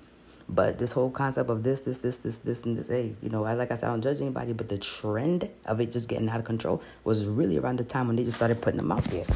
But 0.49 0.79
this 0.79 0.93
whole 0.93 1.11
concept 1.11 1.51
of 1.51 1.63
this, 1.63 1.81
this, 1.81 1.99
this, 1.99 2.17
this, 2.19 2.39
this, 2.39 2.65
and 2.65 2.79
this, 2.79 2.89
hey, 2.89 3.15
you 3.21 3.29
know, 3.29 3.45
I 3.45 3.53
like 3.53 3.71
I 3.71 3.75
said, 3.75 3.89
I 3.89 3.89
don't 3.89 4.01
judge 4.01 4.23
anybody, 4.23 4.55
but 4.55 4.71
the 4.71 4.79
trend 4.79 5.47
of 5.67 5.81
it 5.81 5.93
just 5.93 6.09
getting 6.09 6.29
out 6.31 6.39
of 6.39 6.47
control 6.47 6.83
was 7.05 7.27
really 7.27 7.59
around 7.59 7.79
the 7.79 7.85
time 7.85 8.07
when 8.07 8.17
they 8.17 8.25
just 8.25 8.39
started 8.39 8.63
putting 8.63 8.79
them 8.79 8.91
out 8.91 9.05
there. 9.05 9.27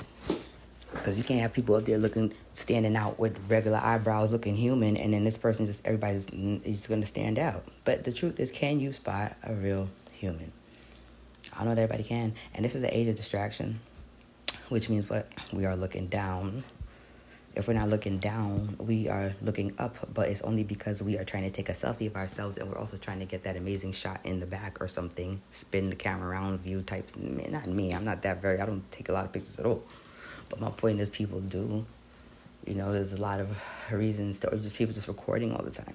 Because 0.93 1.19
you 1.19 1.25
can't 1.25 1.41
have 1.41 1.53
people 1.53 1.75
up 1.75 1.85
there 1.85 1.99
looking, 1.99 2.33
standing 2.53 2.97
out 2.97 3.19
with 3.19 3.51
regular 3.51 3.79
eyebrows, 3.83 4.31
looking 4.31 4.55
human, 4.55 4.97
and 4.97 5.13
then 5.13 5.25
this 5.25 5.39
person 5.39 5.67
just, 5.67 5.87
everybody's 5.87 6.27
just 6.27 6.89
to 6.89 7.07
stand 7.07 7.39
out. 7.39 7.65
But 7.85 8.05
the 8.05 8.13
truth 8.13 8.39
is, 8.39 8.51
can 8.51 8.79
you 8.79 8.93
spot 8.93 9.37
a 9.43 9.55
real 9.55 9.89
human? 10.13 10.53
I 11.53 11.59
don't 11.59 11.69
know 11.69 11.75
that 11.75 11.83
everybody 11.83 12.05
can. 12.05 12.35
And 12.55 12.65
this 12.65 12.75
is 12.75 12.83
the 12.83 12.97
age 12.97 13.09
of 13.09 13.15
distraction, 13.15 13.81
which 14.69 14.89
means 14.89 15.09
what? 15.11 15.29
We 15.53 15.67
are 15.67 15.77
looking 15.77 16.07
down. 16.07 16.65
If 17.55 17.69
we're 17.69 17.75
not 17.75 17.91
looking 17.91 18.19
down, 18.19 18.77
we 18.79 19.09
are 19.11 19.33
looking 19.43 19.75
up, 19.79 19.97
but 20.15 20.29
it's 20.29 20.41
only 20.41 20.65
because 20.65 21.03
we 21.03 21.19
are 21.19 21.25
trying 21.25 21.43
to 21.43 21.51
take 21.51 21.69
a 21.69 21.73
selfie 21.73 22.07
of 22.07 22.17
ourselves 22.17 22.57
and 22.57 22.71
we're 22.71 22.79
also 22.79 22.97
trying 22.97 23.19
to 23.19 23.27
get 23.27 23.45
that 23.45 23.59
amazing 23.59 23.93
shot 23.93 24.21
in 24.25 24.41
the 24.41 24.47
back 24.47 24.81
or 24.81 24.89
something, 24.89 25.43
spin 25.51 25.91
the 25.91 25.97
camera 25.97 26.31
around 26.31 26.61
view 26.61 26.81
type. 26.81 27.15
Not 27.15 27.67
me, 27.67 27.93
I'm 27.93 28.07
not 28.07 28.23
that 28.23 28.41
very, 28.41 28.59
I 28.59 28.65
don't 28.65 28.91
take 28.91 29.11
a 29.11 29.13
lot 29.13 29.27
of 29.27 29.33
pictures 29.33 29.59
at 29.59 29.67
all. 29.67 29.83
But 30.53 30.61
my 30.61 30.69
point 30.71 31.01
is, 31.01 31.09
people 31.09 31.41
do. 31.41 31.87
You 32.67 32.75
know, 32.75 32.93
there's 32.93 33.15
a 33.15 33.21
lot 33.21 33.41
of 33.41 33.59
reasons 33.91 34.38
to, 34.41 34.53
or 34.53 34.59
just 34.59 34.77
people 34.77 34.93
just 34.93 35.09
recording 35.09 35.51
all 35.53 35.62
the 35.62 35.71
time 35.71 35.95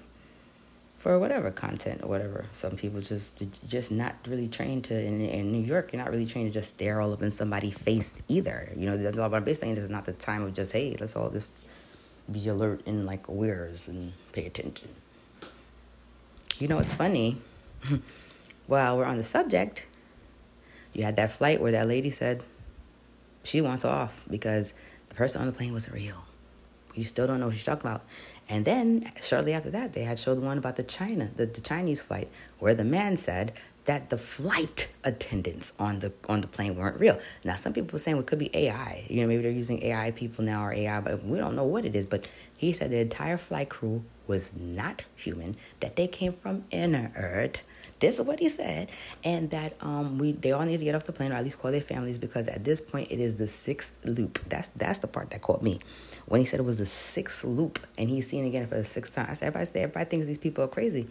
for 0.96 1.16
whatever 1.16 1.52
content 1.52 2.00
or 2.02 2.08
whatever. 2.08 2.44
Some 2.52 2.76
people 2.76 3.00
just 3.00 3.40
just 3.68 3.92
not 3.92 4.16
really 4.26 4.48
trained 4.48 4.82
to 4.84 5.00
in, 5.00 5.20
in 5.20 5.52
New 5.52 5.64
York. 5.64 5.92
You're 5.92 6.02
not 6.02 6.10
really 6.10 6.26
trained 6.26 6.48
to 6.48 6.52
just 6.52 6.74
stare 6.74 7.00
all 7.00 7.12
up 7.12 7.22
in 7.22 7.30
somebody's 7.30 7.78
face 7.78 8.20
either. 8.26 8.72
You 8.76 8.86
know, 8.86 8.96
what 8.96 9.32
I'm 9.32 9.44
basically 9.44 9.54
saying 9.54 9.74
this 9.76 9.84
is 9.84 9.90
not 9.90 10.06
the 10.06 10.12
time 10.12 10.42
of 10.42 10.52
just 10.54 10.72
hey, 10.72 10.96
let's 10.98 11.14
all 11.14 11.30
just 11.30 11.52
be 12.30 12.48
alert 12.48 12.82
and 12.84 13.06
like 13.06 13.28
awares 13.28 13.86
and 13.86 14.12
pay 14.32 14.44
attention. 14.44 14.88
You 16.58 16.66
know, 16.66 16.80
it's 16.80 16.94
funny. 16.94 17.38
While 18.66 18.98
we're 18.98 19.04
on 19.04 19.18
the 19.18 19.24
subject, 19.24 19.86
You 20.92 21.04
had 21.04 21.14
that 21.16 21.30
flight 21.30 21.60
where 21.60 21.72
that 21.72 21.86
lady 21.86 22.10
said 22.10 22.42
she 23.48 23.62
wants 23.62 23.84
off 23.84 24.24
because 24.30 24.74
the 25.08 25.14
person 25.14 25.40
on 25.40 25.46
the 25.46 25.52
plane 25.52 25.72
wasn't 25.72 25.96
real. 25.96 26.24
You 26.94 27.04
still 27.04 27.26
don't 27.26 27.40
know 27.40 27.46
what 27.46 27.56
she's 27.56 27.64
talking 27.64 27.88
about. 27.88 28.02
And 28.48 28.64
then 28.64 29.10
shortly 29.22 29.52
after 29.54 29.70
that, 29.70 29.92
they 29.94 30.02
had 30.02 30.18
showed 30.18 30.38
one 30.38 30.58
about 30.58 30.76
the 30.76 30.82
China, 30.82 31.30
the, 31.34 31.46
the 31.46 31.60
Chinese 31.60 32.02
flight, 32.02 32.28
where 32.58 32.74
the 32.74 32.84
man 32.84 33.16
said 33.16 33.52
that 33.84 34.10
the 34.10 34.18
flight 34.18 34.92
attendants 35.02 35.72
on 35.78 36.00
the 36.00 36.12
on 36.28 36.42
the 36.42 36.46
plane 36.46 36.76
weren't 36.76 37.00
real. 37.00 37.18
Now 37.42 37.56
some 37.56 37.72
people 37.72 37.96
are 37.96 37.98
saying 37.98 38.18
it 38.18 38.26
could 38.26 38.38
be 38.38 38.54
AI. 38.54 39.06
You 39.08 39.22
know, 39.22 39.28
maybe 39.28 39.42
they're 39.42 39.50
using 39.50 39.82
AI 39.82 40.10
people 40.10 40.44
now 40.44 40.66
or 40.66 40.72
AI, 40.72 41.00
but 41.00 41.24
we 41.24 41.38
don't 41.38 41.56
know 41.56 41.64
what 41.64 41.86
it 41.86 41.96
is. 41.96 42.04
But 42.04 42.28
he 42.54 42.72
said 42.74 42.90
the 42.90 42.98
entire 42.98 43.38
flight 43.38 43.70
crew 43.70 44.04
was 44.26 44.52
not 44.54 45.04
human, 45.16 45.56
that 45.80 45.96
they 45.96 46.06
came 46.06 46.32
from 46.32 46.64
inner 46.70 47.12
earth. 47.16 47.62
This 48.00 48.18
is 48.18 48.24
what 48.24 48.38
he 48.38 48.48
said, 48.48 48.90
and 49.24 49.50
that 49.50 49.74
um 49.80 50.18
we 50.18 50.32
they 50.32 50.52
all 50.52 50.64
need 50.64 50.78
to 50.78 50.84
get 50.84 50.94
off 50.94 51.04
the 51.04 51.12
plane 51.12 51.32
or 51.32 51.36
at 51.36 51.44
least 51.44 51.60
call 51.60 51.72
their 51.72 51.80
families 51.80 52.18
because 52.18 52.48
at 52.48 52.64
this 52.64 52.80
point 52.80 53.10
it 53.10 53.20
is 53.20 53.36
the 53.36 53.48
sixth 53.48 53.94
loop. 54.04 54.38
That's 54.48 54.68
that's 54.68 55.00
the 55.00 55.08
part 55.08 55.30
that 55.30 55.42
caught 55.42 55.62
me 55.62 55.80
when 56.26 56.40
he 56.40 56.46
said 56.46 56.60
it 56.60 56.64
was 56.64 56.76
the 56.76 56.86
sixth 56.86 57.44
loop 57.44 57.78
and 57.96 58.08
he's 58.08 58.28
seeing 58.28 58.46
again 58.46 58.66
for 58.66 58.76
the 58.76 58.84
sixth 58.84 59.14
time. 59.14 59.26
I 59.30 59.34
said 59.34 59.48
everybody, 59.48 59.80
everybody 59.80 60.10
thinks 60.10 60.26
these 60.26 60.38
people 60.38 60.64
are 60.64 60.68
crazy. 60.68 61.08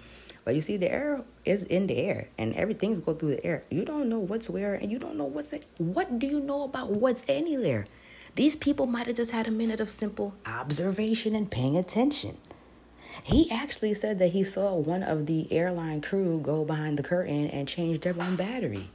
But 0.47 0.55
you 0.55 0.61
see, 0.61 0.77
the 0.77 0.89
air 0.89 1.23
is 1.43 1.63
in 1.63 1.87
the 1.87 1.97
air, 1.97 2.29
and 2.37 2.53
everything's 2.53 2.99
go 2.99 3.13
through 3.13 3.31
the 3.31 3.45
air. 3.45 3.65
You 3.69 3.83
don't 3.83 4.07
know 4.07 4.19
what's 4.19 4.49
where, 4.49 4.75
and 4.75 4.89
you 4.89 4.97
don't 4.97 5.17
know 5.17 5.25
what's 5.25 5.51
it. 5.51 5.65
What 5.77 6.19
do 6.19 6.25
you 6.25 6.39
know 6.39 6.63
about 6.63 6.89
what's 6.89 7.25
anywhere? 7.27 7.83
These 8.35 8.55
people 8.55 8.85
might 8.85 9.07
have 9.07 9.17
just 9.17 9.31
had 9.31 9.47
a 9.47 9.51
minute 9.51 9.81
of 9.81 9.89
simple 9.89 10.35
observation 10.45 11.35
and 11.35 11.51
paying 11.51 11.75
attention. 11.75 12.37
He 13.23 13.49
actually 13.51 13.93
said 13.93 14.19
that 14.19 14.29
he 14.29 14.43
saw 14.43 14.75
one 14.75 15.03
of 15.03 15.25
the 15.25 15.51
airline 15.51 16.01
crew 16.01 16.39
go 16.39 16.63
behind 16.63 16.97
the 16.97 17.03
curtain 17.03 17.47
and 17.47 17.67
change 17.67 18.01
their 18.01 18.15
own 18.19 18.35
battery. 18.35 18.89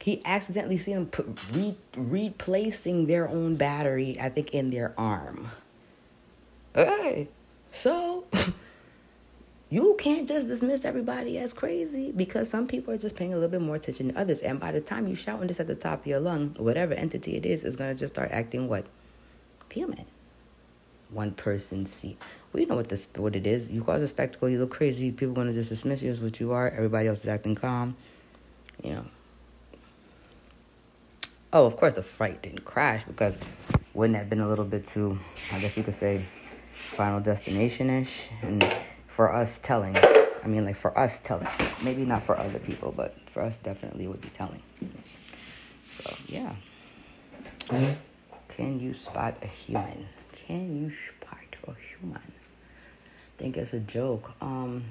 He 0.00 0.22
accidentally 0.24 0.78
seen 0.78 0.94
them 0.94 1.06
put, 1.06 1.52
re, 1.52 1.76
replacing 1.96 3.06
their 3.06 3.28
own 3.28 3.56
battery, 3.56 4.16
I 4.20 4.30
think, 4.30 4.50
in 4.50 4.70
their 4.70 4.94
arm. 4.96 5.50
Hey, 6.74 7.28
so 7.70 8.24
you 9.70 9.96
can't 9.98 10.26
just 10.26 10.48
dismiss 10.48 10.84
everybody 10.84 11.36
as 11.36 11.52
crazy 11.52 12.12
because 12.12 12.48
some 12.48 12.66
people 12.66 12.94
are 12.94 12.98
just 12.98 13.14
paying 13.14 13.32
a 13.32 13.36
little 13.36 13.50
bit 13.50 13.60
more 13.60 13.76
attention 13.76 14.12
to 14.12 14.18
others. 14.18 14.40
And 14.40 14.58
by 14.58 14.72
the 14.72 14.80
time 14.80 15.06
you 15.06 15.14
shouting 15.14 15.48
this 15.48 15.60
at 15.60 15.66
the 15.66 15.74
top 15.74 16.00
of 16.00 16.06
your 16.06 16.20
lung, 16.20 16.54
whatever 16.56 16.94
entity 16.94 17.36
it 17.36 17.44
is 17.44 17.62
is 17.64 17.76
gonna 17.76 17.94
just 17.94 18.14
start 18.14 18.30
acting 18.32 18.68
what? 18.68 18.86
Human. 19.70 20.06
One 21.12 21.32
person 21.32 21.86
see. 21.86 22.16
Well, 22.52 22.60
you 22.60 22.66
know 22.66 22.76
what 22.76 22.88
this 22.88 23.08
what 23.16 23.34
it 23.34 23.46
is. 23.46 23.68
You 23.68 23.82
cause 23.82 24.02
a 24.02 24.08
spectacle, 24.08 24.48
you 24.48 24.58
look 24.58 24.70
crazy, 24.70 25.10
people 25.10 25.34
gonna 25.34 25.52
just 25.52 25.70
dismiss 25.70 26.02
you 26.02 26.10
as 26.10 26.20
what 26.20 26.40
you 26.40 26.52
are, 26.52 26.68
everybody 26.68 27.08
else 27.08 27.20
is 27.20 27.28
acting 27.28 27.54
calm. 27.54 27.96
You 28.82 28.92
know. 28.92 29.04
Oh, 31.52 31.66
of 31.66 31.76
course 31.76 31.94
the 31.94 32.02
flight 32.02 32.42
didn't 32.42 32.64
crash 32.64 33.04
because 33.04 33.36
wouldn't 33.92 34.14
that 34.14 34.20
have 34.20 34.30
been 34.30 34.40
a 34.40 34.48
little 34.48 34.64
bit 34.64 34.86
too 34.86 35.18
I 35.52 35.58
guess 35.58 35.76
you 35.76 35.82
could 35.82 35.94
say 35.94 36.24
final 36.72 37.20
destination 37.20 37.90
ish 37.90 38.28
and 38.42 38.64
for 39.06 39.32
us 39.32 39.58
telling. 39.58 39.96
I 40.42 40.46
mean, 40.46 40.64
like 40.64 40.76
for 40.76 40.96
us 40.98 41.18
telling. 41.18 41.48
Maybe 41.82 42.04
not 42.04 42.22
for 42.22 42.38
other 42.38 42.58
people, 42.58 42.92
but 42.96 43.14
for 43.30 43.42
us, 43.42 43.58
definitely 43.58 44.06
would 44.06 44.20
be 44.20 44.30
telling. 44.30 44.62
So, 46.00 46.14
yeah. 46.26 46.54
Mm-hmm. 47.66 47.92
Can 48.48 48.80
you 48.80 48.94
spot 48.94 49.36
a 49.42 49.46
human? 49.46 50.06
Can 50.50 50.82
you 50.82 50.90
spot 50.90 51.38
a 51.68 51.74
human? 51.96 52.16
I 52.16 53.38
think 53.38 53.56
it's 53.56 53.72
a 53.72 53.78
joke. 53.78 54.32
Um, 54.40 54.82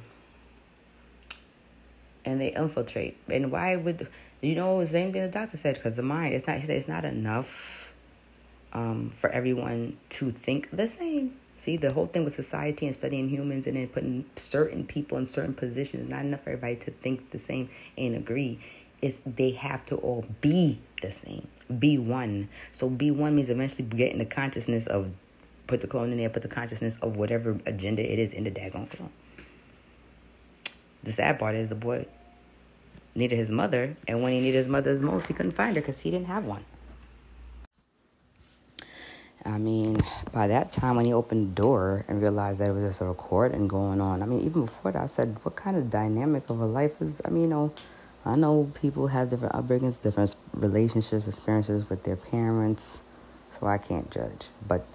and 2.24 2.40
they 2.40 2.54
infiltrate. 2.54 3.18
And 3.28 3.52
why 3.52 3.76
would 3.76 4.08
you 4.40 4.56
know 4.56 4.80
the 4.80 4.88
same 4.88 5.12
thing 5.12 5.22
the 5.22 5.28
doctor 5.28 5.58
said? 5.58 5.76
Because 5.76 5.98
the 5.98 6.02
mind, 6.02 6.34
it's 6.34 6.48
not. 6.48 6.60
He 6.60 6.66
said 6.66 6.78
it's 6.78 6.88
not 6.88 7.04
enough 7.04 7.92
um, 8.72 9.12
for 9.20 9.30
everyone 9.32 9.98
to 10.12 10.32
think 10.32 10.72
the 10.72 10.88
same. 10.88 11.36
See, 11.58 11.76
the 11.76 11.92
whole 11.92 12.06
thing 12.06 12.24
with 12.24 12.36
society 12.36 12.86
and 12.86 12.96
studying 12.96 13.28
humans 13.28 13.68
and 13.68 13.76
then 13.76 13.90
putting 13.90 14.24
certain 14.38 14.86
people 14.86 15.18
in 15.18 15.28
certain 15.28 15.54
positions, 15.54 16.10
not 16.10 16.22
enough 16.22 16.44
for 16.44 16.52
everybody 16.52 16.78
to 16.86 16.92
think 16.92 17.32
the 17.32 17.40
same 17.40 17.70
and 17.98 18.16
agree. 18.16 18.62
Is 19.02 19.22
they 19.26 19.52
have 19.52 19.86
to 19.88 19.98
all 19.98 20.24
be 20.40 20.80
the 21.02 21.12
same, 21.12 21.50
be 21.80 21.98
one. 21.98 22.48
So 22.72 22.90
be 22.90 23.12
one 23.12 23.36
means 23.36 23.50
eventually 23.50 23.84
getting 23.84 24.20
the 24.20 24.26
consciousness 24.26 24.88
of 24.88 25.12
put 25.70 25.82
the 25.82 25.88
clone 25.88 26.12
in 26.12 26.18
there, 26.18 26.30
put 26.30 26.42
the 26.42 26.50
consciousness 26.50 26.98
of 26.98 27.16
whatever 27.16 27.58
agenda 27.68 28.02
it 28.02 28.18
is 28.18 28.34
in 28.34 28.44
the 28.44 28.52
daggone 28.52 28.90
clone. 28.90 29.12
The 31.04 31.12
sad 31.12 31.38
part 31.40 31.56
is 31.56 31.70
the 31.70 31.76
boy 31.76 32.08
needed 33.16 33.38
his 33.38 33.52
mother, 33.52 33.96
and 34.08 34.22
when 34.24 34.34
he 34.34 34.42
needed 34.42 34.58
his 34.58 34.68
mother 34.68 34.94
most, 35.02 35.28
he 35.28 35.34
couldn't 35.34 35.52
find 35.52 35.76
her 35.76 35.82
because 35.82 36.02
he 36.02 36.10
didn't 36.10 36.28
have 36.28 36.46
one. 36.46 36.66
I 39.46 39.58
mean, 39.58 40.02
by 40.34 40.48
that 40.48 40.72
time 40.72 40.98
when 40.98 41.06
he 41.06 41.14
opened 41.14 41.52
the 41.52 41.62
door 41.62 42.04
and 42.08 42.22
realized 42.22 42.60
that 42.60 42.70
it 42.70 42.74
was 42.74 42.84
just 42.84 43.02
a 43.02 43.06
recording 43.06 43.68
going 43.68 44.02
on, 44.02 44.22
I 44.22 44.26
mean, 44.26 44.42
even 44.42 44.66
before 44.66 44.92
that, 44.92 45.04
I 45.04 45.06
said, 45.06 45.38
what 45.44 45.56
kind 45.56 45.78
of 45.78 45.90
dynamic 45.90 46.50
of 46.50 46.60
a 46.60 46.66
life 46.66 47.00
is, 47.00 47.22
I 47.24 47.30
mean, 47.30 47.44
you 47.44 47.50
know, 47.50 47.74
I 48.26 48.36
know 48.36 48.72
people 48.82 49.08
have 49.08 49.30
different 49.30 49.54
upbringings, 49.54 50.02
different 50.02 50.36
relationships, 50.54 51.28
experiences 51.28 51.90
with 51.90 52.04
their 52.04 52.18
parents, 52.18 53.02
so 53.50 53.68
I 53.68 53.78
can't 53.78 54.10
judge, 54.12 54.48
but, 54.68 54.86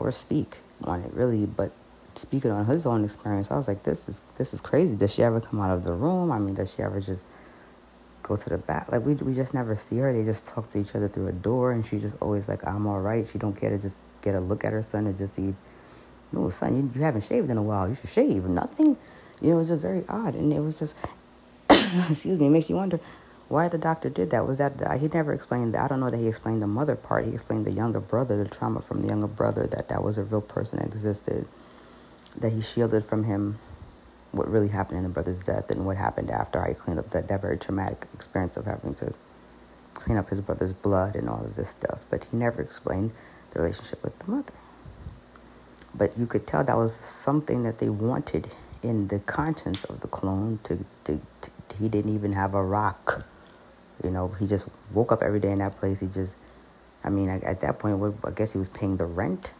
or 0.00 0.10
speak 0.10 0.58
on 0.84 1.00
it 1.02 1.12
really, 1.12 1.46
but 1.46 1.72
speaking 2.14 2.50
on 2.50 2.66
his 2.66 2.86
own 2.86 3.04
experience, 3.04 3.50
I 3.50 3.56
was 3.56 3.68
like, 3.68 3.82
this 3.82 4.08
is, 4.08 4.22
this 4.36 4.52
is 4.52 4.60
crazy. 4.60 4.96
Does 4.96 5.14
she 5.14 5.22
ever 5.22 5.40
come 5.40 5.60
out 5.60 5.70
of 5.70 5.84
the 5.84 5.92
room? 5.92 6.32
I 6.32 6.38
mean, 6.38 6.54
does 6.54 6.74
she 6.74 6.82
ever 6.82 7.00
just 7.00 7.24
go 8.30 8.36
to 8.36 8.48
the 8.48 8.58
back. 8.58 8.90
Like 8.90 9.04
we 9.04 9.14
we 9.14 9.34
just 9.34 9.54
never 9.54 9.74
see 9.74 9.98
her. 9.98 10.12
They 10.12 10.24
just 10.24 10.46
talk 10.48 10.70
to 10.70 10.78
each 10.78 10.94
other 10.94 11.08
through 11.08 11.28
a 11.28 11.32
door, 11.32 11.72
and 11.72 11.84
she 11.84 11.98
just 11.98 12.16
always 12.20 12.48
like, 12.48 12.66
"I'm 12.66 12.86
all 12.86 13.00
right." 13.00 13.26
She 13.26 13.38
don't 13.38 13.58
care 13.58 13.70
to 13.70 13.78
just 13.78 13.96
get 14.22 14.34
a 14.34 14.40
look 14.40 14.64
at 14.64 14.72
her 14.72 14.82
son 14.82 15.06
and 15.06 15.16
just 15.16 15.34
see, 15.34 15.54
"No, 16.32 16.48
son, 16.48 16.76
you, 16.76 16.90
you 16.94 17.02
haven't 17.02 17.24
shaved 17.24 17.50
in 17.50 17.56
a 17.56 17.62
while. 17.62 17.88
You 17.88 17.94
should 17.94 18.10
shave." 18.10 18.44
Nothing, 18.44 18.96
you 19.40 19.50
know. 19.50 19.56
It 19.56 19.58
was 19.58 19.68
just 19.68 19.82
very 19.82 20.04
odd, 20.08 20.34
and 20.34 20.52
it 20.52 20.60
was 20.60 20.78
just, 20.78 20.94
excuse 21.70 22.38
me, 22.38 22.46
it 22.46 22.50
makes 22.50 22.70
you 22.70 22.76
wonder 22.76 23.00
why 23.50 23.66
the 23.66 23.78
doctor 23.78 24.08
did 24.08 24.30
that. 24.30 24.46
Was 24.46 24.58
that 24.58 24.80
he 25.00 25.08
never 25.08 25.32
explained 25.32 25.74
that? 25.74 25.82
I 25.82 25.88
don't 25.88 25.98
know 25.98 26.08
that 26.08 26.18
he 26.18 26.28
explained 26.28 26.62
the 26.62 26.68
mother 26.68 26.94
part. 26.94 27.26
He 27.26 27.32
explained 27.32 27.66
the 27.66 27.72
younger 27.72 27.98
brother, 27.98 28.36
the 28.36 28.48
trauma 28.48 28.80
from 28.80 29.02
the 29.02 29.08
younger 29.08 29.26
brother, 29.26 29.66
that 29.66 29.88
that 29.88 30.04
was 30.04 30.18
a 30.18 30.22
real 30.22 30.40
person 30.40 30.78
that 30.78 30.86
existed, 30.86 31.48
that 32.38 32.52
he 32.52 32.60
shielded 32.60 33.04
from 33.04 33.24
him 33.24 33.58
what 34.30 34.48
really 34.48 34.68
happened 34.68 34.98
in 34.98 35.02
the 35.02 35.10
brother's 35.10 35.40
death 35.40 35.68
and 35.68 35.84
what 35.84 35.96
happened 35.96 36.30
after 36.30 36.62
I 36.62 36.74
cleaned 36.74 37.00
up 37.00 37.10
that, 37.10 37.26
that 37.26 37.40
very 37.42 37.58
traumatic 37.58 38.06
experience 38.14 38.56
of 38.56 38.66
having 38.66 38.94
to 38.94 39.14
clean 39.94 40.16
up 40.16 40.30
his 40.30 40.40
brother's 40.40 40.72
blood 40.72 41.16
and 41.16 41.28
all 41.28 41.44
of 41.44 41.56
this 41.56 41.70
stuff. 41.70 42.04
But 42.08 42.28
he 42.30 42.36
never 42.36 42.62
explained 42.62 43.10
the 43.50 43.62
relationship 43.62 44.00
with 44.04 44.16
the 44.20 44.30
mother. 44.30 44.54
But 45.92 46.16
you 46.16 46.28
could 46.28 46.46
tell 46.46 46.62
that 46.62 46.76
was 46.76 46.94
something 46.94 47.64
that 47.64 47.78
they 47.78 47.90
wanted 47.90 48.52
in 48.80 49.08
the 49.08 49.18
conscience 49.18 49.82
of 49.82 50.02
the 50.02 50.06
clone. 50.06 50.60
To, 50.62 50.86
to, 51.02 51.20
to 51.40 51.50
he 51.80 51.88
didn't 51.88 52.14
even 52.14 52.34
have 52.34 52.54
a 52.54 52.62
rock. 52.62 53.26
You 54.02 54.10
know, 54.10 54.28
he 54.28 54.46
just 54.46 54.68
woke 54.92 55.12
up 55.12 55.22
every 55.22 55.40
day 55.40 55.50
in 55.50 55.58
that 55.58 55.76
place. 55.76 56.00
He 56.00 56.06
just, 56.06 56.38
I 57.04 57.10
mean, 57.10 57.28
at 57.28 57.60
that 57.60 57.78
point, 57.78 58.16
I 58.24 58.30
guess 58.30 58.52
he 58.52 58.58
was 58.58 58.68
paying 58.68 58.96
the 58.96 59.06
rent 59.06 59.52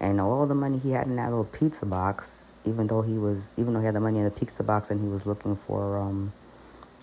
and 0.00 0.20
all 0.20 0.46
the 0.46 0.54
money 0.54 0.78
he 0.78 0.92
had 0.92 1.06
in 1.06 1.16
that 1.16 1.30
little 1.30 1.44
pizza 1.44 1.86
box 1.86 2.44
even 2.64 2.86
though 2.86 3.02
he 3.02 3.18
was, 3.18 3.52
even 3.56 3.74
though 3.74 3.80
he 3.80 3.86
had 3.86 3.94
the 3.94 4.00
money 4.00 4.18
in 4.18 4.24
the 4.24 4.30
pizza 4.30 4.62
box 4.62 4.90
and 4.90 5.00
he 5.00 5.08
was 5.08 5.26
looking 5.26 5.56
for 5.56 5.98
um, 5.98 6.32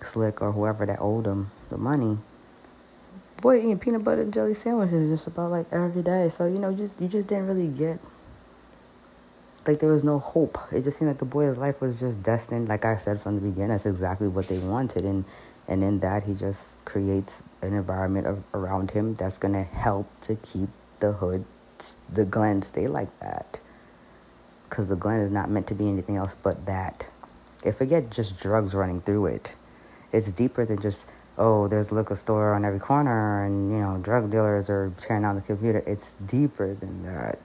Slick 0.02 0.42
or 0.42 0.52
whoever 0.52 0.86
that 0.86 1.00
owed 1.00 1.26
him 1.26 1.52
the 1.70 1.78
money. 1.78 2.18
Boy, 3.42 3.58
eating 3.58 3.80
peanut 3.80 4.04
butter 4.04 4.22
and 4.22 4.34
jelly 4.34 4.54
sandwiches 4.54 5.10
just 5.10 5.28
about 5.28 5.52
like 5.52 5.66
every 5.72 6.04
day. 6.04 6.30
So 6.30 6.46
you 6.46 6.60
know, 6.60 6.74
just 6.74 7.02
you 7.02 7.08
just 7.08 7.28
didn't 7.28 7.48
really 7.48 7.68
get 7.68 8.00
like 9.68 9.80
there 9.80 9.92
was 9.92 10.04
no 10.04 10.20
hope. 10.20 10.58
It 10.72 10.82
just 10.82 10.98
seemed 10.98 11.10
like 11.10 11.20
the 11.20 11.26
boy's 11.26 11.58
life 11.58 11.82
was 11.82 12.00
just 12.00 12.24
destined. 12.24 12.68
Like 12.68 12.86
I 12.86 12.96
said 12.96 13.22
from 13.22 13.36
the 13.36 13.42
beginning, 13.42 13.70
that's 13.70 13.86
exactly 13.86 14.28
what 14.28 14.48
they 14.48 14.58
wanted, 14.58 15.04
and 15.04 15.26
and 15.68 15.84
in 15.84 16.00
that 16.00 16.24
he 16.24 16.34
just 16.34 16.84
creates 16.86 17.42
an 17.62 17.74
environment 17.74 18.28
of, 18.28 18.44
around 18.54 18.92
him 18.92 19.16
that's 19.16 19.38
gonna 19.38 19.64
help 19.64 20.08
to 20.22 20.36
keep 20.36 20.70
the 21.00 21.14
hood, 21.14 21.46
the 22.12 22.26
Glen, 22.26 22.62
stay 22.62 22.88
like 22.88 23.18
that 23.20 23.60
because 24.72 24.88
the 24.88 24.96
Glen 24.96 25.20
is 25.20 25.30
not 25.30 25.50
meant 25.50 25.68
to 25.68 25.76
be 25.76 25.88
anything 25.88 26.16
else 26.16 26.36
but 26.42 26.66
that. 26.66 27.10
If 27.64 27.78
forget 27.78 28.10
just 28.10 28.40
drugs 28.40 28.74
running 28.74 29.02
through 29.02 29.28
it, 29.28 29.56
it's 30.12 30.32
deeper 30.32 30.66
than 30.66 30.82
just 30.82 31.08
oh, 31.38 31.68
there's 31.68 31.92
a 31.92 31.96
liquor 31.96 32.16
store 32.16 32.54
on 32.54 32.66
every 32.66 32.80
corner 32.80 33.46
and 33.46 33.72
you 33.72 33.78
know 33.78 33.98
drug 33.98 34.30
dealers 34.32 34.70
are 34.70 34.94
tearing 34.98 35.24
down 35.24 35.36
the 35.36 35.42
computer. 35.42 35.84
It's 35.86 36.16
deeper 36.16 36.74
than 36.74 37.04
that. 37.04 37.40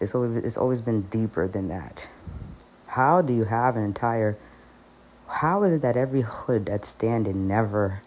It's 0.00 0.14
always 0.14 0.36
it's 0.44 0.56
always 0.56 0.80
been 0.80 1.02
deeper 1.02 1.48
than 1.48 1.68
that. 1.68 2.08
How 2.86 3.22
do 3.22 3.32
you 3.32 3.44
have 3.44 3.76
an 3.76 3.84
entire? 3.84 4.36
How 5.26 5.62
is 5.62 5.74
it 5.74 5.82
that 5.82 5.96
every 5.96 6.22
hood 6.22 6.66
that's 6.66 6.88
standing 6.88 7.46
never 7.46 8.00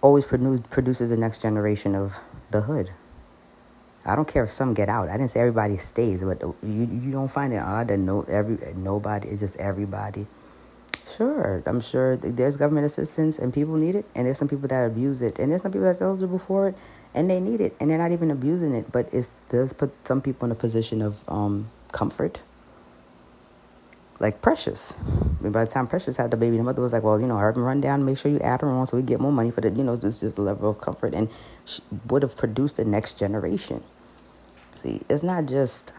always 0.00 0.24
produce, 0.24 0.60
produces 0.70 1.10
the 1.10 1.16
next 1.16 1.42
generation 1.42 1.94
of 1.94 2.16
the 2.50 2.62
hood? 2.62 2.90
I 4.04 4.14
don't 4.14 4.28
care 4.28 4.44
if 4.44 4.50
some 4.50 4.72
get 4.72 4.88
out. 4.88 5.08
I 5.08 5.16
didn't 5.16 5.32
say 5.32 5.40
everybody 5.40 5.76
stays, 5.76 6.22
but 6.22 6.40
you 6.40 6.54
you 6.62 7.10
don't 7.10 7.30
find 7.30 7.52
it 7.52 7.58
odd 7.58 7.88
that 7.88 7.98
no 7.98 8.22
every 8.22 8.58
nobody 8.74 9.28
it's 9.28 9.40
just 9.40 9.56
everybody 9.56 10.26
Sure, 11.06 11.62
I'm 11.66 11.80
sure 11.80 12.16
there's 12.16 12.56
government 12.56 12.84
assistance 12.84 13.38
and 13.38 13.54
people 13.54 13.76
need 13.76 13.94
it, 13.94 14.04
and 14.16 14.26
there's 14.26 14.38
some 14.38 14.48
people 14.48 14.66
that 14.66 14.86
abuse 14.86 15.22
it, 15.22 15.38
and 15.38 15.52
there's 15.52 15.62
some 15.62 15.70
people 15.70 15.86
that's 15.86 16.00
eligible 16.00 16.40
for 16.40 16.68
it 16.68 16.76
and 17.16 17.28
they 17.28 17.40
need 17.40 17.60
it, 17.60 17.74
and 17.80 17.90
they're 17.90 17.98
not 17.98 18.12
even 18.12 18.30
abusing 18.30 18.74
it, 18.74 18.92
but 18.92 19.12
it 19.12 19.34
does 19.48 19.72
put 19.72 19.92
some 20.06 20.20
people 20.20 20.46
in 20.46 20.52
a 20.52 20.54
position 20.54 21.02
of 21.02 21.16
um, 21.26 21.68
comfort. 21.90 22.42
Like 24.20 24.40
Precious. 24.40 24.94
Mean, 25.42 25.52
by 25.52 25.64
the 25.64 25.70
time 25.70 25.86
Precious 25.86 26.16
had 26.16 26.30
the 26.30 26.36
baby, 26.36 26.56
the 26.56 26.62
mother 26.62 26.80
was 26.80 26.92
like, 26.92 27.02
"Well, 27.02 27.20
you 27.20 27.26
know, 27.26 27.36
hurry 27.36 27.60
run 27.60 27.80
down, 27.80 28.04
make 28.04 28.16
sure 28.16 28.30
you 28.30 28.38
add 28.40 28.60
her 28.60 28.68
on, 28.68 28.86
so 28.86 28.96
we 28.96 29.02
get 29.02 29.20
more 29.20 29.32
money 29.32 29.50
for 29.50 29.60
the, 29.60 29.70
you 29.70 29.84
know, 29.84 29.96
this 29.96 30.22
is 30.22 30.34
the 30.34 30.42
level 30.42 30.70
of 30.70 30.80
comfort, 30.80 31.14
and 31.14 31.28
she 31.66 31.82
would 32.08 32.22
have 32.22 32.36
produced 32.36 32.76
the 32.76 32.84
next 32.84 33.18
generation." 33.18 33.82
See, 34.76 35.02
it's 35.08 35.22
not 35.22 35.46
just 35.46 35.92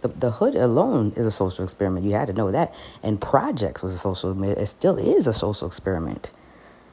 the, 0.00 0.08
the 0.08 0.30
hood 0.32 0.54
alone 0.54 1.12
is 1.16 1.26
a 1.26 1.32
social 1.32 1.64
experiment. 1.64 2.04
You 2.06 2.12
had 2.12 2.26
to 2.26 2.32
know 2.32 2.50
that. 2.50 2.74
And 3.02 3.20
projects 3.20 3.82
was 3.82 3.94
a 3.94 3.98
social 3.98 4.42
it 4.42 4.66
still 4.66 4.96
is 4.98 5.26
a 5.26 5.32
social 5.32 5.66
experiment. 5.66 6.30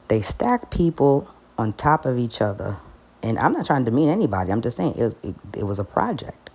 They 0.08 0.20
stack 0.20 0.70
people 0.70 1.28
on 1.56 1.72
top 1.72 2.06
of 2.06 2.18
each 2.18 2.40
other. 2.40 2.78
And 3.22 3.38
I'm 3.38 3.52
not 3.52 3.66
trying 3.66 3.84
to 3.84 3.90
demean 3.90 4.08
anybody. 4.08 4.52
I'm 4.52 4.60
just 4.60 4.76
saying 4.76 4.94
it, 4.96 5.16
it, 5.22 5.34
it 5.58 5.64
was 5.64 5.78
a 5.78 5.84
project. 5.84 6.50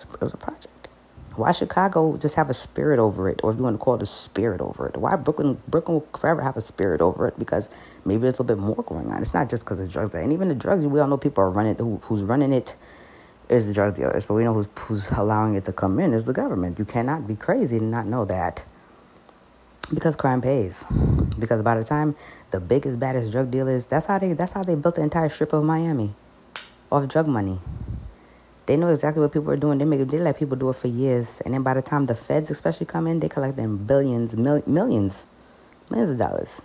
It 0.00 0.20
was 0.20 0.34
a 0.34 0.36
project. 0.38 0.88
Why 1.36 1.52
Chicago 1.52 2.16
just 2.16 2.34
have 2.34 2.50
a 2.50 2.54
spirit 2.54 2.98
over 2.98 3.28
it, 3.28 3.40
or 3.42 3.52
if 3.52 3.56
you 3.56 3.62
want 3.62 3.74
to 3.74 3.78
call 3.78 3.94
it 3.94 4.02
a 4.02 4.06
spirit 4.06 4.60
over 4.60 4.88
it? 4.88 4.96
Why 4.96 5.16
Brooklyn 5.16 5.62
Brooklyn 5.68 6.00
will 6.00 6.18
forever 6.18 6.42
have 6.42 6.56
a 6.56 6.60
spirit 6.60 7.00
over 7.00 7.28
it? 7.28 7.38
Because 7.38 7.70
maybe 8.04 8.22
there's 8.22 8.38
a 8.38 8.42
little 8.42 8.56
bit 8.56 8.62
more 8.62 8.84
going 8.84 9.10
on. 9.12 9.22
It's 9.22 9.32
not 9.32 9.48
just 9.48 9.64
because 9.64 9.80
of 9.80 9.90
drugs, 9.92 10.14
and 10.14 10.32
even 10.32 10.48
the 10.48 10.54
drugs. 10.54 10.84
We 10.84 11.00
all 11.00 11.08
know 11.08 11.16
people 11.16 11.44
are 11.44 11.50
running. 11.50 11.76
Who, 11.76 11.98
who's 12.04 12.22
running 12.22 12.52
it? 12.52 12.76
is 13.48 13.66
the 13.66 13.74
drug 13.74 13.96
dealers, 13.96 14.26
but 14.26 14.34
we 14.34 14.44
know 14.44 14.54
who's, 14.54 14.68
who's 14.78 15.10
allowing 15.12 15.54
it 15.56 15.64
to 15.64 15.72
come 15.72 15.98
in 15.98 16.12
is 16.12 16.24
the 16.24 16.32
government. 16.32 16.78
You 16.78 16.84
cannot 16.84 17.26
be 17.26 17.36
crazy 17.36 17.78
and 17.78 17.90
not 17.90 18.06
know 18.06 18.24
that 18.26 18.64
because 19.92 20.16
crime 20.16 20.40
pays. 20.40 20.86
Because 21.38 21.62
by 21.62 21.76
the 21.76 21.84
time 21.84 22.14
the 22.50 22.60
biggest, 22.60 22.98
baddest 23.00 23.32
drug 23.32 23.50
dealers, 23.50 23.86
that's 23.86 24.06
how 24.06 24.18
they 24.18 24.32
that's 24.32 24.52
how 24.52 24.62
they 24.62 24.74
built 24.74 24.96
the 24.96 25.02
entire 25.02 25.28
strip 25.28 25.52
of 25.52 25.64
Miami, 25.64 26.14
off 26.90 27.08
drug 27.08 27.26
money. 27.26 27.58
They 28.66 28.76
know 28.76 28.88
exactly 28.88 29.20
what 29.20 29.32
people 29.32 29.50
are 29.50 29.56
doing. 29.56 29.78
They 29.78 29.84
make 29.84 30.06
they 30.08 30.18
let 30.18 30.38
people 30.38 30.56
do 30.56 30.70
it 30.70 30.76
for 30.76 30.88
years, 30.88 31.40
and 31.44 31.54
then 31.54 31.62
by 31.62 31.74
the 31.74 31.82
time 31.82 32.06
the 32.06 32.14
feds 32.14 32.50
especially 32.50 32.86
come 32.86 33.06
in, 33.06 33.20
they 33.20 33.28
collect 33.28 33.56
them 33.56 33.78
billions, 33.78 34.36
mil, 34.36 34.62
millions, 34.66 35.24
millions 35.88 36.10
of 36.10 36.18
dollars. 36.18 36.60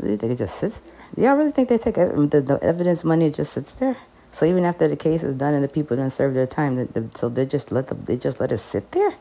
They 0.00 0.16
think 0.16 0.32
it 0.32 0.38
just 0.38 0.56
sits 0.56 0.78
there. 0.78 0.94
Do 1.14 1.22
y'all 1.22 1.34
really 1.34 1.50
think 1.50 1.68
they 1.68 1.78
take 1.78 1.96
the, 1.96 2.44
the 2.46 2.58
evidence 2.62 3.04
money 3.04 3.30
just 3.30 3.52
sits 3.52 3.72
there? 3.72 3.96
So 4.30 4.46
even 4.46 4.64
after 4.64 4.86
the 4.86 4.96
case 4.96 5.22
is 5.22 5.34
done 5.34 5.54
and 5.54 5.64
the 5.64 5.68
people 5.68 5.96
didn't 5.96 6.12
serve 6.12 6.34
their 6.34 6.46
time, 6.46 6.76
the, 6.76 6.84
the, 6.84 7.10
so 7.18 7.28
they 7.28 7.46
just 7.46 7.72
let 7.72 7.88
the, 7.88 7.94
they 7.94 8.16
just 8.16 8.40
let 8.40 8.52
it 8.52 8.58
sit 8.58 8.92
there. 8.92 9.14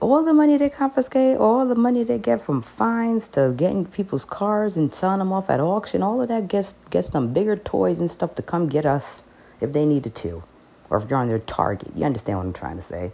All 0.00 0.22
the 0.22 0.32
money 0.32 0.56
they 0.56 0.70
confiscate, 0.70 1.36
all 1.38 1.66
the 1.66 1.74
money 1.74 2.02
they 2.02 2.18
get 2.18 2.40
from 2.40 2.62
fines 2.62 3.28
to 3.28 3.54
getting 3.56 3.84
people's 3.84 4.24
cars 4.24 4.76
and 4.76 4.92
selling 4.92 5.18
them 5.18 5.32
off 5.32 5.50
at 5.50 5.60
auction, 5.60 6.02
all 6.02 6.20
of 6.20 6.28
that 6.28 6.48
gets 6.48 6.74
gets 6.90 7.10
them 7.10 7.32
bigger 7.32 7.56
toys 7.56 7.98
and 8.00 8.10
stuff 8.10 8.34
to 8.36 8.42
come 8.42 8.68
get 8.68 8.86
us 8.86 9.22
if 9.60 9.72
they 9.72 9.84
needed 9.84 10.14
to, 10.14 10.42
or 10.88 10.98
if 10.98 11.10
you're 11.10 11.18
on 11.18 11.28
their 11.28 11.38
target. 11.38 11.90
You 11.94 12.04
understand 12.04 12.38
what 12.38 12.46
I'm 12.46 12.52
trying 12.52 12.76
to 12.76 12.82
say? 12.82 13.12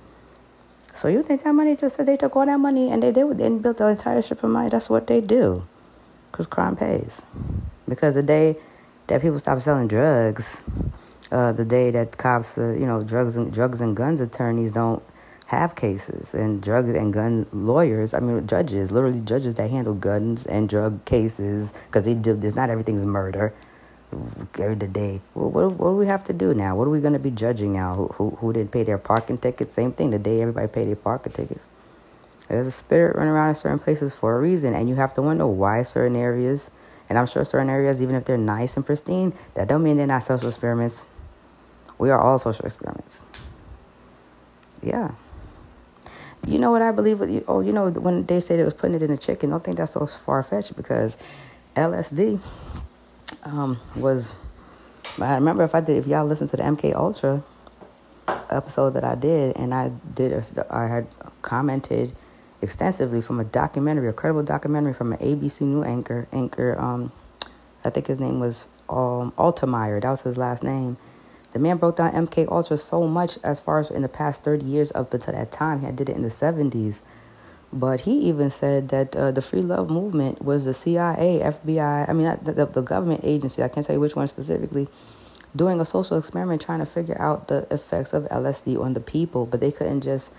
So 0.92 1.08
you 1.08 1.22
think 1.22 1.42
that 1.44 1.54
money 1.54 1.74
just 1.74 1.96
said 1.96 2.06
they 2.06 2.16
took 2.16 2.36
all 2.36 2.46
that 2.46 2.58
money 2.58 2.90
and 2.90 3.02
they 3.02 3.12
did 3.12 3.38
they 3.38 3.48
built 3.48 3.78
the 3.78 3.86
entire 3.88 4.22
ship 4.22 4.44
of 4.44 4.50
money? 4.50 4.68
That's 4.68 4.90
what 4.90 5.06
they 5.06 5.20
do, 5.20 5.66
because 6.30 6.46
crime 6.46 6.76
pays. 6.76 7.22
Because 7.88 8.14
the 8.14 8.22
day 8.22 8.56
that 9.06 9.22
people 9.22 9.38
stop 9.38 9.58
selling 9.60 9.88
drugs, 9.88 10.62
uh, 11.30 11.52
the 11.52 11.64
day 11.64 11.90
that 11.90 12.18
cops, 12.18 12.58
uh, 12.58 12.76
you 12.78 12.86
know, 12.86 13.02
drugs 13.02 13.36
and 13.36 13.52
drugs 13.52 13.80
and 13.80 13.96
guns 13.96 14.20
attorneys 14.20 14.72
don't 14.72 15.02
have 15.52 15.76
cases 15.76 16.34
and 16.34 16.62
drug 16.62 16.88
and 16.88 17.12
gun 17.12 17.46
lawyers. 17.52 18.14
I 18.14 18.20
mean, 18.20 18.46
judges, 18.46 18.90
literally 18.90 19.20
judges 19.20 19.54
that 19.54 19.70
handle 19.70 19.94
guns 19.94 20.46
and 20.46 20.68
drug 20.68 21.04
cases 21.04 21.72
because 21.86 22.04
they 22.04 22.14
do. 22.14 22.38
It's 22.42 22.56
not 22.56 22.70
everything's 22.70 23.06
murder. 23.06 23.54
Every 24.58 24.76
day, 24.76 25.22
well, 25.34 25.50
what, 25.50 25.72
what 25.72 25.90
do 25.90 25.96
we 25.96 26.06
have 26.06 26.24
to 26.24 26.32
do 26.32 26.52
now? 26.52 26.76
What 26.76 26.86
are 26.86 26.90
we 26.90 27.00
going 27.00 27.14
to 27.14 27.18
be 27.18 27.30
judging 27.30 27.72
now? 27.72 27.94
Who, 27.94 28.06
who 28.08 28.30
who 28.30 28.52
didn't 28.52 28.72
pay 28.72 28.82
their 28.82 28.98
parking 28.98 29.38
tickets? 29.38 29.72
Same 29.72 29.92
thing. 29.92 30.10
The 30.10 30.18
day 30.18 30.42
everybody 30.42 30.68
paid 30.68 30.88
their 30.88 30.96
parking 30.96 31.32
tickets. 31.32 31.68
There's 32.48 32.66
a 32.66 32.70
spirit 32.72 33.16
running 33.16 33.32
around 33.32 33.50
in 33.50 33.54
certain 33.54 33.78
places 33.78 34.14
for 34.14 34.36
a 34.36 34.40
reason, 34.40 34.74
and 34.74 34.88
you 34.88 34.96
have 34.96 35.14
to 35.14 35.22
wonder 35.22 35.46
why 35.46 35.82
certain 35.84 36.16
areas 36.16 36.70
and 37.08 37.18
I'm 37.18 37.26
sure 37.26 37.44
certain 37.44 37.68
areas, 37.68 38.00
even 38.00 38.14
if 38.14 38.24
they're 38.24 38.38
nice 38.38 38.76
and 38.76 38.86
pristine, 38.86 39.34
that 39.52 39.68
don't 39.68 39.82
mean 39.82 39.98
they're 39.98 40.06
not 40.06 40.22
social 40.22 40.48
experiments. 40.48 41.06
We 41.98 42.08
are 42.08 42.18
all 42.18 42.38
social 42.38 42.64
experiments. 42.64 43.22
Yeah. 44.82 45.12
You 46.46 46.58
know 46.58 46.70
what 46.70 46.82
I 46.82 46.90
believe? 46.90 47.20
With, 47.20 47.30
you? 47.30 47.44
oh, 47.46 47.60
you 47.60 47.72
know, 47.72 47.88
when 47.90 48.26
they 48.26 48.40
say 48.40 48.56
they 48.56 48.64
was 48.64 48.74
putting 48.74 48.96
it 48.96 49.02
in 49.02 49.10
a 49.10 49.16
chicken, 49.16 49.50
I 49.50 49.54
don't 49.54 49.64
think 49.64 49.76
that's 49.76 49.92
so 49.92 50.06
far 50.06 50.42
fetched 50.42 50.76
because 50.76 51.16
LSD 51.76 52.40
um, 53.44 53.80
was. 53.94 54.36
I 55.20 55.34
remember 55.34 55.62
if 55.62 55.74
I 55.74 55.80
did, 55.80 55.98
if 55.98 56.06
y'all 56.06 56.26
listen 56.26 56.48
to 56.48 56.56
the 56.56 56.62
MK 56.62 56.94
Ultra 56.94 57.42
episode 58.50 58.94
that 58.94 59.04
I 59.04 59.14
did, 59.14 59.56
and 59.56 59.74
I 59.74 59.90
did, 60.14 60.32
I 60.70 60.86
had 60.86 61.06
commented 61.42 62.12
extensively 62.60 63.20
from 63.20 63.40
a 63.40 63.44
documentary, 63.44 64.08
a 64.08 64.12
credible 64.12 64.42
documentary 64.42 64.94
from 64.94 65.12
an 65.12 65.18
ABC 65.18 65.62
New 65.62 65.82
anchor. 65.82 66.28
Anchor, 66.32 66.78
um, 66.80 67.12
I 67.84 67.90
think 67.90 68.06
his 68.06 68.18
name 68.18 68.40
was 68.40 68.68
um, 68.88 69.32
Altemeyer. 69.36 70.00
That 70.00 70.10
was 70.10 70.22
his 70.22 70.36
last 70.36 70.62
name. 70.62 70.96
The 71.52 71.58
man 71.58 71.76
broke 71.76 71.96
down 71.96 72.12
MK 72.12 72.50
Ultra 72.50 72.78
so 72.78 73.06
much 73.06 73.38
as 73.44 73.60
far 73.60 73.78
as 73.78 73.90
in 73.90 74.02
the 74.02 74.08
past 74.08 74.42
30 74.42 74.64
years 74.64 74.90
up 74.94 75.12
until 75.12 75.34
that 75.34 75.52
time. 75.52 75.80
He 75.80 75.86
had 75.86 75.96
did 75.96 76.08
it 76.08 76.16
in 76.16 76.22
the 76.22 76.28
70s. 76.28 77.00
But 77.72 78.02
he 78.02 78.18
even 78.20 78.50
said 78.50 78.88
that 78.88 79.16
uh, 79.16 79.32
the 79.32 79.40
free 79.40 79.62
love 79.62 79.90
movement 79.90 80.42
was 80.42 80.66
the 80.66 80.74
CIA, 80.74 81.40
FBI, 81.42 82.08
I 82.08 82.12
mean, 82.12 82.38
the, 82.42 82.66
the 82.66 82.82
government 82.82 83.22
agency, 83.24 83.62
I 83.62 83.68
can't 83.68 83.86
tell 83.86 83.94
you 83.94 84.00
which 84.00 84.14
one 84.14 84.28
specifically, 84.28 84.88
doing 85.56 85.80
a 85.80 85.84
social 85.84 86.18
experiment 86.18 86.60
trying 86.60 86.80
to 86.80 86.86
figure 86.86 87.20
out 87.20 87.48
the 87.48 87.66
effects 87.70 88.12
of 88.12 88.24
LSD 88.24 88.78
on 88.78 88.92
the 88.92 89.00
people. 89.00 89.46
But 89.46 89.60
they 89.60 89.72
couldn't 89.72 90.02
just. 90.02 90.32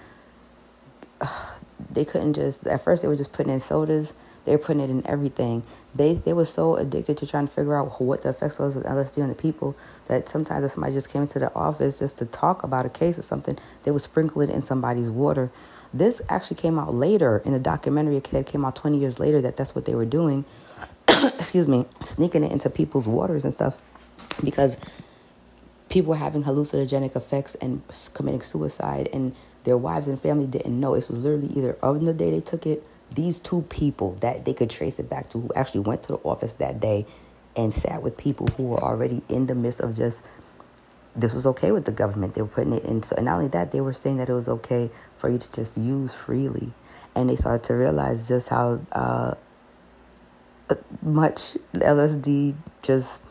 Uh, 1.22 1.28
they 1.92 2.06
couldn't 2.06 2.34
just 2.34 2.66
at 2.66 2.82
first 2.82 3.02
they 3.02 3.08
were 3.08 3.16
just 3.16 3.34
putting 3.34 3.52
in 3.52 3.60
sodas 3.60 4.14
they 4.46 4.54
were 4.56 4.62
putting 4.62 4.82
it 4.82 4.90
in 4.90 5.06
everything 5.06 5.64
they 5.96 6.14
they 6.14 6.34
were 6.34 6.46
so 6.46 6.76
addicted 6.76 7.18
to 7.18 7.28
trying 7.28 7.48
to 7.48 7.54
figure 7.54 7.78
out 7.78 8.02
what 8.02 8.24
the 8.24 8.30
effects 8.30 8.60
was 8.60 8.76
of 8.76 8.84
lsd 8.84 9.22
on 9.22 9.30
the 9.30 9.36
people 9.36 9.76
that 10.08 10.28
sometimes 10.28 10.66
if 10.66 10.72
somebody 10.72 10.94
just 10.94 11.12
came 11.12 11.22
into 11.22 11.40
the 11.40 11.54
office 11.54 12.00
just 12.00 12.18
to 12.18 12.26
talk 12.26 12.64
about 12.64 12.86
a 12.86 12.90
case 12.90 13.18
or 13.18 13.22
something 13.22 13.58
they 13.84 13.92
would 13.92 14.02
sprinkle 14.02 14.42
it 14.42 14.50
in 14.50 14.62
somebody's 14.62 15.10
water 15.10 15.52
this 15.94 16.22
actually 16.30 16.58
came 16.58 16.80
out 16.80 16.94
later 16.94 17.42
in 17.46 17.54
a 17.54 17.60
documentary 17.60 18.18
it 18.18 18.46
came 18.46 18.66
out 18.66 18.76
20 18.76 18.98
years 18.98 19.20
later 19.20 19.42
that 19.42 19.56
that's 19.56 19.76
what 19.76 19.86
they 19.86 19.96
were 19.96 20.06
doing 20.06 20.46
excuse 21.08 21.68
me 21.68 21.86
sneaking 22.02 22.44
it 22.44 22.52
into 22.52 22.70
people's 22.70 23.08
waters 23.08 23.46
and 23.46 23.54
stuff 23.54 23.82
because 24.44 24.78
people 25.90 26.10
were 26.10 26.18
having 26.18 26.44
hallucinogenic 26.44 27.16
effects 27.16 27.56
and 27.56 27.84
committing 28.14 28.42
suicide 28.42 29.08
and 29.14 29.36
their 29.64 29.78
wives 29.78 30.08
and 30.08 30.20
family 30.20 30.48
didn't 30.48 30.78
know. 30.78 30.94
It 30.94 31.08
was 31.08 31.20
literally 31.20 31.48
either 31.56 31.78
on 31.82 32.02
the 32.02 32.14
day 32.14 32.32
they 32.32 32.42
took 32.42 32.66
it, 32.66 32.86
these 33.16 33.40
two 33.40 33.62
people 33.64 34.16
that 34.22 34.46
they 34.46 34.54
could 34.54 34.70
trace 34.70 35.00
it 35.00 35.10
back 35.10 35.30
to 35.30 35.40
who 35.40 35.52
actually 35.56 35.82
went 35.82 36.04
to 36.04 36.10
the 36.10 36.18
office 36.20 36.54
that 36.54 36.80
day 36.80 37.06
and 37.56 37.74
sat 37.74 38.02
with 38.02 38.18
people 38.18 38.48
who 38.48 38.64
were 38.64 38.82
already 38.82 39.22
in 39.30 39.48
the 39.48 39.56
midst 39.56 39.80
of 39.80 39.96
just 39.96 40.24
this 41.16 41.34
was 41.34 41.46
okay 41.46 41.72
with 41.72 41.86
the 41.86 41.92
government. 41.92 42.34
They 42.34 42.42
were 42.42 42.48
putting 42.48 42.74
it 42.74 42.84
in. 42.84 43.04
So, 43.04 43.16
and 43.16 43.26
not 43.26 43.36
only 43.36 43.48
that, 43.50 43.72
they 43.72 43.82
were 43.82 43.94
saying 43.94 44.18
that 44.18 44.30
it 44.30 44.34
was 44.34 44.50
okay 44.50 44.90
for 45.16 45.30
you 45.30 45.38
to 45.38 45.52
just 45.52 45.78
use 45.78 46.16
freely. 46.16 46.74
And 47.16 47.30
they 47.30 47.36
started 47.36 47.64
to 47.66 47.76
realize 47.76 48.28
just 48.28 48.50
how 48.50 48.82
uh, 48.92 49.36
much 51.02 51.58
LSD 51.74 52.56
just 52.82 53.22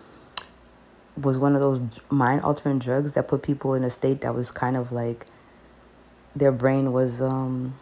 was 1.20 1.38
one 1.38 1.54
of 1.54 1.60
those 1.60 1.82
mind 2.08 2.42
altering 2.42 2.78
drugs 2.78 3.12
that 3.12 3.26
put 3.26 3.42
people 3.42 3.74
in 3.74 3.82
a 3.82 3.90
state 3.90 4.20
that 4.20 4.34
was 4.34 4.50
kind 4.50 4.76
of 4.76 4.92
like 4.92 5.26
their 6.34 6.52
brain 6.52 6.92
was, 6.92 7.20
um, 7.20 7.74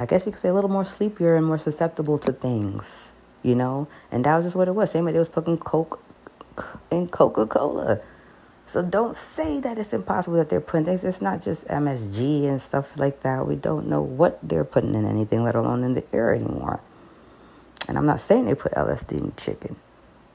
I 0.00 0.06
guess 0.06 0.24
you 0.24 0.32
could 0.32 0.40
say, 0.40 0.48
a 0.48 0.54
little 0.54 0.70
more 0.70 0.84
sleepier 0.84 1.36
and 1.36 1.44
more 1.44 1.58
susceptible 1.58 2.16
to 2.20 2.32
things, 2.32 3.12
you 3.42 3.54
know? 3.54 3.86
And 4.10 4.24
that 4.24 4.34
was 4.34 4.46
just 4.46 4.56
what 4.56 4.66
it 4.66 4.74
was. 4.74 4.90
Same 4.90 5.04
way 5.04 5.12
they 5.12 5.18
was 5.18 5.28
putting 5.28 5.58
Coke 5.58 6.02
in 6.90 7.06
Coca 7.06 7.46
Cola. 7.46 8.00
So 8.64 8.80
don't 8.80 9.14
say 9.14 9.60
that 9.60 9.76
it's 9.76 9.92
impossible 9.92 10.38
that 10.38 10.48
they're 10.48 10.62
putting 10.62 10.86
things. 10.86 11.04
It's 11.04 11.20
not 11.20 11.42
just 11.42 11.66
MSG 11.68 12.48
and 12.48 12.62
stuff 12.62 12.98
like 12.98 13.20
that. 13.24 13.46
We 13.46 13.56
don't 13.56 13.88
know 13.88 14.00
what 14.00 14.38
they're 14.42 14.64
putting 14.64 14.94
in 14.94 15.04
anything, 15.04 15.42
let 15.42 15.54
alone 15.54 15.84
in 15.84 15.92
the 15.92 16.04
air 16.14 16.34
anymore. 16.34 16.80
And 17.86 17.98
I'm 17.98 18.06
not 18.06 18.20
saying 18.20 18.46
they 18.46 18.54
put 18.54 18.72
LSD 18.72 19.20
in 19.20 19.34
chicken. 19.36 19.76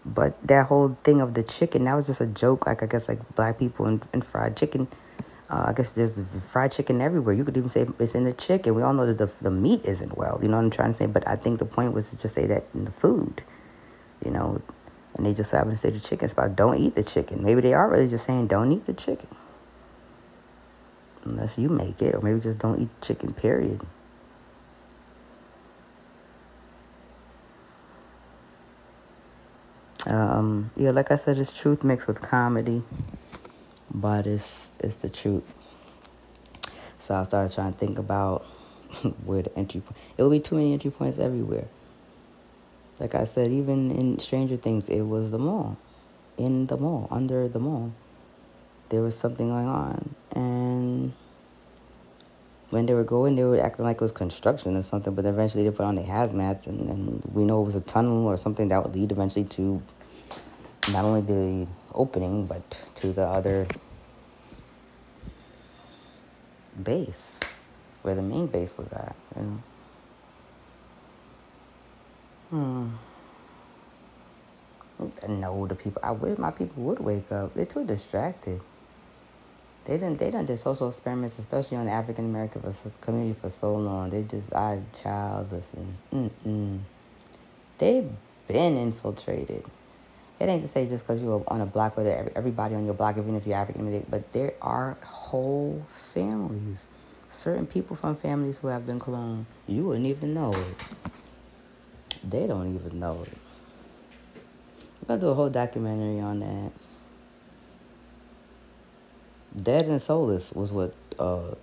But 0.05 0.37
that 0.47 0.67
whole 0.67 0.95
thing 1.03 1.21
of 1.21 1.33
the 1.33 1.41
chicken, 1.41 1.85
that 1.85 1.95
was 1.95 2.05
just 2.05 2.21
a 2.21 2.27
joke. 2.27 2.67
Like, 2.67 2.83
I 2.83 2.85
guess, 2.85 3.09
like 3.09 3.33
black 3.33 3.57
people 3.57 3.87
and, 3.87 4.07
and 4.13 4.23
fried 4.23 4.55
chicken 4.55 4.89
uh, 5.49 5.65
I 5.67 5.73
guess 5.73 5.91
there's 5.91 6.19
fried 6.51 6.71
chicken 6.71 7.01
everywhere. 7.01 7.33
You 7.35 7.43
could 7.43 7.55
even 7.55 7.69
say 7.69 7.85
it's 7.99 8.15
in 8.15 8.23
the 8.23 8.33
chicken. 8.33 8.73
We 8.73 8.81
all 8.81 8.93
know 8.93 9.05
that 9.05 9.19
the, 9.19 9.31
the 9.43 9.51
meat 9.51 9.81
isn't 9.85 10.17
well. 10.17 10.39
You 10.41 10.47
know 10.47 10.57
what 10.57 10.65
I'm 10.65 10.71
trying 10.71 10.89
to 10.89 10.93
say? 10.93 11.05
But 11.05 11.27
I 11.27 11.35
think 11.35 11.59
the 11.59 11.65
point 11.65 11.93
was 11.93 12.09
to 12.09 12.19
just 12.19 12.33
say 12.33 12.47
that 12.47 12.65
in 12.73 12.85
the 12.85 12.91
food, 12.91 13.43
you 14.23 14.31
know, 14.31 14.61
and 15.15 15.25
they 15.25 15.33
just 15.33 15.51
happen 15.51 15.69
to 15.69 15.77
say 15.77 15.91
the 15.91 15.99
chicken 15.99 16.29
about 16.31 16.55
Don't 16.55 16.77
eat 16.77 16.95
the 16.95 17.03
chicken. 17.03 17.43
Maybe 17.43 17.61
they 17.61 17.73
are 17.73 17.89
really 17.89 18.09
just 18.09 18.25
saying 18.25 18.47
don't 18.47 18.71
eat 18.71 18.85
the 18.85 18.93
chicken. 18.93 19.27
Unless 21.23 21.57
you 21.57 21.69
make 21.69 22.01
it, 22.01 22.13
or 22.13 22.21
maybe 22.21 22.39
just 22.39 22.59
don't 22.59 22.79
eat 22.79 22.89
chicken, 23.01 23.33
period. 23.33 23.81
Um, 30.05 30.69
yeah, 30.75 30.91
like 30.91 31.09
I 31.11 31.15
said, 31.15 31.39
it's 31.39 31.57
truth 31.57 31.83
mixed 31.83 32.07
with 32.07 32.21
comedy 32.21 32.83
but 33.95 34.27
it's 34.27 34.71
it's 34.79 34.97
the 34.97 35.09
truth. 35.09 35.53
So 36.99 37.15
I 37.15 37.23
started 37.23 37.53
trying 37.53 37.73
to 37.73 37.79
think 37.79 37.97
about 37.97 38.43
where 39.25 39.41
the 39.41 39.57
entry 39.57 39.81
point. 39.81 39.97
It 40.17 40.23
will 40.23 40.29
be 40.29 40.39
too 40.39 40.55
many 40.55 40.73
entry 40.73 40.91
points 40.91 41.17
everywhere. 41.17 41.67
Like 42.99 43.15
I 43.15 43.25
said, 43.25 43.51
even 43.51 43.91
in 43.91 44.19
Stranger 44.19 44.57
Things, 44.57 44.87
it 44.87 45.01
was 45.01 45.31
the 45.31 45.37
mall, 45.37 45.77
in 46.37 46.67
the 46.67 46.77
mall, 46.77 47.07
under 47.11 47.47
the 47.47 47.59
mall. 47.59 47.91
There 48.89 49.01
was 49.01 49.17
something 49.17 49.49
going 49.49 49.67
on, 49.67 50.15
and 50.31 51.13
when 52.69 52.85
they 52.85 52.93
were 52.93 53.03
going, 53.03 53.35
they 53.35 53.43
were 53.43 53.59
acting 53.59 53.83
like 53.85 53.97
it 53.97 54.01
was 54.01 54.11
construction 54.11 54.77
or 54.77 54.83
something. 54.83 55.13
But 55.13 55.25
eventually, 55.25 55.63
they 55.63 55.71
put 55.71 55.85
on 55.85 55.95
their 55.95 56.05
hazmats, 56.05 56.67
and, 56.67 56.89
and 56.89 57.21
we 57.33 57.43
know 57.43 57.61
it 57.61 57.65
was 57.65 57.75
a 57.75 57.81
tunnel 57.81 58.25
or 58.25 58.37
something 58.37 58.69
that 58.69 58.83
would 58.83 58.95
lead 58.95 59.11
eventually 59.11 59.45
to 59.45 59.81
not 60.91 61.03
only 61.03 61.21
the 61.21 61.67
opening 61.95 62.45
but 62.45 62.69
to 62.93 63.11
the 63.13 63.25
other 63.25 63.67
base 66.81 67.39
where 68.01 68.15
the 68.15 68.21
main 68.21 68.47
base 68.47 68.71
was 68.77 68.91
at 68.91 69.15
you 69.35 69.41
know? 69.41 69.63
Hmm. 72.49 72.89
No 75.27 75.67
the 75.67 75.75
people 75.75 76.01
i 76.05 76.11
wish 76.11 76.37
my 76.37 76.51
people 76.51 76.83
would 76.83 76.99
wake 76.99 77.31
up. 77.31 77.53
They're 77.53 77.65
too 77.65 77.85
distracted. 77.85 78.61
They 79.85 79.97
didn't 79.97 80.19
they 80.19 80.31
done 80.31 80.45
did 80.45 80.57
social 80.57 80.87
experiments 80.87 81.37
especially 81.39 81.77
on 81.77 81.85
the 81.85 81.91
african 81.91 82.25
american 82.25 82.61
community 83.01 83.39
for 83.39 83.49
so 83.49 83.75
long. 83.75 84.09
They 84.09 84.23
just 84.23 84.53
i 84.53 84.81
child 84.93 85.51
listen 85.51 85.97
mm-mm. 86.13 86.79
they've 87.77 88.09
been 88.47 88.77
infiltrated 88.77 89.65
it 90.39 90.49
ain't 90.49 90.61
to 90.61 90.67
say 90.67 90.85
just 90.85 91.05
because 91.05 91.21
you're 91.21 91.43
on 91.47 91.61
a 91.61 91.65
block 91.65 91.95
with 91.95 92.07
everybody 92.35 92.75
on 92.75 92.85
your 92.85 92.93
block, 92.93 93.17
even 93.17 93.35
if 93.35 93.47
you're 93.47 93.55
African 93.55 94.05
but 94.09 94.33
there 94.33 94.53
are 94.61 94.97
whole 95.03 95.85
families, 96.13 96.85
certain 97.29 97.65
people 97.65 97.95
from 97.95 98.15
families 98.15 98.57
who 98.57 98.67
have 98.67 98.85
been 98.85 98.99
cloned. 98.99 99.45
You 99.67 99.85
wouldn't 99.85 100.07
even 100.07 100.33
know 100.33 100.51
it. 100.51 101.11
They 102.29 102.47
don't 102.47 102.75
even 102.75 102.99
know 102.99 103.23
it. 103.23 103.37
We're 105.01 105.07
gonna 105.07 105.21
do 105.21 105.27
a 105.29 105.33
whole 105.35 105.49
documentary 105.49 106.19
on 106.19 106.39
that. 106.39 106.71
Dead 109.63 109.85
and 109.85 110.01
Soulless 110.01 110.51
was 110.51 110.71
what 110.71 110.93
uh, 111.17 111.55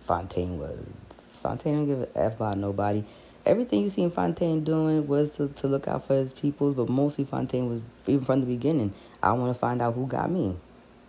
Fontaine 0.00 0.58
was. 0.58 0.78
Fontaine 1.26 1.74
don't 1.74 1.86
give 1.86 2.08
f 2.14 2.36
about 2.36 2.56
nobody 2.56 3.04
everything 3.44 3.82
you 3.82 3.90
seen 3.90 4.10
Fontaine 4.10 4.64
doing 4.64 5.06
was 5.06 5.30
to, 5.32 5.48
to 5.48 5.66
look 5.66 5.88
out 5.88 6.06
for 6.06 6.14
his 6.14 6.32
peoples, 6.32 6.74
but 6.74 6.88
mostly 6.88 7.24
Fontaine 7.24 7.68
was 7.68 7.82
even 8.06 8.24
from 8.24 8.40
the 8.40 8.46
beginning. 8.46 8.92
I 9.22 9.32
want 9.32 9.54
to 9.54 9.58
find 9.58 9.82
out 9.82 9.94
who 9.94 10.06
got 10.06 10.30
me. 10.30 10.56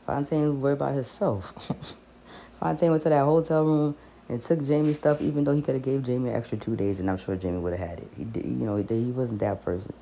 Fontaine 0.05 0.59
worried 0.59 0.73
about 0.73 0.95
himself. 0.95 1.97
Fontaine 2.59 2.91
went 2.91 3.03
to 3.03 3.09
that 3.09 3.23
hotel 3.23 3.63
room 3.63 3.95
and 4.27 4.41
took 4.41 4.63
Jamie's 4.63 4.97
stuff, 4.97 5.21
even 5.21 5.43
though 5.43 5.53
he 5.53 5.61
could 5.61 5.75
have 5.75 5.83
gave 5.83 6.03
Jamie 6.03 6.29
an 6.29 6.35
extra 6.35 6.57
two 6.57 6.75
days, 6.75 6.99
and 6.99 7.09
I'm 7.09 7.17
sure 7.17 7.35
Jamie 7.35 7.57
would 7.57 7.73
have 7.77 7.89
had 7.89 7.99
it. 7.99 8.07
He 8.17 8.23
did, 8.23 8.45
you 8.45 8.51
know, 8.51 8.75
he 8.75 9.11
wasn't 9.11 9.39
that 9.39 9.63
person. 9.63 9.93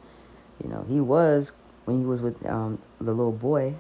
You 0.64 0.70
know, 0.70 0.86
he 0.88 1.00
was 1.00 1.54
when 1.86 2.00
he 2.00 2.06
was 2.06 2.22
with 2.22 2.46
um, 2.46 2.80
the 3.00 3.14
little 3.14 3.32
boy. 3.32 3.76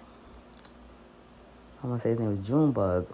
I'm 1.84 1.90
gonna 1.90 2.00
say 2.00 2.10
his 2.10 2.20
name 2.20 2.30
was 2.30 2.48
Junebug. 2.48 3.08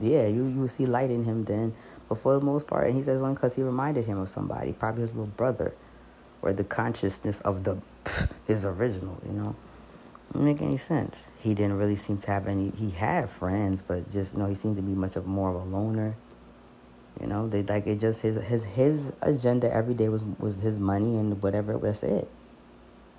Yeah, 0.00 0.26
you 0.26 0.46
you 0.46 0.60
would 0.60 0.70
see 0.70 0.86
light 0.86 1.10
in 1.10 1.24
him 1.24 1.44
then 1.44 1.74
but 2.08 2.18
for 2.18 2.38
the 2.38 2.44
most 2.44 2.66
part, 2.66 2.86
and 2.86 2.96
he 2.96 3.02
says 3.02 3.20
one 3.20 3.34
because 3.34 3.54
he 3.54 3.62
reminded 3.62 4.06
him 4.06 4.18
of 4.18 4.30
somebody, 4.30 4.72
probably 4.72 5.02
his 5.02 5.14
little 5.14 5.26
brother, 5.26 5.74
or 6.40 6.52
the 6.52 6.64
consciousness 6.64 7.40
of 7.40 7.64
the 7.64 7.78
his 8.46 8.64
original. 8.64 9.20
You 9.26 9.32
know, 9.32 9.56
doesn't 10.32 10.44
make 10.44 10.62
any 10.62 10.78
sense. 10.78 11.30
He 11.38 11.54
didn't 11.54 11.76
really 11.76 11.96
seem 11.96 12.18
to 12.18 12.30
have 12.30 12.46
any. 12.46 12.70
He 12.70 12.90
had 12.90 13.28
friends, 13.28 13.82
but 13.82 14.10
just 14.10 14.34
you 14.34 14.40
know, 14.40 14.46
he 14.46 14.54
seemed 14.54 14.76
to 14.76 14.82
be 14.82 14.94
much 14.94 15.16
of 15.16 15.26
more 15.26 15.50
of 15.50 15.56
a 15.56 15.64
loner. 15.64 16.16
You 17.20 17.26
know, 17.26 17.46
they 17.46 17.62
like 17.62 17.86
it. 17.86 18.00
Just 18.00 18.22
his 18.22 18.42
his 18.42 18.64
his 18.64 19.12
agenda 19.20 19.72
every 19.72 19.94
day 19.94 20.08
was 20.08 20.24
was 20.38 20.58
his 20.58 20.78
money 20.78 21.18
and 21.18 21.42
whatever. 21.42 21.76
That's 21.76 22.02
it. 22.02 22.28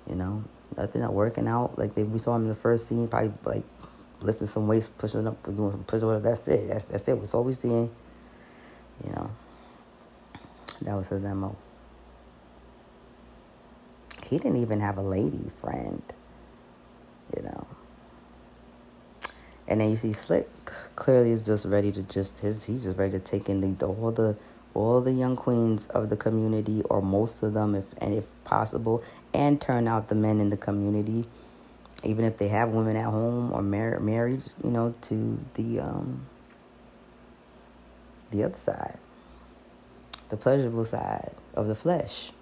You 0.08 0.16
know, 0.16 0.42
nothing 0.76 1.02
not 1.02 1.12
working 1.12 1.46
out. 1.46 1.78
Like 1.78 1.94
they, 1.94 2.02
we 2.02 2.18
saw 2.18 2.34
him 2.34 2.42
in 2.42 2.48
the 2.48 2.54
first 2.56 2.88
scene, 2.88 3.06
probably 3.06 3.32
like 3.44 3.64
lifting 4.20 4.48
some 4.48 4.66
weights, 4.66 4.88
pushing 4.88 5.26
up, 5.28 5.40
doing 5.44 5.70
some 5.70 5.84
push 5.84 6.02
whatever. 6.02 6.28
That's 6.28 6.48
it. 6.48 6.68
That's 6.68 6.86
that's 6.86 7.06
it. 7.06 7.20
That's 7.20 7.34
all 7.34 7.44
we 7.44 7.52
seeing 7.52 7.90
you 9.04 9.12
know, 9.12 9.30
that 10.82 10.94
was 10.94 11.08
his 11.08 11.22
MO. 11.22 11.56
He 14.26 14.36
didn't 14.36 14.58
even 14.58 14.80
have 14.80 14.98
a 14.98 15.02
lady 15.02 15.50
friend, 15.60 16.02
you 17.36 17.42
know. 17.42 17.66
And 19.66 19.80
then 19.80 19.90
you 19.90 19.96
see 19.96 20.12
Slick 20.12 20.48
clearly 20.96 21.30
is 21.30 21.46
just 21.46 21.64
ready 21.64 21.90
to 21.92 22.02
just 22.02 22.40
his 22.40 22.64
he's 22.64 22.84
just 22.84 22.96
ready 22.96 23.12
to 23.12 23.18
take 23.18 23.48
in 23.48 23.60
the, 23.60 23.86
all 23.86 24.12
the 24.12 24.36
all 24.74 25.00
the 25.00 25.12
young 25.12 25.36
queens 25.36 25.86
of 25.88 26.10
the 26.10 26.16
community 26.16 26.82
or 26.82 27.00
most 27.00 27.42
of 27.42 27.54
them 27.54 27.74
if 27.74 27.84
and 27.98 28.14
if 28.14 28.26
possible 28.44 29.02
and 29.32 29.60
turn 29.60 29.88
out 29.88 30.08
the 30.08 30.14
men 30.14 30.40
in 30.40 30.50
the 30.50 30.56
community 30.56 31.26
even 32.04 32.24
if 32.24 32.36
they 32.38 32.48
have 32.48 32.70
women 32.70 32.96
at 32.96 33.06
home 33.06 33.52
or 33.52 33.62
mar- 33.62 33.98
married 34.00 34.42
you 34.62 34.70
know 34.70 34.94
to 35.00 35.38
the 35.54 35.80
um 35.80 36.26
the 38.30 38.44
other 38.44 38.56
side, 38.56 38.98
the 40.28 40.36
pleasurable 40.36 40.84
side 40.84 41.32
of 41.54 41.66
the 41.66 41.74
flesh. 41.74 42.32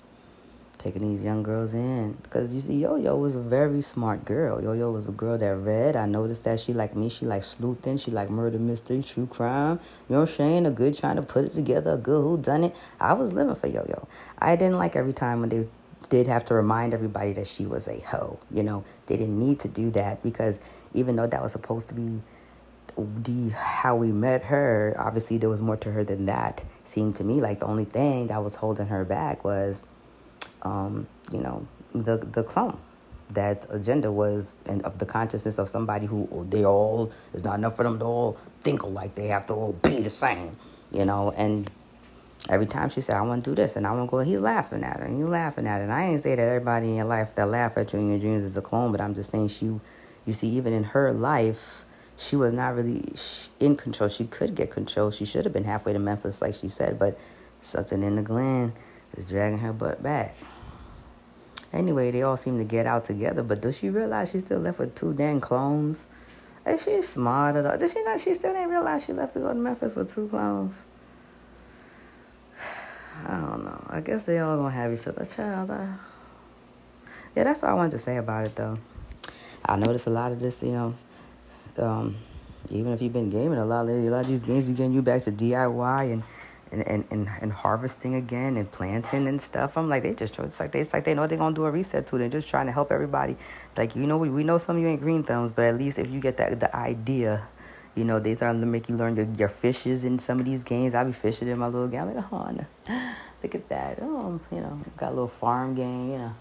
Taking 0.78 1.10
these 1.10 1.24
young 1.24 1.42
girls 1.42 1.74
in. 1.74 2.12
Because 2.22 2.54
you 2.54 2.60
see, 2.60 2.74
Yo 2.74 2.94
Yo 2.94 3.16
was 3.16 3.34
a 3.34 3.40
very 3.40 3.82
smart 3.82 4.24
girl. 4.24 4.62
Yo 4.62 4.74
Yo 4.74 4.92
was 4.92 5.08
a 5.08 5.10
girl 5.10 5.36
that 5.36 5.56
read. 5.56 5.96
I 5.96 6.06
noticed 6.06 6.44
that 6.44 6.60
she 6.60 6.72
like 6.72 6.94
me. 6.94 7.08
She 7.08 7.26
like 7.26 7.42
sleuthing. 7.42 7.96
She 7.96 8.12
like 8.12 8.30
murder 8.30 8.60
mystery, 8.60 9.02
true 9.02 9.26
crime. 9.26 9.80
You 10.08 10.14
know 10.14 10.20
what 10.20 10.28
I'm 10.28 10.36
saying? 10.36 10.66
A 10.66 10.70
good 10.70 10.96
trying 10.96 11.16
to 11.16 11.22
put 11.22 11.44
it 11.44 11.50
together, 11.50 11.94
a 11.94 11.98
good 11.98 12.22
who 12.22 12.38
done 12.38 12.62
it. 12.62 12.76
I 13.00 13.14
was 13.14 13.32
living 13.32 13.56
for 13.56 13.66
Yo 13.66 13.84
Yo. 13.88 14.06
I 14.38 14.54
didn't 14.54 14.78
like 14.78 14.94
every 14.94 15.12
time 15.12 15.40
when 15.40 15.48
they 15.48 15.66
did 16.10 16.28
have 16.28 16.44
to 16.44 16.54
remind 16.54 16.94
everybody 16.94 17.32
that 17.32 17.48
she 17.48 17.66
was 17.66 17.88
a 17.88 17.98
hoe. 18.00 18.38
You 18.52 18.62
know, 18.62 18.84
they 19.06 19.16
didn't 19.16 19.38
need 19.38 19.58
to 19.60 19.68
do 19.68 19.90
that 19.90 20.22
because 20.22 20.60
even 20.94 21.16
though 21.16 21.26
that 21.26 21.42
was 21.42 21.52
supposed 21.52 21.88
to 21.88 21.94
be 21.94 22.20
the 22.98 23.50
how 23.50 23.96
we 23.96 24.12
met 24.12 24.44
her, 24.44 24.94
obviously 24.98 25.38
there 25.38 25.48
was 25.48 25.62
more 25.62 25.76
to 25.78 25.92
her 25.92 26.04
than 26.04 26.26
that. 26.26 26.64
Seemed 26.84 27.16
to 27.16 27.24
me 27.24 27.40
like 27.40 27.60
the 27.60 27.66
only 27.66 27.84
thing 27.84 28.28
that 28.28 28.42
was 28.42 28.56
holding 28.56 28.88
her 28.88 29.04
back 29.04 29.44
was, 29.44 29.86
um, 30.62 31.06
you 31.32 31.40
know, 31.40 31.66
the 31.92 32.18
the 32.18 32.42
clone. 32.42 32.78
That 33.30 33.66
agenda 33.70 34.10
was 34.10 34.58
and 34.66 34.82
of 34.82 34.98
the 34.98 35.06
consciousness 35.06 35.58
of 35.58 35.68
somebody 35.68 36.06
who 36.06 36.28
oh, 36.32 36.44
they 36.44 36.64
all 36.64 37.12
it's 37.34 37.44
not 37.44 37.58
enough 37.58 37.76
for 37.76 37.82
them 37.82 37.98
to 37.98 38.04
all 38.04 38.38
think 38.60 38.82
alike. 38.82 39.14
They 39.14 39.28
have 39.28 39.46
to 39.46 39.54
all 39.54 39.72
be 39.74 40.00
the 40.00 40.10
same, 40.10 40.56
you 40.90 41.04
know. 41.04 41.32
And 41.36 41.70
every 42.48 42.66
time 42.66 42.88
she 42.88 43.02
said, 43.02 43.16
"I 43.16 43.22
want 43.22 43.44
to 43.44 43.50
do 43.50 43.54
this," 43.54 43.76
and 43.76 43.86
I 43.86 43.92
want 43.92 44.08
to 44.08 44.10
go, 44.10 44.20
he's 44.20 44.40
laughing 44.40 44.82
at 44.82 44.98
her, 44.98 45.04
and 45.04 45.16
he's 45.16 45.26
laughing 45.26 45.66
at 45.66 45.76
her. 45.76 45.84
And 45.84 45.92
I 45.92 46.04
ain't 46.04 46.22
say 46.22 46.34
that 46.34 46.42
everybody 46.48 46.88
in 46.88 46.96
your 46.96 47.04
life 47.04 47.34
that 47.34 47.48
laugh 47.48 47.76
at 47.76 47.92
you 47.92 47.98
in 47.98 48.08
your 48.08 48.18
dreams 48.18 48.44
is 48.44 48.56
a 48.56 48.62
clone, 48.62 48.92
but 48.92 49.00
I'm 49.00 49.14
just 49.14 49.30
saying 49.30 49.48
she, 49.48 49.66
you 49.66 50.32
see, 50.32 50.48
even 50.48 50.72
in 50.72 50.84
her 50.84 51.12
life 51.12 51.84
she 52.18 52.34
was 52.34 52.52
not 52.52 52.74
really 52.74 53.04
in 53.60 53.76
control. 53.76 54.08
She 54.08 54.26
could 54.26 54.56
get 54.56 54.72
control. 54.72 55.12
She 55.12 55.24
should 55.24 55.44
have 55.44 55.52
been 55.52 55.64
halfway 55.64 55.92
to 55.92 56.00
Memphis, 56.00 56.42
like 56.42 56.56
she 56.56 56.68
said, 56.68 56.98
but 56.98 57.18
something 57.60 58.02
in 58.02 58.16
the 58.16 58.22
Glen 58.22 58.72
is 59.16 59.24
dragging 59.24 59.60
her 59.60 59.72
butt 59.72 60.02
back. 60.02 60.36
Anyway, 61.72 62.10
they 62.10 62.22
all 62.22 62.36
seem 62.36 62.58
to 62.58 62.64
get 62.64 62.86
out 62.86 63.04
together, 63.04 63.44
but 63.44 63.60
does 63.60 63.78
she 63.78 63.88
realize 63.88 64.32
she's 64.32 64.44
still 64.44 64.58
left 64.58 64.80
with 64.80 64.96
two 64.96 65.14
damn 65.14 65.40
clones? 65.40 66.06
Is 66.66 66.82
she 66.82 67.00
smart 67.02 67.54
at 67.54 67.66
all? 67.66 67.78
Does 67.78 67.92
she 67.92 68.02
not? 68.02 68.18
She 68.18 68.34
still 68.34 68.52
didn't 68.52 68.70
realize 68.70 69.04
she 69.04 69.12
left 69.12 69.34
to 69.34 69.40
go 69.40 69.52
to 69.52 69.58
Memphis 69.58 69.94
with 69.94 70.12
two 70.12 70.26
clones. 70.26 70.82
I 73.26 73.40
don't 73.40 73.64
know. 73.64 73.86
I 73.90 74.00
guess 74.00 74.24
they 74.24 74.38
all 74.40 74.56
gonna 74.56 74.74
have 74.74 74.92
each 74.92 75.06
other. 75.06 75.24
Child, 75.24 75.70
I... 75.70 75.94
yeah, 77.36 77.44
that's 77.44 77.62
all 77.62 77.70
I 77.70 77.74
wanted 77.74 77.92
to 77.92 77.98
say 77.98 78.16
about 78.16 78.46
it, 78.46 78.56
though. 78.56 78.78
I 79.64 79.76
noticed 79.76 80.06
a 80.06 80.10
lot 80.10 80.32
of 80.32 80.40
this, 80.40 80.62
you 80.62 80.72
know, 80.72 80.94
um, 81.78 82.16
even 82.70 82.92
if 82.92 83.00
you've 83.00 83.12
been 83.12 83.30
gaming 83.30 83.58
a 83.58 83.64
lot 83.64 83.86
lately, 83.86 84.06
a 84.08 84.10
lot 84.10 84.20
of 84.20 84.28
these 84.28 84.42
games 84.42 84.64
be 84.64 84.72
getting 84.72 84.92
you 84.92 85.02
back 85.02 85.22
to 85.22 85.32
DIY 85.32 86.12
and 86.12 86.22
and, 86.70 86.86
and, 86.86 87.04
and, 87.10 87.28
and 87.40 87.52
harvesting 87.52 88.14
again 88.14 88.56
and 88.56 88.70
planting 88.70 89.26
and 89.26 89.40
stuff. 89.40 89.76
I'm 89.76 89.88
like, 89.88 90.02
they 90.02 90.14
just 90.14 90.38
it's 90.38 90.60
like 90.60 90.72
they 90.72 90.80
it's 90.80 90.92
like 90.92 91.04
they 91.04 91.14
know 91.14 91.26
they're 91.26 91.38
gonna 91.38 91.54
do 91.54 91.64
a 91.64 91.70
reset 91.70 92.06
to 92.08 92.16
it. 92.16 92.18
They're 92.18 92.28
just 92.28 92.48
trying 92.48 92.66
to 92.66 92.72
help 92.72 92.92
everybody. 92.92 93.36
Like 93.76 93.96
you 93.96 94.06
know, 94.06 94.18
we, 94.18 94.28
we 94.28 94.44
know 94.44 94.58
some 94.58 94.76
of 94.76 94.82
you 94.82 94.88
ain't 94.88 95.00
green 95.00 95.22
thumbs, 95.22 95.50
but 95.50 95.64
at 95.64 95.76
least 95.76 95.98
if 95.98 96.08
you 96.08 96.20
get 96.20 96.36
that 96.38 96.60
the 96.60 96.74
idea, 96.74 97.48
you 97.94 98.04
know, 98.04 98.20
they 98.20 98.34
start 98.34 98.58
to 98.58 98.66
make 98.66 98.88
you 98.88 98.96
learn 98.96 99.16
your, 99.16 99.26
your 99.36 99.48
fishes 99.48 100.04
in 100.04 100.18
some 100.18 100.40
of 100.40 100.44
these 100.44 100.64
games. 100.64 100.94
I 100.94 101.04
be 101.04 101.12
fishing 101.12 101.48
in 101.48 101.58
my 101.58 101.68
little 101.68 101.88
game. 101.88 102.02
I'm 102.02 102.14
like, 102.14 102.32
oh, 102.32 102.66
look 103.42 103.54
at 103.54 103.68
that. 103.68 103.98
Oh, 104.02 104.40
you 104.52 104.60
know, 104.60 104.80
got 104.96 105.08
a 105.08 105.14
little 105.14 105.28
farm 105.28 105.74
game. 105.74 106.10
You 106.10 106.18
know, 106.18 106.34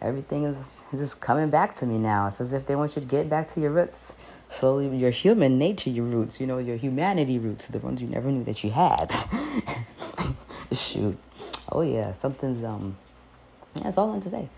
everything 0.00 0.44
is 0.44 0.82
just 0.90 1.20
coming 1.20 1.50
back 1.50 1.74
to 1.74 1.86
me 1.86 1.98
now. 1.98 2.28
It's 2.28 2.40
as 2.40 2.52
if 2.52 2.66
they 2.66 2.76
want 2.76 2.96
you 2.96 3.02
to 3.02 3.08
get 3.08 3.28
back 3.28 3.48
to 3.54 3.60
your 3.60 3.70
roots 3.70 4.14
slowly 4.52 4.88
your 4.96 5.12
human 5.12 5.58
nature 5.58 5.90
your 5.90 6.04
roots 6.04 6.40
you 6.40 6.46
know 6.46 6.58
your 6.58 6.76
humanity 6.76 7.38
roots 7.38 7.68
the 7.68 7.78
ones 7.78 8.02
you 8.02 8.08
never 8.08 8.32
knew 8.32 8.42
that 8.42 8.64
you 8.64 8.70
had 8.70 9.08
shoot 10.72 11.16
oh 11.70 11.82
yeah 11.82 12.12
something's 12.12 12.64
um 12.64 12.96
yeah, 13.76 13.84
that's 13.84 13.96
all 13.96 14.06
i 14.08 14.10
want 14.10 14.22
to 14.24 14.28
say 14.28 14.48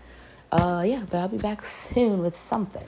Uh, 0.53 0.83
yeah, 0.85 1.03
but 1.09 1.17
I'll 1.17 1.27
be 1.27 1.39
back 1.39 1.63
soon 1.65 2.21
with 2.21 2.35
something. 2.35 2.87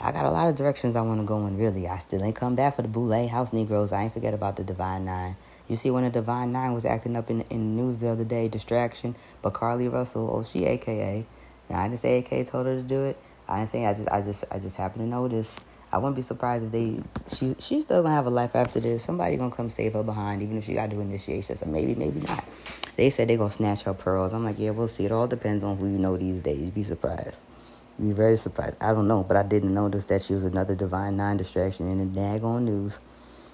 I 0.00 0.12
got 0.12 0.24
a 0.24 0.30
lot 0.30 0.48
of 0.48 0.54
directions 0.54 0.94
I 0.94 1.00
want 1.00 1.18
to 1.18 1.26
go 1.26 1.44
in, 1.48 1.58
really. 1.58 1.88
I 1.88 1.98
still 1.98 2.22
ain't 2.22 2.36
come 2.36 2.54
back 2.54 2.76
for 2.76 2.82
the 2.82 2.88
Boule 2.88 3.26
House 3.26 3.52
Negroes. 3.52 3.92
I 3.92 4.04
ain't 4.04 4.12
forget 4.12 4.32
about 4.32 4.54
the 4.54 4.62
Divine 4.62 5.04
Nine. 5.04 5.34
You 5.68 5.74
see, 5.74 5.90
when 5.90 6.04
the 6.04 6.10
Divine 6.10 6.52
Nine 6.52 6.72
was 6.72 6.84
acting 6.84 7.16
up 7.16 7.28
in, 7.28 7.40
in 7.50 7.74
the 7.74 7.82
news 7.82 7.98
the 7.98 8.08
other 8.08 8.24
day, 8.24 8.46
distraction, 8.46 9.16
but 9.42 9.52
Carlee 9.52 9.92
Russell, 9.92 10.30
oh, 10.32 10.44
she 10.44 10.64
AKA. 10.64 11.26
Now, 11.72 11.80
I 11.80 11.88
didn't 11.88 12.00
say 12.00 12.18
AKA 12.18 12.44
told 12.44 12.66
her 12.66 12.76
to 12.76 12.82
do 12.82 13.04
it. 13.04 13.18
I 13.48 13.60
didn't 13.60 13.70
say, 13.70 13.86
I 13.86 13.94
just, 13.94 14.08
I 14.10 14.20
just, 14.20 14.44
I 14.50 14.58
just 14.58 14.76
happened 14.76 15.04
to 15.04 15.08
notice. 15.08 15.58
I 15.90 15.96
wouldn't 15.96 16.16
be 16.16 16.22
surprised 16.22 16.66
if 16.66 16.70
they, 16.70 17.02
she, 17.34 17.56
she's 17.58 17.84
still 17.84 18.02
gonna 18.02 18.14
have 18.14 18.26
a 18.26 18.30
life 18.30 18.54
after 18.54 18.78
this. 18.78 19.04
Somebody 19.04 19.36
gonna 19.36 19.54
come 19.54 19.70
save 19.70 19.94
her 19.94 20.02
behind, 20.02 20.42
even 20.42 20.58
if 20.58 20.66
she 20.66 20.74
got 20.74 20.90
to 20.90 20.96
do 20.96 21.00
initiation. 21.00 21.56
So 21.56 21.64
maybe, 21.64 21.94
maybe 21.94 22.20
not. 22.20 22.44
They 22.96 23.08
said 23.08 23.28
they 23.28 23.38
gonna 23.38 23.48
snatch 23.48 23.82
her 23.84 23.94
pearls. 23.94 24.34
I'm 24.34 24.44
like, 24.44 24.58
yeah, 24.58 24.70
we'll 24.70 24.86
see. 24.86 25.06
It 25.06 25.12
all 25.12 25.26
depends 25.26 25.64
on 25.64 25.78
who 25.78 25.86
you 25.86 25.98
know 25.98 26.18
these 26.18 26.40
days. 26.40 26.68
Be 26.68 26.82
surprised. 26.82 27.40
Be 27.98 28.12
very 28.12 28.36
surprised. 28.36 28.76
I 28.78 28.92
don't 28.92 29.08
know, 29.08 29.22
but 29.22 29.38
I 29.38 29.42
didn't 29.42 29.72
notice 29.72 30.04
that 30.06 30.22
she 30.22 30.34
was 30.34 30.44
another 30.44 30.74
divine 30.74 31.16
nine 31.16 31.38
distraction 31.38 31.90
in 31.90 31.98
the 31.98 32.20
daggone 32.20 32.64
news. 32.64 32.98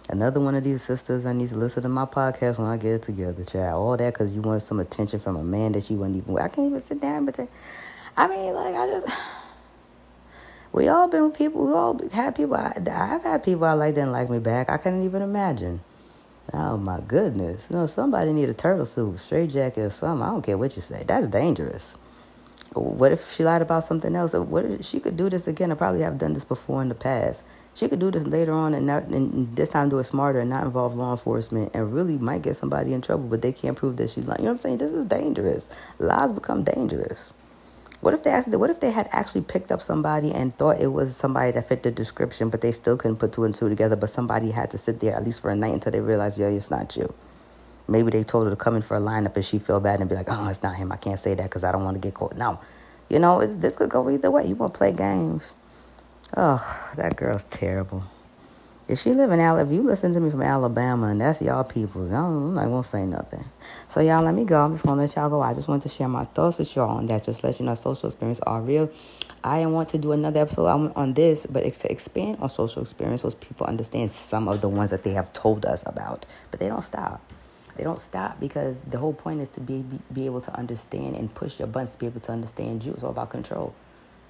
Another 0.09 0.41
one 0.41 0.57
of 0.57 0.65
these 0.65 0.83
sisters 0.83 1.25
I 1.25 1.33
need 1.33 1.51
to 1.51 1.57
listen 1.57 1.83
to 1.85 1.89
my 1.89 2.05
podcast 2.05 2.59
when 2.59 2.67
I 2.67 2.79
get 2.79 2.95
it 2.95 3.03
together, 3.03 3.45
child. 3.45 3.75
All 3.75 3.97
that 3.97 4.13
because 4.13 4.33
you 4.33 4.41
wanted 4.41 4.61
some 4.61 4.81
attention 4.81 5.21
from 5.21 5.37
a 5.37 5.45
man 5.45 5.73
that 5.73 5.85
she 5.85 5.95
wasn't 5.95 6.17
even. 6.17 6.37
I 6.39 6.49
can't 6.49 6.69
even 6.69 6.83
sit 6.85 7.01
down, 7.01 7.25
but 7.25 7.39
I 8.19 8.27
mean, 8.27 8.53
like 8.53 8.75
I 8.75 8.87
just. 8.91 9.07
We 10.71 10.87
all 10.87 11.09
been 11.09 11.25
with 11.25 11.35
people. 11.39 11.65
We 11.67 11.73
all 11.73 11.99
had 12.13 12.37
people. 12.37 12.55
I, 12.55 12.75
I've 12.77 13.23
had 13.23 13.43
people 13.43 13.65
I 13.65 13.73
like 13.73 13.95
didn't 13.95 14.13
like 14.13 14.29
me 14.29 14.39
back. 14.39 14.69
I 14.69 14.77
couldn't 14.77 15.03
even 15.03 15.23
imagine. 15.23 15.81
Oh 16.53 16.77
my 16.77 17.01
goodness! 17.01 17.69
You 17.71 17.77
know, 17.77 17.87
somebody 17.87 18.35
need 18.35 18.51
a 18.51 18.55
turtle 18.55 18.85
suit, 18.85 19.19
straight 19.19 19.51
jacket, 19.51 19.81
or 19.81 19.91
something. 19.91 20.23
I 20.23 20.31
don't 20.31 20.43
care 20.43 20.59
what 20.59 20.77
you 20.77 20.83
say. 20.83 21.05
That's 21.07 21.27
dangerous. 21.27 21.97
What 22.75 23.13
if 23.13 23.33
she 23.33 23.45
lied 23.45 23.63
about 23.63 23.85
something 23.85 24.15
else? 24.15 24.35
What 24.35 24.67
if 24.67 24.85
she 24.85 25.01
could 25.01 25.17
do 25.17 25.31
this 25.31 25.49
again? 25.49 25.73
I 25.73 25.75
probably 25.75 26.03
have 26.03 26.19
done 26.19 26.35
this 26.35 26.45
before 26.45 26.83
in 26.83 26.91
the 26.91 26.95
past. 26.95 27.43
She 27.75 27.89
could 27.89 27.99
do 27.99 28.11
this 28.11 28.27
later 28.27 28.53
on 28.53 28.75
and 28.75 28.87
not 28.87 29.05
and 29.05 29.57
this 29.57 29.71
time 29.71 29.89
do 29.89 29.99
it 29.99 30.05
smarter 30.05 30.41
and 30.41 30.51
not 30.51 30.65
involve 30.65 30.95
law 30.95 31.13
enforcement 31.13 31.71
and 31.75 31.95
really 31.95 32.19
might 32.19 32.43
get 32.43 32.57
somebody 32.57 32.93
in 32.93 33.01
trouble, 33.01 33.25
but 33.29 33.41
they 33.41 33.53
can't 33.53 33.77
prove 33.77 33.97
that 33.97 34.11
she's 34.11 34.27
lying. 34.27 34.41
You 34.41 34.47
know 34.47 34.53
what 34.53 34.59
I'm 34.59 34.63
saying? 34.63 34.79
This 34.79 34.93
is 34.93 35.07
dangerous. 35.07 35.69
Lies 35.99 36.33
become 36.33 36.63
dangerous. 36.63 37.33
What 38.01 38.15
if 38.15 38.23
they 38.23 38.31
actually, 38.31 38.57
what 38.57 38.71
if 38.71 38.79
they 38.79 38.93
had 38.93 39.09
actually 39.11 39.41
picked 39.41 39.73
up 39.73 39.83
somebody 39.83 40.33
and 40.33 40.57
thought 40.57 40.81
it 40.81 40.93
was 40.93 41.17
somebody 41.17 41.51
that 41.53 41.69
fit 41.69 41.83
the 41.83 41.91
description, 41.91 42.49
but 42.49 42.61
they 42.61 42.71
still 42.71 42.97
couldn't 42.97 43.17
put 43.17 43.33
two 43.33 43.45
and 43.45 43.55
two 43.55 43.69
together, 43.69 43.97
but 43.97 44.11
somebody 44.11 44.53
had 44.53 44.71
to 44.71 44.79
sit 44.79 45.01
there 45.01 45.15
at 45.15 45.25
least 45.25 45.43
for 45.43 45.51
a 45.51 45.57
night 45.57 45.75
until 45.75 45.91
they 45.91 46.01
realized, 46.01 46.39
yo, 46.39 46.49
it's 46.49 46.71
not 46.71 46.97
you. 46.97 47.13
Maybe 47.89 48.11
they 48.11 48.23
told 48.23 48.45
her 48.45 48.51
to 48.51 48.57
come 48.57 48.77
in 48.77 48.83
for 48.83 48.97
a 48.97 49.01
lineup 49.01 49.35
and 49.35 49.45
she 49.45 49.59
feel 49.59 49.81
bad 49.81 50.01
and 50.01 50.09
be 50.09 50.15
like, 50.15 50.29
oh, 50.29 50.49
it's 50.49 50.63
not 50.63 50.77
him. 50.77 50.93
I 50.93 50.97
can't 50.97 51.19
say 51.19 51.35
that 51.35 51.43
because 51.45 51.65
I 51.65 51.73
don't 51.73 51.85
want 51.85 51.97
to 51.97 52.01
get 52.01 52.15
caught. 52.15 52.37
No, 52.37 52.61
you 53.09 53.19
know, 53.19 53.45
this 53.45 53.75
could 53.75 53.91
go 53.91 54.09
either 54.11 54.31
way. 54.31 54.47
You 54.47 54.55
want 54.55 54.75
to 54.75 54.79
play 54.79 54.93
games. 54.93 55.55
Oh, 56.37 56.93
that 56.97 57.17
girl's 57.17 57.45
terrible. 57.45 58.05
If 58.89 59.01
she 59.01 59.13
live 59.13 59.31
in 59.33 59.39
Alabama, 59.39 59.69
if 59.69 59.75
you 59.75 59.83
listen 59.83 60.15
to 60.15 60.21
me 60.21 60.31
from 60.31 60.41
Alabama 60.41 61.09
and 61.09 61.21
that's 61.21 61.43
y'all 61.43 61.63
people's, 61.63 62.11
I'm 62.11 62.55
not 62.55 62.65
gonna 62.65 62.83
say 62.83 63.05
nothing. 63.05 63.45
So 63.87 64.01
y'all 64.01 64.25
let 64.25 64.33
me 64.33 64.47
go. 64.47 64.65
I'm 64.65 64.73
just 64.73 64.87
gonna 64.87 65.03
let 65.03 65.15
y'all 65.15 65.29
go. 65.29 65.43
I 65.43 65.53
just 65.53 65.69
want 65.69 65.83
to 65.83 65.91
share 65.91 66.09
my 66.09 66.25
thoughts 66.25 66.57
with 66.57 66.75
y'all 66.75 66.97
on 66.97 67.07
that. 67.09 67.23
Just 67.23 67.45
let 67.45 67.61
you 67.61 67.67
know 67.67 67.75
social 67.75 68.09
experience 68.09 68.41
are 68.41 68.63
real. 68.63 68.91
I 69.45 69.67
want 69.67 69.91
to 69.91 69.99
do 69.99 70.13
another 70.13 70.41
episode 70.41 70.67
on, 70.97 71.13
this, 71.13 71.45
but 71.45 71.65
it's 71.65 71.81
to 71.81 71.93
expand 71.93 72.39
on 72.41 72.49
social 72.49 72.81
experience 72.81 73.23
so 73.23 73.31
people 73.33 73.67
understand 73.67 74.15
some 74.15 74.49
of 74.49 74.63
the 74.63 74.71
ones 74.71 74.91
that 74.91 75.05
they 75.05 75.13
have 75.13 75.35
told 75.35 75.67
us 75.67 75.83
about. 75.85 76.25
But 76.51 76.59
they 76.59 76.69
don't 76.69 76.83
stop. 76.83 77.21
They 77.77 77.85
don't 77.85 78.01
stop 78.01 78.41
because 78.41 78.81
the 78.81 78.97
whole 78.97 79.13
point 79.13 79.43
is 79.43 79.49
to 79.51 79.61
be, 79.61 79.81
be, 79.81 79.99
be 80.11 80.25
able 80.25 80.41
to 80.41 80.57
understand 80.57 81.15
and 81.15 81.33
push 81.33 81.59
your 81.59 81.69
buttons 81.69 81.93
to 81.93 81.99
be 81.99 82.07
able 82.07 82.21
to 82.21 82.33
understand 82.33 82.85
you. 82.85 82.95
It's 82.95 83.05
all 83.05 83.11
about 83.11 83.29
control. 83.31 83.75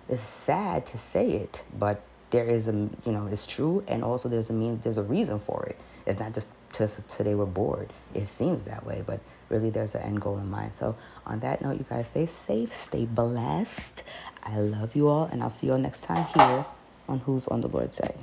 It's 0.09 0.20
sad 0.20 0.84
to 0.86 0.98
say 0.98 1.30
it, 1.30 1.64
but 1.78 2.02
there 2.31 2.47
is 2.47 2.68
a 2.68 2.72
you 2.72 3.12
know 3.12 3.26
it's 3.26 3.47
true 3.47 3.85
and 3.89 4.05
also 4.05 4.29
there's 4.29 4.51
a 4.51 4.53
mean 4.53 4.81
there's 4.83 4.99
a 4.99 5.03
reason 5.03 5.39
for 5.39 5.64
it. 5.64 5.79
It's 6.07 6.20
not 6.20 6.35
just 6.35 6.49
just 6.76 7.09
today 7.09 7.35
we're 7.35 7.47
bored. 7.47 7.93
It 8.14 8.26
seems 8.26 8.64
that 8.64 8.85
way 8.85 9.03
but 9.07 9.20
really 9.49 9.70
there's 9.70 9.95
an 9.95 10.03
end 10.03 10.20
goal 10.20 10.39
in 10.39 10.51
mind. 10.51 10.72
So 10.74 10.97
on 11.26 11.41
that 11.41 11.62
note 11.62 11.79
you 11.79 11.87
guys 11.89 12.09
stay 12.09 12.26
safe 12.26 12.72
stay 12.72 13.05
blessed. 13.07 14.03
I 14.43 14.59
love 14.59 14.97
you 14.97 15.09
all 15.09 15.24
and 15.24 15.43
i'll 15.43 15.51
see 15.51 15.66
you 15.66 15.74
all 15.74 15.79
next 15.79 16.03
time 16.03 16.26
here 16.35 16.64
on 17.09 17.20
who's 17.20 17.47
on 17.49 17.61
the 17.61 17.68
lord's 17.68 17.97
side 17.97 18.16